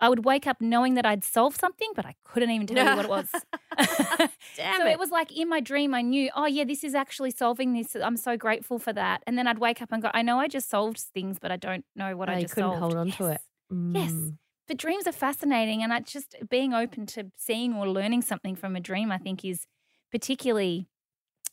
I 0.00 0.08
would 0.08 0.24
wake 0.24 0.46
up 0.46 0.60
knowing 0.60 0.94
that 0.94 1.04
I'd 1.04 1.22
solved 1.24 1.60
something, 1.60 1.90
but 1.94 2.06
I 2.06 2.14
couldn't 2.24 2.50
even 2.50 2.66
tell 2.66 2.88
you 2.88 2.96
what 2.96 3.04
it 3.04 3.10
was. 3.10 3.28
Damn 4.56 4.80
so 4.80 4.86
it. 4.86 4.92
it 4.92 4.98
was 4.98 5.10
like 5.10 5.30
in 5.36 5.48
my 5.48 5.60
dream, 5.60 5.94
I 5.94 6.02
knew, 6.02 6.30
oh, 6.34 6.46
yeah, 6.46 6.64
this 6.64 6.82
is 6.84 6.94
actually 6.94 7.30
solving 7.30 7.72
this. 7.74 7.94
I'm 7.94 8.16
so 8.16 8.36
grateful 8.36 8.78
for 8.78 8.92
that. 8.94 9.22
And 9.26 9.36
then 9.36 9.46
I'd 9.46 9.58
wake 9.58 9.82
up 9.82 9.92
and 9.92 10.02
go, 10.02 10.10
I 10.14 10.22
know 10.22 10.38
I 10.40 10.48
just 10.48 10.70
solved 10.70 10.98
things, 10.98 11.38
but 11.38 11.50
I 11.52 11.56
don't 11.56 11.84
know 11.94 12.16
what 12.16 12.28
Oh, 12.28 12.32
I 12.32 12.36
you 12.36 12.42
just 12.42 12.54
couldn't 12.54 12.70
solved. 12.70 12.80
hold 12.80 12.96
on 12.96 13.10
to 13.12 13.26
it. 13.26 13.40
Yes. 13.70 14.10
Mm. 14.12 14.36
But 14.66 14.76
dreams 14.78 15.06
are 15.06 15.12
fascinating. 15.12 15.82
And 15.82 15.92
I 15.92 16.00
just 16.00 16.34
being 16.48 16.72
open 16.72 17.06
to 17.06 17.30
seeing 17.36 17.74
or 17.74 17.88
learning 17.88 18.22
something 18.22 18.56
from 18.56 18.76
a 18.76 18.80
dream, 18.80 19.12
I 19.12 19.18
think, 19.18 19.44
is 19.44 19.66
particularly 20.10 20.88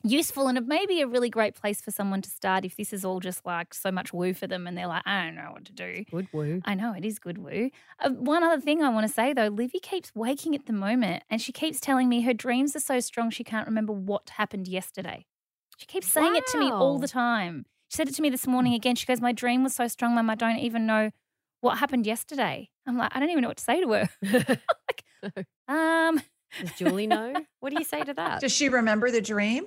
useful 0.04 0.48
and 0.48 0.58
it 0.58 0.68
may 0.68 0.86
be 0.86 1.02
a 1.02 1.08
really 1.08 1.30
great 1.30 1.56
place 1.56 1.82
for 1.82 1.92
someone 1.92 2.22
to 2.22 2.30
start 2.30 2.66
if 2.66 2.76
this 2.76 2.94
is 2.94 3.04
all 3.04 3.20
just 3.20 3.46
like 3.46 3.74
so 3.74 3.92
much 3.92 4.14
woo 4.14 4.34
for 4.34 4.48
them 4.48 4.68
and 4.68 4.78
they're 4.78 4.88
like, 4.88 5.04
I 5.06 5.26
don't 5.26 5.36
know 5.36 5.50
what 5.54 5.66
to 5.66 5.74
do. 5.74 6.06
Good 6.12 6.28
woo. 6.32 6.62
I 6.66 6.76
know 6.76 6.94
it 6.94 7.04
is 7.04 7.20
good 7.20 7.38
woo. 7.38 7.70
Uh, 8.00 8.10
one 8.12 8.44
other 8.44 8.62
thing 8.62 8.84
I 8.84 8.90
want 8.90 9.08
to 9.08 9.14
say 9.14 9.34
though, 9.34 9.48
Livy 9.48 9.80
keeps 9.80 10.12
waking 10.16 10.56
at 10.56 10.66
the 10.66 10.74
moment 10.74 11.24
and 11.30 11.42
she 11.42 11.52
keeps 11.52 11.80
telling 11.80 12.10
me 12.10 12.22
her 12.22 12.34
dreams 12.34 12.76
are 12.76 12.82
so 12.82 13.00
strong 13.00 13.30
she 13.30 13.44
can't 13.44 13.68
remember 13.68 13.94
what 13.94 14.30
happened 14.32 14.68
yesterday. 14.68 15.26
She 15.78 15.86
keeps 15.86 16.12
saying 16.12 16.36
it 16.36 16.48
to 16.48 16.58
me 16.58 16.72
all 16.72 16.98
the 16.98 17.08
time. 17.08 17.66
She 17.90 17.98
said 17.98 18.10
it 18.10 18.16
to 18.16 18.22
me 18.22 18.30
this 18.30 18.48
morning 18.48 18.74
again. 18.74 18.96
She 18.96 19.06
goes, 19.06 19.22
My 19.22 19.32
dream 19.32 19.64
was 19.64 19.76
so 19.76 19.88
strong, 19.88 20.16
Mum, 20.16 20.30
I 20.30 20.36
don't 20.36 20.58
even 20.58 20.86
know 20.86 21.12
what 21.62 21.78
happened 21.78 22.06
yesterday. 22.06 22.70
I'm 22.86 22.98
like, 22.98 23.12
I 23.16 23.20
don't 23.20 23.30
even 23.30 23.44
know 23.44 23.50
what 23.50 23.58
to 23.58 23.64
say 23.64 23.82
to 23.82 23.92
her. 23.92 24.10
like, 25.22 25.46
um, 25.68 26.22
Does 26.60 26.72
Julie 26.78 27.08
know? 27.08 27.34
What 27.60 27.72
do 27.72 27.80
you 27.80 27.86
say 27.86 28.02
to 28.02 28.14
that? 28.14 28.42
Does 28.42 28.52
she 28.52 28.70
remember 28.70 29.12
the 29.12 29.22
dream? 29.22 29.66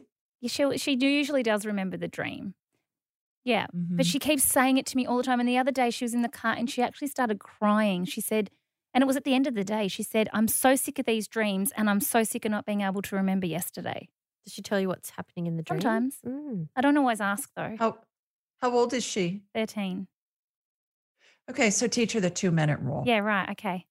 She, 0.48 0.79
she 0.79 0.96
usually 1.00 1.42
does 1.42 1.66
remember 1.66 1.96
the 1.96 2.09
dream. 2.09 2.55
Yeah. 3.44 3.66
But 3.72 4.05
Mhm. 4.07 4.11
she 4.11 4.18
keeps 4.18 4.44
saying 4.44 4.76
it 4.76 4.87
to 4.87 4.96
me 4.96 5.07
all 5.07 5.16
the 5.16 5.22
time. 5.22 5.40
And 5.40 5.48
the 5.48 5.59
other 5.59 5.70
day 5.72 5.90
she 5.90 6.05
was 6.05 6.14
in 6.14 6.22
the 6.22 6.29
car 6.29 6.53
and 6.53 6.68
she 6.70 6.83
actually 6.83 7.09
started 7.09 7.38
crying. 7.40 8.05
She 8.05 8.20
said, 8.20 8.50
and 8.92 9.03
it 9.03 9.07
was 9.07 9.16
at 9.16 9.24
the 9.24 9.35
end 9.35 9.46
of 9.46 9.55
the 9.55 9.64
day, 9.64 9.88
she 9.88 10.03
said, 10.03 10.29
I'm 10.33 10.48
so 10.48 10.74
sick 10.76 10.98
of 10.98 11.07
these 11.07 11.26
dreams 11.29 11.72
and 11.76 11.88
I'm 11.88 12.00
so 12.00 12.22
sick 12.24 12.44
of 12.44 12.50
not 12.50 12.66
being 12.66 12.81
able 12.83 13.03
to 13.03 13.16
remember 13.16 13.46
yesterday. 13.46 14.09
Does 14.44 14.53
she 14.53 14.62
tell 14.62 14.81
you 14.81 14.88
what's 14.88 15.11
happening 15.11 15.46
in 15.46 15.57
the 15.57 15.62
dream? 15.62 15.81
Sometimes. 15.81 16.18
Mm. 16.26 16.68
I 16.76 16.81
don't 16.81 16.96
always 16.96 17.20
ask 17.20 17.50
though. 17.57 17.76
how 17.79 17.98
how 18.59 18.72
old 18.72 18.92
is 18.92 19.05
she? 19.05 19.42
13. 19.55 20.07
Okay, 21.50 21.70
so 21.70 21.87
teach 21.88 22.12
her 22.12 22.20
the 22.20 22.31
two 22.31 22.50
minute 22.50 22.79
rule. 22.81 23.03
Yeah, 23.07 23.18
right. 23.18 23.48
Okay. 23.50 23.87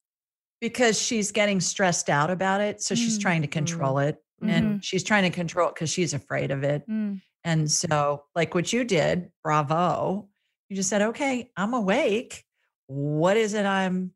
Because 0.62 1.02
she's 1.02 1.32
getting 1.32 1.60
stressed 1.60 2.10
out 2.10 2.30
about 2.30 2.62
it. 2.62 2.82
So 2.82 2.94
she's 2.94 3.18
Mm. 3.18 3.22
trying 3.22 3.42
to 3.42 3.48
control 3.48 4.00
it. 4.00 4.24
Mhm. 4.42 4.50
And 4.50 4.84
she's 4.86 5.04
trying 5.04 5.24
to 5.24 5.30
control 5.30 5.70
it 5.70 5.76
because 5.76 5.90
she's 5.90 6.14
afraid 6.14 6.52
of 6.52 6.64
it. 6.64 6.88
Mm. 6.90 7.22
And 7.44 7.72
so, 7.72 8.24
like 8.36 8.54
what 8.54 8.72
you 8.74 8.84
did, 8.84 9.32
bravo. 9.44 10.28
You 10.70 10.76
just 10.76 10.90
said, 10.90 11.02
okay, 11.02 11.50
I'm 11.58 11.74
awake. 11.74 12.46
What 12.88 13.38
is 13.38 13.54
it 13.54 13.66
I'm 13.66 14.14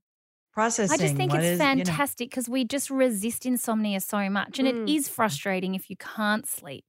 processing? 0.51 0.93
I 0.93 0.97
just 0.97 1.15
think 1.15 1.31
What 1.31 1.39
it's 1.43 1.47
is- 1.47 1.59
you 1.59 1.65
know- 1.65 1.83
fantastic 1.83 2.29
because 2.29 2.47
we 2.49 2.63
just 2.65 2.89
resist 2.89 3.45
insomnia 3.45 3.99
so 4.01 4.29
much. 4.29 4.59
And 4.59 4.67
Mm. 4.67 4.83
it 4.89 4.93
is 4.95 5.07
frustrating 5.09 5.73
if 5.75 5.89
you 5.89 5.95
can't 5.97 6.47
sleep. 6.47 6.85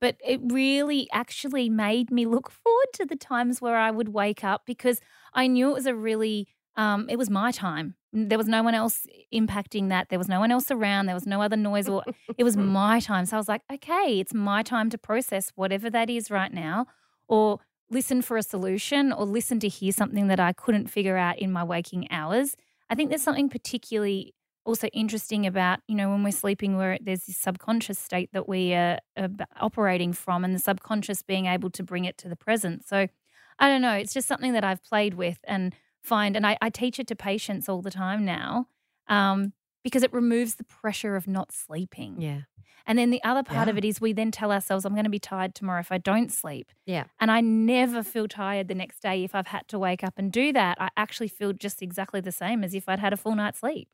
But 0.00 0.18
it 0.22 0.40
really 0.44 1.08
actually 1.12 1.70
made 1.70 2.10
me 2.10 2.26
look 2.26 2.50
forward 2.50 2.88
to 2.94 3.06
the 3.06 3.16
times 3.16 3.62
where 3.62 3.76
I 3.76 3.90
would 3.90 4.08
wake 4.10 4.44
up 4.44 4.66
because 4.66 5.00
I 5.32 5.46
knew 5.46 5.70
it 5.70 5.74
was 5.74 5.86
a 5.86 5.94
really, 5.94 6.48
um, 6.76 7.08
it 7.08 7.16
was 7.16 7.30
my 7.30 7.50
time. 7.50 7.94
There 8.12 8.38
was 8.38 8.48
no 8.48 8.62
one 8.62 8.74
else 8.74 9.06
impacting 9.32 9.88
that. 9.88 10.08
There 10.08 10.18
was 10.18 10.28
no 10.28 10.40
one 10.40 10.50
else 10.50 10.70
around. 10.70 11.06
There 11.06 11.14
was 11.14 11.26
no 11.26 11.42
other 11.42 11.56
noise 11.56 11.88
or 11.88 12.02
it 12.36 12.44
was 12.44 12.56
my 12.56 13.00
time. 13.00 13.26
So 13.26 13.36
I 13.36 13.40
was 13.40 13.48
like, 13.48 13.62
okay, 13.72 14.20
it's 14.20 14.34
my 14.34 14.62
time 14.62 14.90
to 14.90 14.98
process 14.98 15.52
whatever 15.54 15.90
that 15.90 16.10
is 16.10 16.30
right 16.30 16.52
now 16.52 16.86
or 17.28 17.60
listen 17.90 18.22
for 18.22 18.36
a 18.36 18.42
solution 18.42 19.12
or 19.12 19.24
listen 19.24 19.60
to 19.60 19.68
hear 19.68 19.92
something 19.92 20.28
that 20.28 20.40
I 20.40 20.52
couldn't 20.52 20.88
figure 20.88 21.16
out 21.16 21.38
in 21.38 21.52
my 21.52 21.64
waking 21.64 22.10
hours. 22.10 22.56
I 22.90 22.94
think 22.94 23.10
there's 23.10 23.22
something 23.22 23.48
particularly 23.48 24.34
also 24.64 24.88
interesting 24.88 25.46
about, 25.46 25.78
you 25.86 25.94
know, 25.94 26.10
when 26.10 26.24
we're 26.24 26.32
sleeping, 26.32 26.76
where 26.76 26.98
there's 27.00 27.24
this 27.24 27.36
subconscious 27.36 27.98
state 27.98 28.30
that 28.32 28.48
we 28.48 28.74
are, 28.74 28.98
are 29.16 29.28
operating 29.60 30.12
from, 30.12 30.44
and 30.44 30.54
the 30.54 30.58
subconscious 30.58 31.22
being 31.22 31.46
able 31.46 31.70
to 31.70 31.82
bring 31.82 32.04
it 32.04 32.18
to 32.18 32.28
the 32.28 32.36
present. 32.36 32.86
So 32.86 33.06
I 33.58 33.68
don't 33.68 33.82
know. 33.82 33.94
It's 33.94 34.12
just 34.12 34.28
something 34.28 34.52
that 34.52 34.64
I've 34.64 34.82
played 34.82 35.14
with 35.14 35.38
and 35.44 35.74
find, 36.06 36.36
and 36.36 36.46
I, 36.46 36.56
I 36.62 36.70
teach 36.70 36.98
it 36.98 37.06
to 37.08 37.16
patients 37.16 37.68
all 37.68 37.82
the 37.82 37.90
time 37.90 38.24
now 38.24 38.68
um, 39.08 39.52
because 39.84 40.02
it 40.02 40.12
removes 40.12 40.54
the 40.54 40.64
pressure 40.64 41.16
of 41.16 41.26
not 41.26 41.52
sleeping. 41.52 42.20
Yeah. 42.20 42.42
And 42.88 42.96
then 42.96 43.10
the 43.10 43.22
other 43.24 43.42
part 43.42 43.68
of 43.68 43.76
it 43.76 43.84
is 43.84 44.00
we 44.00 44.12
then 44.12 44.30
tell 44.30 44.52
ourselves, 44.52 44.84
I'm 44.84 44.92
going 44.92 45.04
to 45.04 45.10
be 45.10 45.18
tired 45.18 45.56
tomorrow 45.56 45.80
if 45.80 45.90
I 45.90 45.98
don't 45.98 46.30
sleep. 46.30 46.70
Yeah. 46.86 47.04
And 47.18 47.32
I 47.32 47.40
never 47.40 48.04
feel 48.04 48.28
tired 48.28 48.68
the 48.68 48.76
next 48.76 49.00
day 49.00 49.24
if 49.24 49.34
I've 49.34 49.48
had 49.48 49.66
to 49.68 49.78
wake 49.78 50.04
up 50.04 50.14
and 50.16 50.30
do 50.30 50.52
that. 50.52 50.80
I 50.80 50.90
actually 50.96 51.26
feel 51.26 51.52
just 51.52 51.82
exactly 51.82 52.20
the 52.20 52.30
same 52.30 52.62
as 52.62 52.74
if 52.74 52.88
I'd 52.88 53.00
had 53.00 53.12
a 53.12 53.16
full 53.16 53.34
night's 53.34 53.58
sleep. 53.58 53.88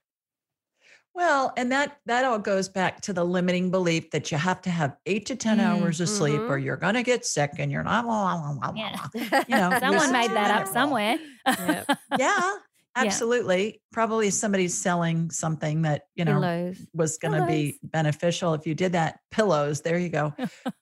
Well, 1.14 1.52
and 1.58 1.70
that 1.72 1.98
that 2.06 2.24
all 2.24 2.38
goes 2.38 2.68
back 2.70 3.00
to 3.02 3.12
the 3.12 3.24
limiting 3.24 3.70
belief 3.70 4.10
that 4.12 4.32
you 4.32 4.38
have 4.38 4.62
to 4.62 4.70
have 4.70 4.96
eight 5.04 5.26
to 5.26 5.36
10 5.36 5.58
Mm, 5.58 5.60
hours 5.60 6.00
of 6.00 6.08
sleep 6.08 6.40
mhm. 6.40 6.48
or 6.48 6.58
you're 6.58 6.76
gonna 6.78 7.02
get 7.02 7.24
sick 7.26 7.50
and 7.58 7.70
you're 7.70 7.82
not 7.82 8.04
blah, 8.04 8.36
blah, 8.38 8.54
blah, 8.54 8.72
blah, 8.72 8.82
Yeah. 8.82 9.06
blah. 9.12 9.44
You 9.48 9.56
know, 9.70 9.78
Someone 9.78 10.12
made 10.12 10.30
that 10.30 10.50
up 10.50 10.66
sustainable. 10.66 10.72
somewhere. 10.72 11.18
Yep. 11.46 11.86
Yeah, 12.18 12.18
Yeah. 12.18 12.54
absolutely. 12.96 13.82
Probably 13.92 14.30
somebody's 14.30 14.74
selling 14.74 15.30
something 15.30 15.82
that, 15.82 16.02
you 16.14 16.24
know, 16.24 16.34
Pillows. 16.40 16.86
was 16.94 17.18
going 17.18 17.38
to 17.40 17.46
be 17.46 17.78
beneficial 17.82 18.54
if 18.54 18.66
you 18.66 18.74
did 18.74 18.92
that. 18.92 19.20
Pillows, 19.30 19.82
there 19.82 19.98
you 19.98 20.08
go. 20.08 20.32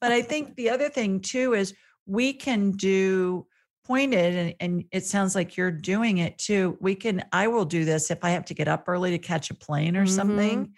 but 0.00 0.12
I 0.12 0.22
think 0.30 0.54
the 0.56 0.70
other 0.70 0.88
thing 0.88 1.20
too 1.20 1.54
is 1.54 1.74
we 2.06 2.32
can 2.32 2.70
do 2.72 3.46
pointed 3.90 4.34
and, 4.36 4.54
and 4.60 4.84
it 4.92 5.04
sounds 5.04 5.34
like 5.34 5.56
you're 5.56 5.70
doing 5.72 6.18
it 6.18 6.38
too. 6.38 6.78
We 6.80 6.94
can, 6.94 7.24
I 7.32 7.48
will 7.48 7.64
do 7.64 7.84
this 7.84 8.10
if 8.10 8.24
I 8.24 8.30
have 8.30 8.44
to 8.46 8.54
get 8.54 8.68
up 8.68 8.84
early 8.88 9.10
to 9.10 9.18
catch 9.18 9.50
a 9.50 9.54
plane 9.54 9.96
or 9.96 10.06
Mhm. 10.06 10.06
something. 10.06 10.72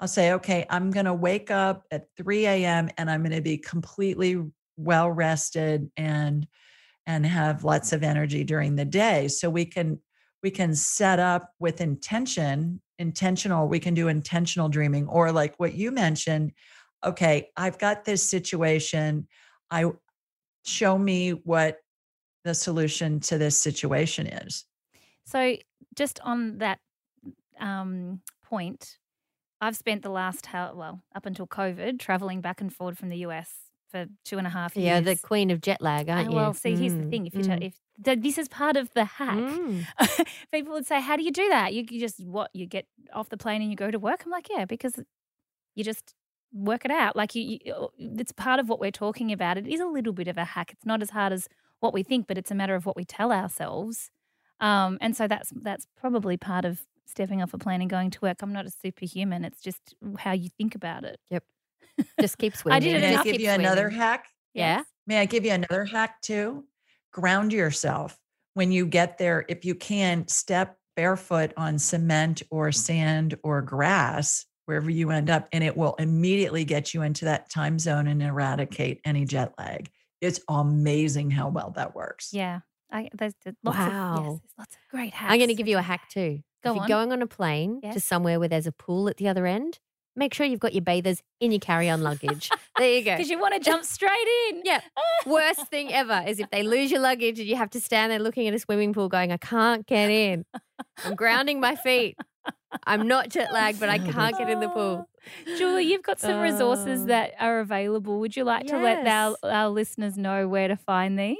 I'll 0.00 0.08
say, 0.08 0.32
okay, 0.34 0.66
I'm 0.70 0.90
going 0.90 1.06
to 1.06 1.14
wake 1.14 1.50
up 1.50 1.86
at 1.90 2.08
3 2.16 2.64
a.m. 2.64 2.90
and 2.98 3.10
I'm 3.10 3.22
going 3.22 3.34
to 3.34 3.42
be 3.42 3.58
completely 3.58 4.42
well 4.76 5.10
rested 5.10 5.90
and 5.96 6.46
and 7.06 7.24
have 7.26 7.64
lots 7.64 7.92
of 7.92 8.02
energy 8.02 8.44
during 8.44 8.76
the 8.76 8.84
day. 8.84 9.28
So 9.28 9.50
we 9.50 9.64
can 9.64 10.00
we 10.42 10.50
can 10.50 10.74
set 10.74 11.18
up 11.18 11.52
with 11.58 11.80
intention, 11.80 12.80
intentional, 12.98 13.68
we 13.68 13.80
can 13.80 13.94
do 13.94 14.08
intentional 14.08 14.68
dreaming 14.68 15.08
or 15.08 15.32
like 15.32 15.56
what 15.58 15.74
you 15.74 15.90
mentioned, 15.90 16.52
okay, 17.04 17.50
I've 17.56 17.78
got 17.78 18.04
this 18.04 18.28
situation. 18.28 19.26
I 19.70 19.86
show 20.64 20.98
me 20.98 21.30
what 21.32 21.78
the 22.48 22.54
solution 22.54 23.20
to 23.20 23.38
this 23.38 23.58
situation 23.62 24.26
is. 24.26 24.64
So, 25.24 25.56
just 25.94 26.20
on 26.20 26.58
that 26.58 26.80
um, 27.60 28.22
point, 28.42 28.98
I've 29.60 29.76
spent 29.76 30.02
the 30.02 30.10
last 30.10 30.46
how 30.46 30.74
well 30.74 31.02
up 31.14 31.26
until 31.26 31.46
COVID 31.46 31.98
traveling 31.98 32.40
back 32.40 32.60
and 32.60 32.74
forward 32.74 32.98
from 32.98 33.10
the 33.10 33.18
US 33.18 33.72
for 33.90 34.06
two 34.24 34.38
and 34.38 34.46
a 34.46 34.50
half 34.50 34.78
years. 34.78 34.84
Yeah, 34.84 35.00
the 35.00 35.16
queen 35.16 35.50
of 35.50 35.60
jet 35.60 35.80
lag, 35.80 36.08
aren't 36.08 36.28
Uh, 36.28 36.32
you? 36.32 36.36
well, 36.36 36.54
see, 36.54 36.76
here's 36.76 36.94
the 36.96 37.04
Mm, 37.04 37.06
thing: 37.06 37.26
if 37.26 37.36
you 37.36 37.42
mm, 37.42 37.44
ta- 37.44 37.58
if 37.60 37.80
th- 38.04 38.20
this 38.20 38.38
is 38.38 38.48
part 38.48 38.76
of 38.76 38.92
the 38.94 39.04
hack, 39.04 39.60
mm. 39.60 39.88
people 40.52 40.72
would 40.72 40.86
say, 40.86 41.00
"How 41.00 41.16
do 41.16 41.22
you 41.22 41.30
do 41.30 41.48
that? 41.50 41.74
You, 41.74 41.84
you 41.90 42.00
just 42.00 42.24
what? 42.24 42.50
You 42.54 42.66
get 42.66 42.86
off 43.12 43.28
the 43.28 43.36
plane 43.36 43.62
and 43.62 43.70
you 43.70 43.76
go 43.76 43.90
to 43.90 43.98
work?" 43.98 44.24
I'm 44.24 44.30
like, 44.32 44.48
"Yeah, 44.50 44.64
because 44.64 45.00
you 45.74 45.84
just 45.84 46.14
work 46.52 46.84
it 46.84 46.90
out. 46.90 47.16
Like 47.16 47.34
you, 47.34 47.58
you, 47.64 47.88
it's 47.98 48.32
part 48.32 48.60
of 48.60 48.68
what 48.68 48.80
we're 48.80 48.90
talking 48.90 49.32
about. 49.32 49.58
It 49.58 49.66
is 49.68 49.80
a 49.80 49.86
little 49.86 50.12
bit 50.12 50.28
of 50.28 50.38
a 50.38 50.44
hack. 50.44 50.72
It's 50.72 50.86
not 50.86 51.02
as 51.02 51.10
hard 51.10 51.32
as 51.32 51.48
what 51.80 51.94
we 51.94 52.02
think, 52.02 52.26
but 52.26 52.38
it's 52.38 52.50
a 52.50 52.54
matter 52.54 52.74
of 52.74 52.86
what 52.86 52.96
we 52.96 53.04
tell 53.04 53.32
ourselves. 53.32 54.10
Um, 54.60 54.98
and 55.00 55.16
so 55.16 55.28
that's 55.28 55.52
that's 55.62 55.86
probably 55.96 56.36
part 56.36 56.64
of 56.64 56.80
stepping 57.06 57.42
off 57.42 57.54
a 57.54 57.58
plane 57.58 57.80
and 57.80 57.90
going 57.90 58.10
to 58.10 58.20
work. 58.20 58.42
I'm 58.42 58.52
not 58.52 58.66
a 58.66 58.70
superhuman. 58.70 59.44
It's 59.44 59.60
just 59.60 59.94
how 60.18 60.32
you 60.32 60.48
think 60.58 60.74
about 60.74 61.04
it. 61.04 61.18
Yep. 61.30 61.44
Just 62.20 62.38
keep 62.38 62.54
swimming. 62.54 62.76
I 62.76 62.80
did 62.80 63.02
it 63.02 63.04
I 63.04 63.08
enough 63.08 63.24
give 63.24 63.32
keep 63.32 63.40
you 63.40 63.50
another 63.50 63.88
hack? 63.88 64.28
Yeah. 64.54 64.82
May 65.06 65.18
I 65.18 65.24
give 65.24 65.44
you 65.44 65.52
another 65.52 65.84
hack 65.84 66.20
too? 66.20 66.64
Ground 67.12 67.52
yourself 67.52 68.16
when 68.54 68.70
you 68.70 68.86
get 68.86 69.18
there. 69.18 69.44
If 69.48 69.64
you 69.64 69.74
can, 69.74 70.28
step 70.28 70.76
barefoot 70.96 71.52
on 71.56 71.78
cement 71.78 72.42
or 72.50 72.70
sand 72.72 73.36
or 73.42 73.62
grass, 73.62 74.46
wherever 74.66 74.90
you 74.90 75.10
end 75.10 75.30
up, 75.30 75.48
and 75.52 75.64
it 75.64 75.76
will 75.76 75.94
immediately 75.98 76.64
get 76.64 76.92
you 76.92 77.02
into 77.02 77.24
that 77.24 77.50
time 77.50 77.78
zone 77.78 78.06
and 78.06 78.22
eradicate 78.22 79.00
any 79.04 79.24
jet 79.24 79.54
lag. 79.58 79.90
It's 80.20 80.40
amazing 80.48 81.30
how 81.30 81.48
well 81.48 81.70
that 81.76 81.94
works. 81.94 82.32
Yeah. 82.32 82.60
I, 82.90 83.08
there's, 83.12 83.34
there's 83.44 83.56
lots 83.62 83.78
of 83.78 83.84
yes, 83.84 83.92
Wow. 83.92 84.22
there's 84.22 84.40
lots 84.58 84.74
of 84.76 84.80
great 84.90 85.12
hacks. 85.12 85.32
I'm 85.32 85.38
going 85.38 85.48
to 85.48 85.54
give 85.54 85.68
you 85.68 85.78
a 85.78 85.82
hack 85.82 86.08
too. 86.08 86.40
Go 86.64 86.70
if 86.70 86.74
you're 86.76 86.82
on. 86.82 86.88
going 86.88 87.12
on 87.12 87.22
a 87.22 87.26
plane 87.26 87.80
Yes. 87.82 87.94
to 87.94 88.00
somewhere 88.00 88.38
where 88.40 88.48
there's 88.48 88.66
a 88.66 88.72
pool 88.72 89.08
at 89.08 89.18
the 89.18 89.28
other 89.28 89.46
end, 89.46 89.78
make 90.16 90.34
sure 90.34 90.46
you've 90.46 90.58
got 90.58 90.72
your 90.74 90.82
bathers 90.82 91.22
in 91.40 91.52
your 91.52 91.60
carry-on 91.60 92.02
luggage. 92.02 92.50
there 92.78 92.90
you 92.96 93.04
go. 93.04 93.14
Because 93.16 93.30
you 93.30 93.38
want 93.38 93.54
to 93.54 93.60
jump 93.60 93.84
straight 93.84 94.26
in. 94.50 94.62
Yeah. 94.64 94.80
Worst 95.26 95.66
thing 95.70 95.92
ever 95.92 96.24
is 96.26 96.40
if 96.40 96.50
they 96.50 96.62
lose 96.62 96.90
your 96.90 97.00
luggage 97.00 97.38
and 97.38 97.46
you 97.48 97.56
have 97.56 97.70
to 97.70 97.80
stand 97.80 98.10
there 98.10 98.18
looking 98.18 98.48
at 98.48 98.54
a 98.54 98.58
swimming 98.58 98.92
pool 98.94 99.08
going, 99.08 99.30
I 99.32 99.36
can't 99.36 99.86
get 99.86 100.10
in. 100.10 100.44
I'm 101.04 101.14
grounding 101.14 101.60
my 101.60 101.76
feet. 101.76 102.16
I'm 102.86 103.06
not 103.08 103.28
jet 103.30 103.52
lagged, 103.52 103.80
but 103.80 103.88
I 103.88 103.98
can't 103.98 104.36
get 104.36 104.48
in 104.50 104.60
the 104.60 104.68
pool. 104.68 105.08
Julie, 105.58 105.84
you've 105.84 106.02
got 106.02 106.20
some 106.20 106.40
resources 106.40 107.02
Oh. 107.02 107.06
that 107.06 107.32
are 107.38 107.60
available. 107.60 108.20
Would 108.20 108.36
you 108.36 108.44
like 108.44 108.66
to 108.66 108.78
let 108.78 109.06
our, 109.06 109.36
our 109.42 109.68
listeners 109.68 110.16
know 110.16 110.48
where 110.48 110.68
to 110.68 110.76
find 110.76 111.18
these? 111.18 111.36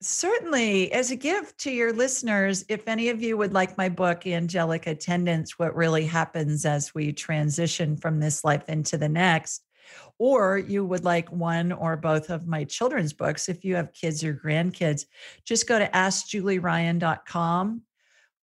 Certainly, 0.00 0.92
as 0.92 1.10
a 1.10 1.16
gift 1.16 1.58
to 1.58 1.72
your 1.72 1.92
listeners, 1.92 2.64
if 2.68 2.86
any 2.86 3.08
of 3.08 3.20
you 3.20 3.36
would 3.36 3.52
like 3.52 3.76
my 3.76 3.88
book, 3.88 4.26
Angelic 4.28 4.86
Attendants 4.86 5.58
What 5.58 5.74
Really 5.74 6.06
Happens 6.06 6.64
as 6.64 6.94
We 6.94 7.12
Transition 7.12 7.96
from 7.96 8.20
This 8.20 8.44
Life 8.44 8.68
into 8.68 8.96
the 8.96 9.08
Next, 9.08 9.64
or 10.18 10.56
you 10.58 10.84
would 10.84 11.04
like 11.04 11.32
one 11.32 11.72
or 11.72 11.96
both 11.96 12.30
of 12.30 12.46
my 12.46 12.62
children's 12.62 13.12
books, 13.12 13.48
if 13.48 13.64
you 13.64 13.74
have 13.74 13.92
kids 13.92 14.22
or 14.22 14.34
grandkids, 14.34 15.06
just 15.44 15.66
go 15.66 15.80
to 15.80 15.88
askjulieryan.com 15.88 17.82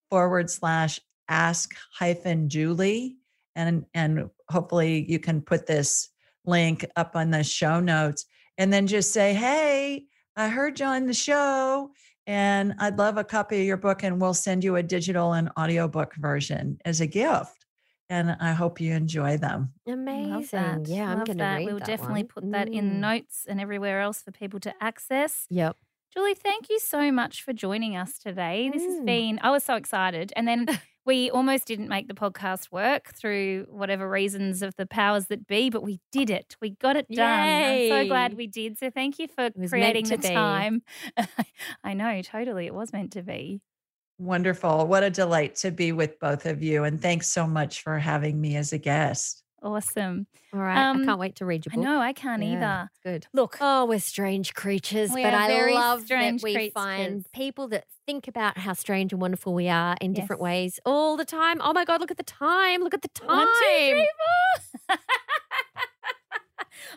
forward 0.09 0.49
slash 0.49 0.99
ask 1.29 1.73
hyphen 1.97 2.49
Julie. 2.49 3.17
And, 3.55 3.85
and 3.93 4.29
hopefully 4.49 5.05
you 5.07 5.19
can 5.19 5.41
put 5.41 5.67
this 5.67 6.09
link 6.45 6.85
up 6.95 7.15
on 7.15 7.29
the 7.31 7.43
show 7.43 7.79
notes 7.79 8.25
and 8.57 8.73
then 8.73 8.87
just 8.87 9.13
say, 9.13 9.33
hey, 9.33 10.05
I 10.35 10.47
heard 10.49 10.79
you 10.79 10.87
on 10.87 11.05
the 11.05 11.13
show 11.13 11.91
and 12.25 12.73
I'd 12.79 12.97
love 12.97 13.17
a 13.17 13.23
copy 13.23 13.61
of 13.61 13.67
your 13.67 13.77
book 13.77 14.03
and 14.03 14.19
we'll 14.19 14.33
send 14.33 14.63
you 14.63 14.75
a 14.77 14.83
digital 14.83 15.33
and 15.33 15.49
audiobook 15.59 16.15
version 16.15 16.77
as 16.85 17.01
a 17.01 17.07
gift. 17.07 17.65
And 18.09 18.35
I 18.39 18.53
hope 18.53 18.81
you 18.81 18.93
enjoy 18.93 19.37
them. 19.37 19.73
Amazing. 19.87 20.29
Love 20.31 20.51
that. 20.51 20.87
Yeah, 20.89 21.09
I'm 21.11 21.17
Love 21.19 21.27
going 21.27 21.37
to 21.37 21.43
that. 21.43 21.57
read 21.57 21.65
We'll 21.65 21.77
that 21.79 21.85
definitely 21.87 22.23
one. 22.23 22.27
put 22.27 22.51
that 22.51 22.69
in 22.69 22.85
Mm. 22.85 22.99
notes 22.99 23.45
and 23.47 23.59
everywhere 23.61 24.01
else 24.01 24.21
for 24.21 24.31
people 24.31 24.59
to 24.61 24.73
access. 24.81 25.45
Yep. 25.49 25.77
Julie, 26.13 26.35
thank 26.35 26.69
you 26.69 26.79
so 26.79 27.11
much 27.11 27.43
for 27.43 27.53
joining 27.53 27.95
us 27.95 28.17
today. 28.19 28.69
This 28.71 28.85
has 28.85 28.99
Mm. 28.99 29.05
been, 29.05 29.39
I 29.41 29.49
was 29.51 29.63
so 29.63 29.75
excited. 29.75 30.31
And 30.35 30.47
then 30.47 30.67
we 31.05 31.29
almost 31.29 31.65
didn't 31.65 31.89
make 31.89 32.07
the 32.07 32.13
podcast 32.13 32.71
work 32.71 33.13
through 33.13 33.65
whatever 33.69 34.09
reasons 34.09 34.61
of 34.61 34.75
the 34.75 34.85
powers 34.85 35.27
that 35.27 35.47
be, 35.47 35.69
but 35.69 35.83
we 35.83 35.99
did 36.11 36.29
it. 36.29 36.55
We 36.61 36.71
got 36.71 36.95
it 36.95 37.07
done. 37.09 37.39
I'm 37.39 37.89
so 37.89 38.07
glad 38.07 38.35
we 38.35 38.47
did. 38.47 38.77
So 38.77 38.89
thank 38.89 39.19
you 39.19 39.27
for 39.27 39.49
creating 39.67 40.07
the 40.07 40.17
be. 40.17 40.29
time. 40.29 40.83
I 41.83 41.93
know, 41.93 42.21
totally. 42.21 42.65
It 42.65 42.73
was 42.73 42.93
meant 42.93 43.11
to 43.13 43.21
be. 43.21 43.61
Wonderful. 44.17 44.87
What 44.87 45.03
a 45.03 45.09
delight 45.09 45.55
to 45.57 45.71
be 45.71 45.91
with 45.91 46.19
both 46.19 46.45
of 46.45 46.63
you. 46.63 46.83
And 46.83 47.01
thanks 47.01 47.27
so 47.27 47.45
much 47.47 47.81
for 47.81 47.97
having 47.99 48.39
me 48.39 48.55
as 48.55 48.71
a 48.71 48.77
guest. 48.77 49.42
Awesome. 49.63 50.27
All 50.53 50.59
right. 50.59 50.77
Um, 50.77 51.01
I 51.01 51.05
can't 51.05 51.19
wait 51.19 51.35
to 51.37 51.45
read 51.45 51.65
your 51.65 51.71
I 51.73 51.75
book. 51.77 51.85
know, 51.85 51.99
I 52.01 52.11
can't 52.13 52.43
Yeah, 52.43 52.53
either. 52.57 52.89
Good. 53.03 53.27
Look, 53.33 53.57
Oh, 53.61 53.85
we're 53.85 53.99
strange 53.99 54.53
creatures, 54.53 55.09
We 55.13 55.23
but 55.23 55.33
are 55.33 55.37
I 55.39 55.71
love 55.71 56.07
that 56.09 56.33
we 56.43 56.53
creatures. 56.53 56.73
find 56.73 57.25
people 57.33 57.69
that 57.69 57.85
think 58.05 58.27
about 58.27 58.57
how 58.57 58.73
strange 58.73 59.13
and 59.13 59.21
wonderful 59.21 59.53
we 59.53 59.69
are 59.69 59.95
in 60.01 60.11
different 60.13 60.41
ways 60.41 60.79
all 60.85 61.15
the 61.15 61.25
time. 61.25 61.59
Oh 61.61 61.71
my 61.73 61.85
God, 61.85 62.01
look 62.01 62.11
at 62.11 62.17
the 62.17 62.23
time. 62.23 62.81
Look 62.81 62.93
at 62.93 63.01
the 63.01 63.07
time. 63.09 63.27
One, 63.27 63.47
two, 63.47 63.89
three, 63.91 64.09
four. 64.89 64.97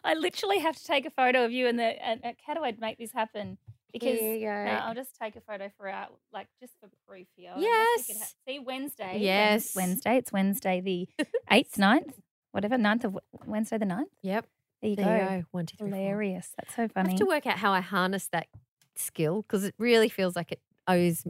I 0.04 0.14
literally 0.14 0.58
have 0.58 0.76
to 0.76 0.84
take 0.84 1.06
a 1.06 1.10
photo 1.10 1.44
of 1.44 1.52
you 1.52 1.66
and 1.68 1.78
the. 1.78 1.84
And, 1.84 2.20
and 2.24 2.36
how 2.46 2.54
do 2.54 2.64
I 2.64 2.74
make 2.80 2.98
this 2.98 3.12
happen? 3.12 3.58
Because 3.92 4.18
Here 4.18 4.34
you 4.34 4.40
go. 4.46 4.64
no, 4.64 4.70
I'll 4.72 4.94
just 4.94 5.16
take 5.20 5.36
a 5.36 5.40
photo 5.40 5.70
for 5.78 5.88
our 5.88 6.08
like 6.32 6.48
just 6.60 6.74
for 6.80 6.88
proof 7.08 7.26
here. 7.36 7.52
I 7.56 7.60
guess 7.60 8.08
we 8.08 8.14
Yes. 8.14 8.34
see 8.46 8.58
Wednesday. 8.58 9.18
Yes. 9.20 9.72
Wednesday. 9.74 10.16
It's 10.18 10.32
Wednesday 10.32 10.80
the 10.80 11.08
eighth, 11.50 11.76
9th, 11.76 12.12
whatever, 12.56 12.76
9th 12.76 13.04
of 13.04 13.18
Wednesday 13.46 13.78
the 13.78 13.84
9th. 13.86 14.06
Yep. 14.22 14.46
There 14.82 14.90
you 14.90 14.96
There 14.96 15.04
go. 15.04 15.34
you 15.34 15.40
go. 15.42 15.46
One, 15.52 15.66
two, 15.66 15.76
three, 15.76 15.90
four. 15.90 15.98
Hilarious. 15.98 16.52
That's 16.58 16.74
so 16.74 16.88
funny. 16.88 17.08
I 17.08 17.12
have 17.12 17.18
to 17.20 17.26
work 17.26 17.46
out 17.46 17.58
how 17.58 17.72
I 17.72 17.80
harness 17.80 18.28
that 18.28 18.48
skill 18.96 19.42
because 19.42 19.64
it 19.64 19.74
really 19.78 20.08
feels 20.08 20.34
like 20.36 20.52
it 20.52 20.60
owes, 20.88 21.24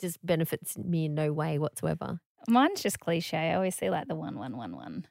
just 0.00 0.24
benefits 0.24 0.76
me 0.78 1.06
in 1.06 1.14
no 1.14 1.32
way 1.32 1.58
whatsoever. 1.58 2.20
Mine's 2.48 2.80
just 2.82 3.00
cliche. 3.00 3.36
I 3.50 3.54
always 3.54 3.74
see 3.74 3.90
like 3.90 4.06
the 4.08 4.14
one, 4.14 4.38
one, 4.38 4.56
one, 4.56 4.76
one, 4.76 5.06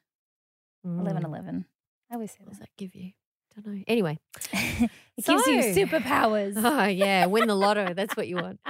eleven, 0.84 1.22
Mm. 1.22 1.26
eleven. 1.26 1.66
I 2.10 2.14
always 2.14 2.30
see 2.30 2.38
What 2.42 2.50
does 2.50 2.60
that 2.60 2.70
give 2.78 2.94
you? 2.94 3.12
Don't 3.62 3.74
know. 3.76 3.82
Anyway, 3.88 4.18
it 4.52 5.24
gives 5.24 5.46
you 5.46 5.60
superpowers. 5.86 6.54
oh 6.56 6.84
yeah, 6.86 7.26
win 7.26 7.48
the 7.48 7.54
lotto. 7.54 7.94
That's 7.98 8.16
what 8.16 8.28
you 8.28 8.36
want. 8.36 8.60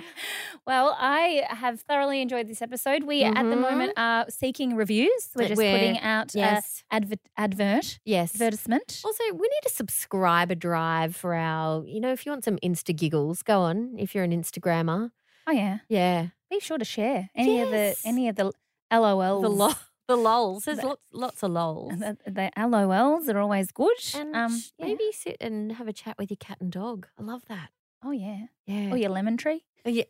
Well, 0.67 0.97
I 0.99 1.45
have 1.49 1.81
thoroughly 1.83 2.21
enjoyed 2.23 2.49
this 2.49 2.63
episode. 2.63 3.05
We 3.05 3.23
at 3.23 3.35
the 3.35 3.41
Mhm. 3.41 3.61
moment 3.61 3.93
are 3.97 4.27
seeking 4.29 4.77
reviews. 4.77 5.31
We're 5.35 5.45
Uh, 5.45 5.49
just 5.49 5.59
we're- 5.59 5.73
putting 5.79 5.99
out 6.01 6.35
Yes, 6.35 6.83
uh, 6.91 6.97
advert, 6.97 7.21
advert, 7.37 7.99
yes. 8.05 8.35
advertisement. 8.35 9.01
Also, 9.05 9.23
we 9.33 9.43
need 9.49 9.67
a 9.67 9.71
subscriber 9.71 10.55
drive 10.55 11.15
for 11.17 11.35
our. 11.35 11.85
You 11.87 12.01
know, 12.01 12.13
if 12.13 12.25
you 12.27 12.33
want 12.33 12.45
some 12.45 12.59
Insta 12.59 12.95
giggles, 12.97 13.43
go 13.43 13.61
on. 13.63 13.95
If 13.99 14.15
you're 14.15 14.25
an 14.25 14.33
Instagrammer, 14.33 15.11
Oh 15.49 15.53
yeah, 15.53 15.79
yeah, 15.89 16.29
be 16.51 16.59
sure 16.61 16.79
to 16.79 16.85
share 16.85 17.31
any 17.37 17.61
of 17.61 17.71
the 17.71 17.97
any 18.05 18.29
of 18.29 18.37
the 18.37 18.53
LOLs. 18.93 19.43
the 19.43 19.49
lo- 19.51 19.73
the 20.09 20.17
lols. 20.17 20.65
There's 20.65 20.79
The- 20.79 20.87
lots 20.87 21.03
lots 21.13 21.43
of 21.43 21.51
lols. 21.53 21.99
The, 21.99 22.17
the 22.27 22.51
LOLs 22.57 23.29
are 23.29 23.39
always 23.39 23.71
good. 23.73 23.97
And 24.15 24.35
um, 24.37 24.59
sh- 24.59 24.71
yeah. 24.79 24.87
maybe 24.87 25.11
sit 25.13 25.37
and 25.41 25.73
have 25.73 25.89
a 25.89 25.93
chat 25.93 26.17
with 26.19 26.31
your 26.31 26.37
cat 26.39 26.59
and 26.61 26.71
dog. 26.71 27.07
I 27.19 27.23
love 27.23 27.43
that. 27.49 27.71
Oh 28.05 28.11
yeah. 28.13 28.47
Yeah. 28.67 28.91
Oh, 28.93 28.97
your 28.97 29.11
lemon 29.11 29.37
tree. 29.37 29.65
Oh, 29.85 29.91
yeah. 29.91 30.05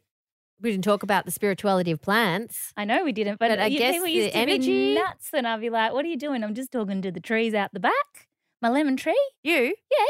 We 0.60 0.70
didn't 0.70 0.84
talk 0.84 1.02
about 1.02 1.24
the 1.26 1.30
spirituality 1.30 1.90
of 1.90 2.00
plants. 2.00 2.72
I 2.78 2.84
know 2.86 3.04
we 3.04 3.12
didn't, 3.12 3.38
but, 3.38 3.48
But 3.50 3.58
I 3.60 3.68
guess 3.68 3.92
people 3.92 4.06
the 4.06 4.12
used 4.12 4.32
to 4.32 4.36
energy- 4.38 4.94
be 4.94 4.94
nuts, 4.94 5.28
and 5.34 5.46
I'd 5.46 5.60
be 5.60 5.68
like, 5.68 5.92
"What 5.92 6.04
are 6.04 6.08
you 6.08 6.16
doing? 6.16 6.42
I'm 6.42 6.54
just 6.54 6.72
talking 6.72 7.02
to 7.02 7.10
the 7.12 7.20
trees 7.20 7.52
out 7.52 7.72
the 7.74 7.80
back. 7.80 8.28
My 8.62 8.70
lemon 8.70 8.96
tree. 8.96 9.20
You? 9.42 9.74
Yeah. 9.90 10.06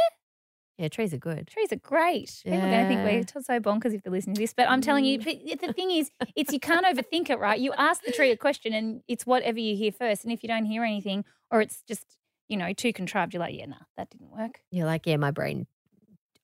Yeah, 0.79 0.89
trees 0.89 1.15
are 1.15 1.19
good. 1.19 1.47
Trees 1.49 1.73
are 1.73 1.77
great. 1.77 2.43
People 2.45 2.59
are 2.59 2.71
going 2.71 2.83
to 2.83 2.89
think 2.89 3.03
we're 3.03 3.43
so 3.43 3.61
bonkers 3.61 3.95
if 3.95 4.03
they're 4.03 4.13
listening 4.13 4.35
to 4.37 4.41
this. 4.43 4.53
But 4.55 4.69
I'm 4.69 4.83
telling 4.83 5.05
you, 5.07 5.19
Mm. 5.19 5.61
the 5.61 5.73
thing 5.73 5.91
is, 5.91 6.11
it's 6.35 6.53
you 6.53 6.61
can't 6.61 6.85
overthink 6.85 7.31
it, 7.31 7.39
right? 7.39 7.59
You 7.59 7.73
ask 7.79 8.03
the 8.05 8.13
tree 8.13 8.31
a 8.31 8.37
question, 8.37 8.75
and 8.75 9.01
it's 9.09 9.25
whatever 9.27 9.59
you 9.59 9.75
hear 9.75 9.91
first. 9.91 10.25
And 10.25 10.33
if 10.33 10.43
you 10.43 10.49
don't 10.49 10.67
hear 10.67 10.85
anything, 10.85 11.25
or 11.51 11.63
it's 11.63 11.83
just 11.89 12.05
you 12.49 12.57
know 12.59 12.73
too 12.75 12.93
contrived, 12.93 13.33
you're 13.33 13.41
like, 13.41 13.55
"Yeah, 13.55 13.67
nah, 13.67 13.77
that 13.97 14.11
didn't 14.11 14.31
work." 14.31 14.61
You're 14.71 14.87
like, 14.87 15.07
yeah, 15.07 15.17
my 15.17 15.31
brain 15.31 15.67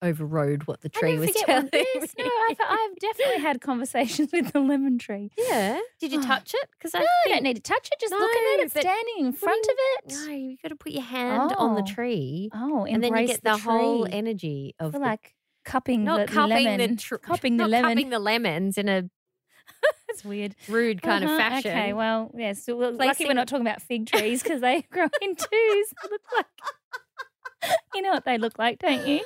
overrode 0.03 0.65
what 0.67 0.81
the 0.81 0.89
tree 0.89 1.19
was 1.19 1.31
telling. 1.33 1.69
Yes, 1.73 2.15
no. 2.19 2.25
I've, 2.51 2.57
I've 2.61 2.97
definitely 2.99 3.41
had 3.41 3.61
conversations 3.61 4.33
with 4.33 4.53
the 4.53 4.61
lemon 4.61 4.99
tree. 4.99 5.31
yeah. 5.39 5.79
Did 6.01 6.13
you 6.13 6.19
Oh. 6.19 6.23
touch 6.23 6.53
it? 6.55 6.69
Because 6.73 6.95
I 6.95 6.99
No, 7.01 7.07
think, 7.25 7.35
don't 7.37 7.43
need 7.45 7.57
to 7.57 7.63
touch 7.63 7.89
it. 7.93 8.01
Just 8.01 8.13
look 8.13 8.31
at 8.31 8.37
it. 8.37 8.61
It's 8.65 8.73
standing 8.73 9.15
in 9.27 9.33
front 9.33 9.65
you- 9.67 9.73
of 9.73 9.79
it. 9.79 10.15
no, 10.29 10.35
you've 10.35 10.63
got 10.63 10.69
to 10.69 10.77
put 10.77 10.93
your 10.93 11.03
hand 11.03 11.53
on 11.57 11.75
the 11.77 11.83
Oh. 11.83 11.95
tree, 11.95 12.51
Oh, 12.53 12.85
and 12.85 13.03
then 13.03 13.17
you 13.17 13.27
get 13.27 13.43
the, 13.45 13.53
the, 13.53 13.59
whole 13.59 14.07
energy 14.11 14.75
of 14.81 14.93
the, 14.93 14.99
like 14.99 15.35
cupping 15.65 16.03
not 16.05 16.27
the 16.27 16.33
cupping 16.33 16.65
lemon, 16.67 16.97
the 16.97 16.97
tr- 17.03 17.17
cupping 17.17 17.57
the 17.57 17.69
lemon. 17.69 17.91
cupping 17.93 18.11
the 18.11 18.19
lemons 18.19 18.77
in 18.79 18.89
a 18.89 19.05
That's 20.09 20.25
weird. 20.25 20.57
rude 20.69 21.01
kind 21.03 21.25
Uh-huh, 21.25 21.35
of 21.35 21.39
fashion. 21.39 21.71
Okay, 21.71 21.93
well, 21.93 22.31
yes. 22.37 22.65
So 22.65 22.77
we're 22.77 22.91
lucky 22.91 23.25
we're 23.27 23.33
not 23.35 23.47
talking 23.49 23.65
about 23.67 23.81
fig 23.81 24.07
trees 24.07 24.43
because 24.43 24.61
they 24.61 24.83
grow 24.91 25.07
in 25.23 25.37
twos. 25.37 25.87
Look 26.11 26.21
like 26.37 26.47
you 27.95 28.03
know 28.03 28.11
what 28.11 28.25
they 28.25 28.39
look 28.39 28.59
like, 28.59 28.81
don't 28.81 29.07
you? 29.07 29.21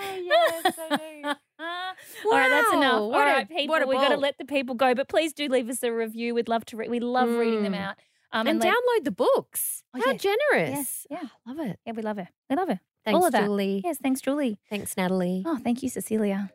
Oh, 0.00 0.16
yes, 0.16 0.78
I 0.90 0.96
do. 0.96 1.28
All 2.30 2.30
right, 2.38 2.48
that's 2.48 2.72
enough. 2.72 2.92
Wow, 2.92 2.98
All 3.02 3.10
what 3.10 3.42
a- 3.42 3.46
people, 3.46 3.68
what 3.74 3.82
a 3.82 3.86
we 3.86 3.94
got 3.96 4.08
to 4.10 4.16
let 4.16 4.38
the 4.38 4.44
people 4.44 4.74
go. 4.74 4.94
But 4.94 5.08
please 5.08 5.32
do 5.32 5.48
leave 5.48 5.68
us 5.68 5.82
a 5.82 5.92
review. 5.92 6.34
We'd 6.34 6.48
love 6.48 6.64
to. 6.66 6.76
Re- 6.76 6.88
we 6.88 7.00
love 7.00 7.28
reading 7.30 7.62
them 7.62 7.72
Mm. 7.74 7.80
out. 7.80 7.96
Um, 8.32 8.46
and 8.46 8.60
let- 8.62 8.68
download 8.74 9.04
the 9.04 9.10
books. 9.10 9.82
Oh, 9.94 10.00
How 10.04 10.12
yes. 10.12 10.22
generous. 10.22 10.70
Yes, 10.70 11.06
yeah, 11.10 11.28
Love 11.46 11.58
it. 11.66 11.78
yeah. 11.86 11.92
We 11.92 12.02
love 12.02 12.18
it. 12.18 12.28
We 12.50 12.56
love 12.56 12.68
it. 12.70 12.78
Thanks, 13.04 13.24
of 13.26 13.32
that. 13.32 13.44
Julie. 13.44 13.80
Yes, 13.84 13.96
thanks, 14.02 14.20
Julie. 14.20 14.58
Thanks, 14.68 14.96
Natalie. 14.96 15.42
Oh, 15.46 15.56
thank 15.56 15.82
you, 15.82 15.88
Cecilia. 15.88 16.50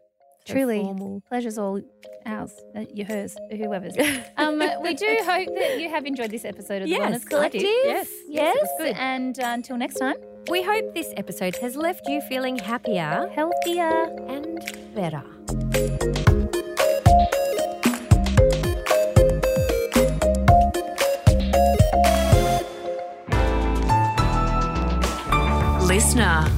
So 0.45 0.53
Truly, 0.55 0.81
formal. 0.81 1.23
pleasure's 1.29 1.57
all 1.57 1.79
ours, 2.25 2.51
uh, 2.75 2.81
your 2.93 3.05
hers, 3.07 3.37
whoever's. 3.49 3.95
Um, 4.37 4.59
we 4.81 4.93
do 4.93 5.07
hope 5.23 5.47
that 5.55 5.79
you 5.79 5.89
have 5.89 6.05
enjoyed 6.05 6.31
this 6.31 6.43
episode 6.43 6.81
of 6.81 6.89
the 6.89 6.95
Yes, 6.95 7.23
Wellness 7.23 7.29
Collective. 7.29 7.61
Yes, 7.61 8.09
yes, 8.27 8.57
yes, 8.59 8.69
good. 8.77 8.95
And 8.97 9.39
uh, 9.39 9.43
until 9.47 9.77
next 9.77 9.95
time, 9.95 10.15
We 10.49 10.61
hope 10.61 10.93
this 10.93 11.13
episode 11.15 11.55
has 11.57 11.77
left 11.77 12.07
you 12.09 12.19
feeling 12.21 12.57
happier 12.57 13.29
healthier. 13.33 14.03
and 14.27 14.59
better. 14.93 15.23
Listener. 25.87 26.49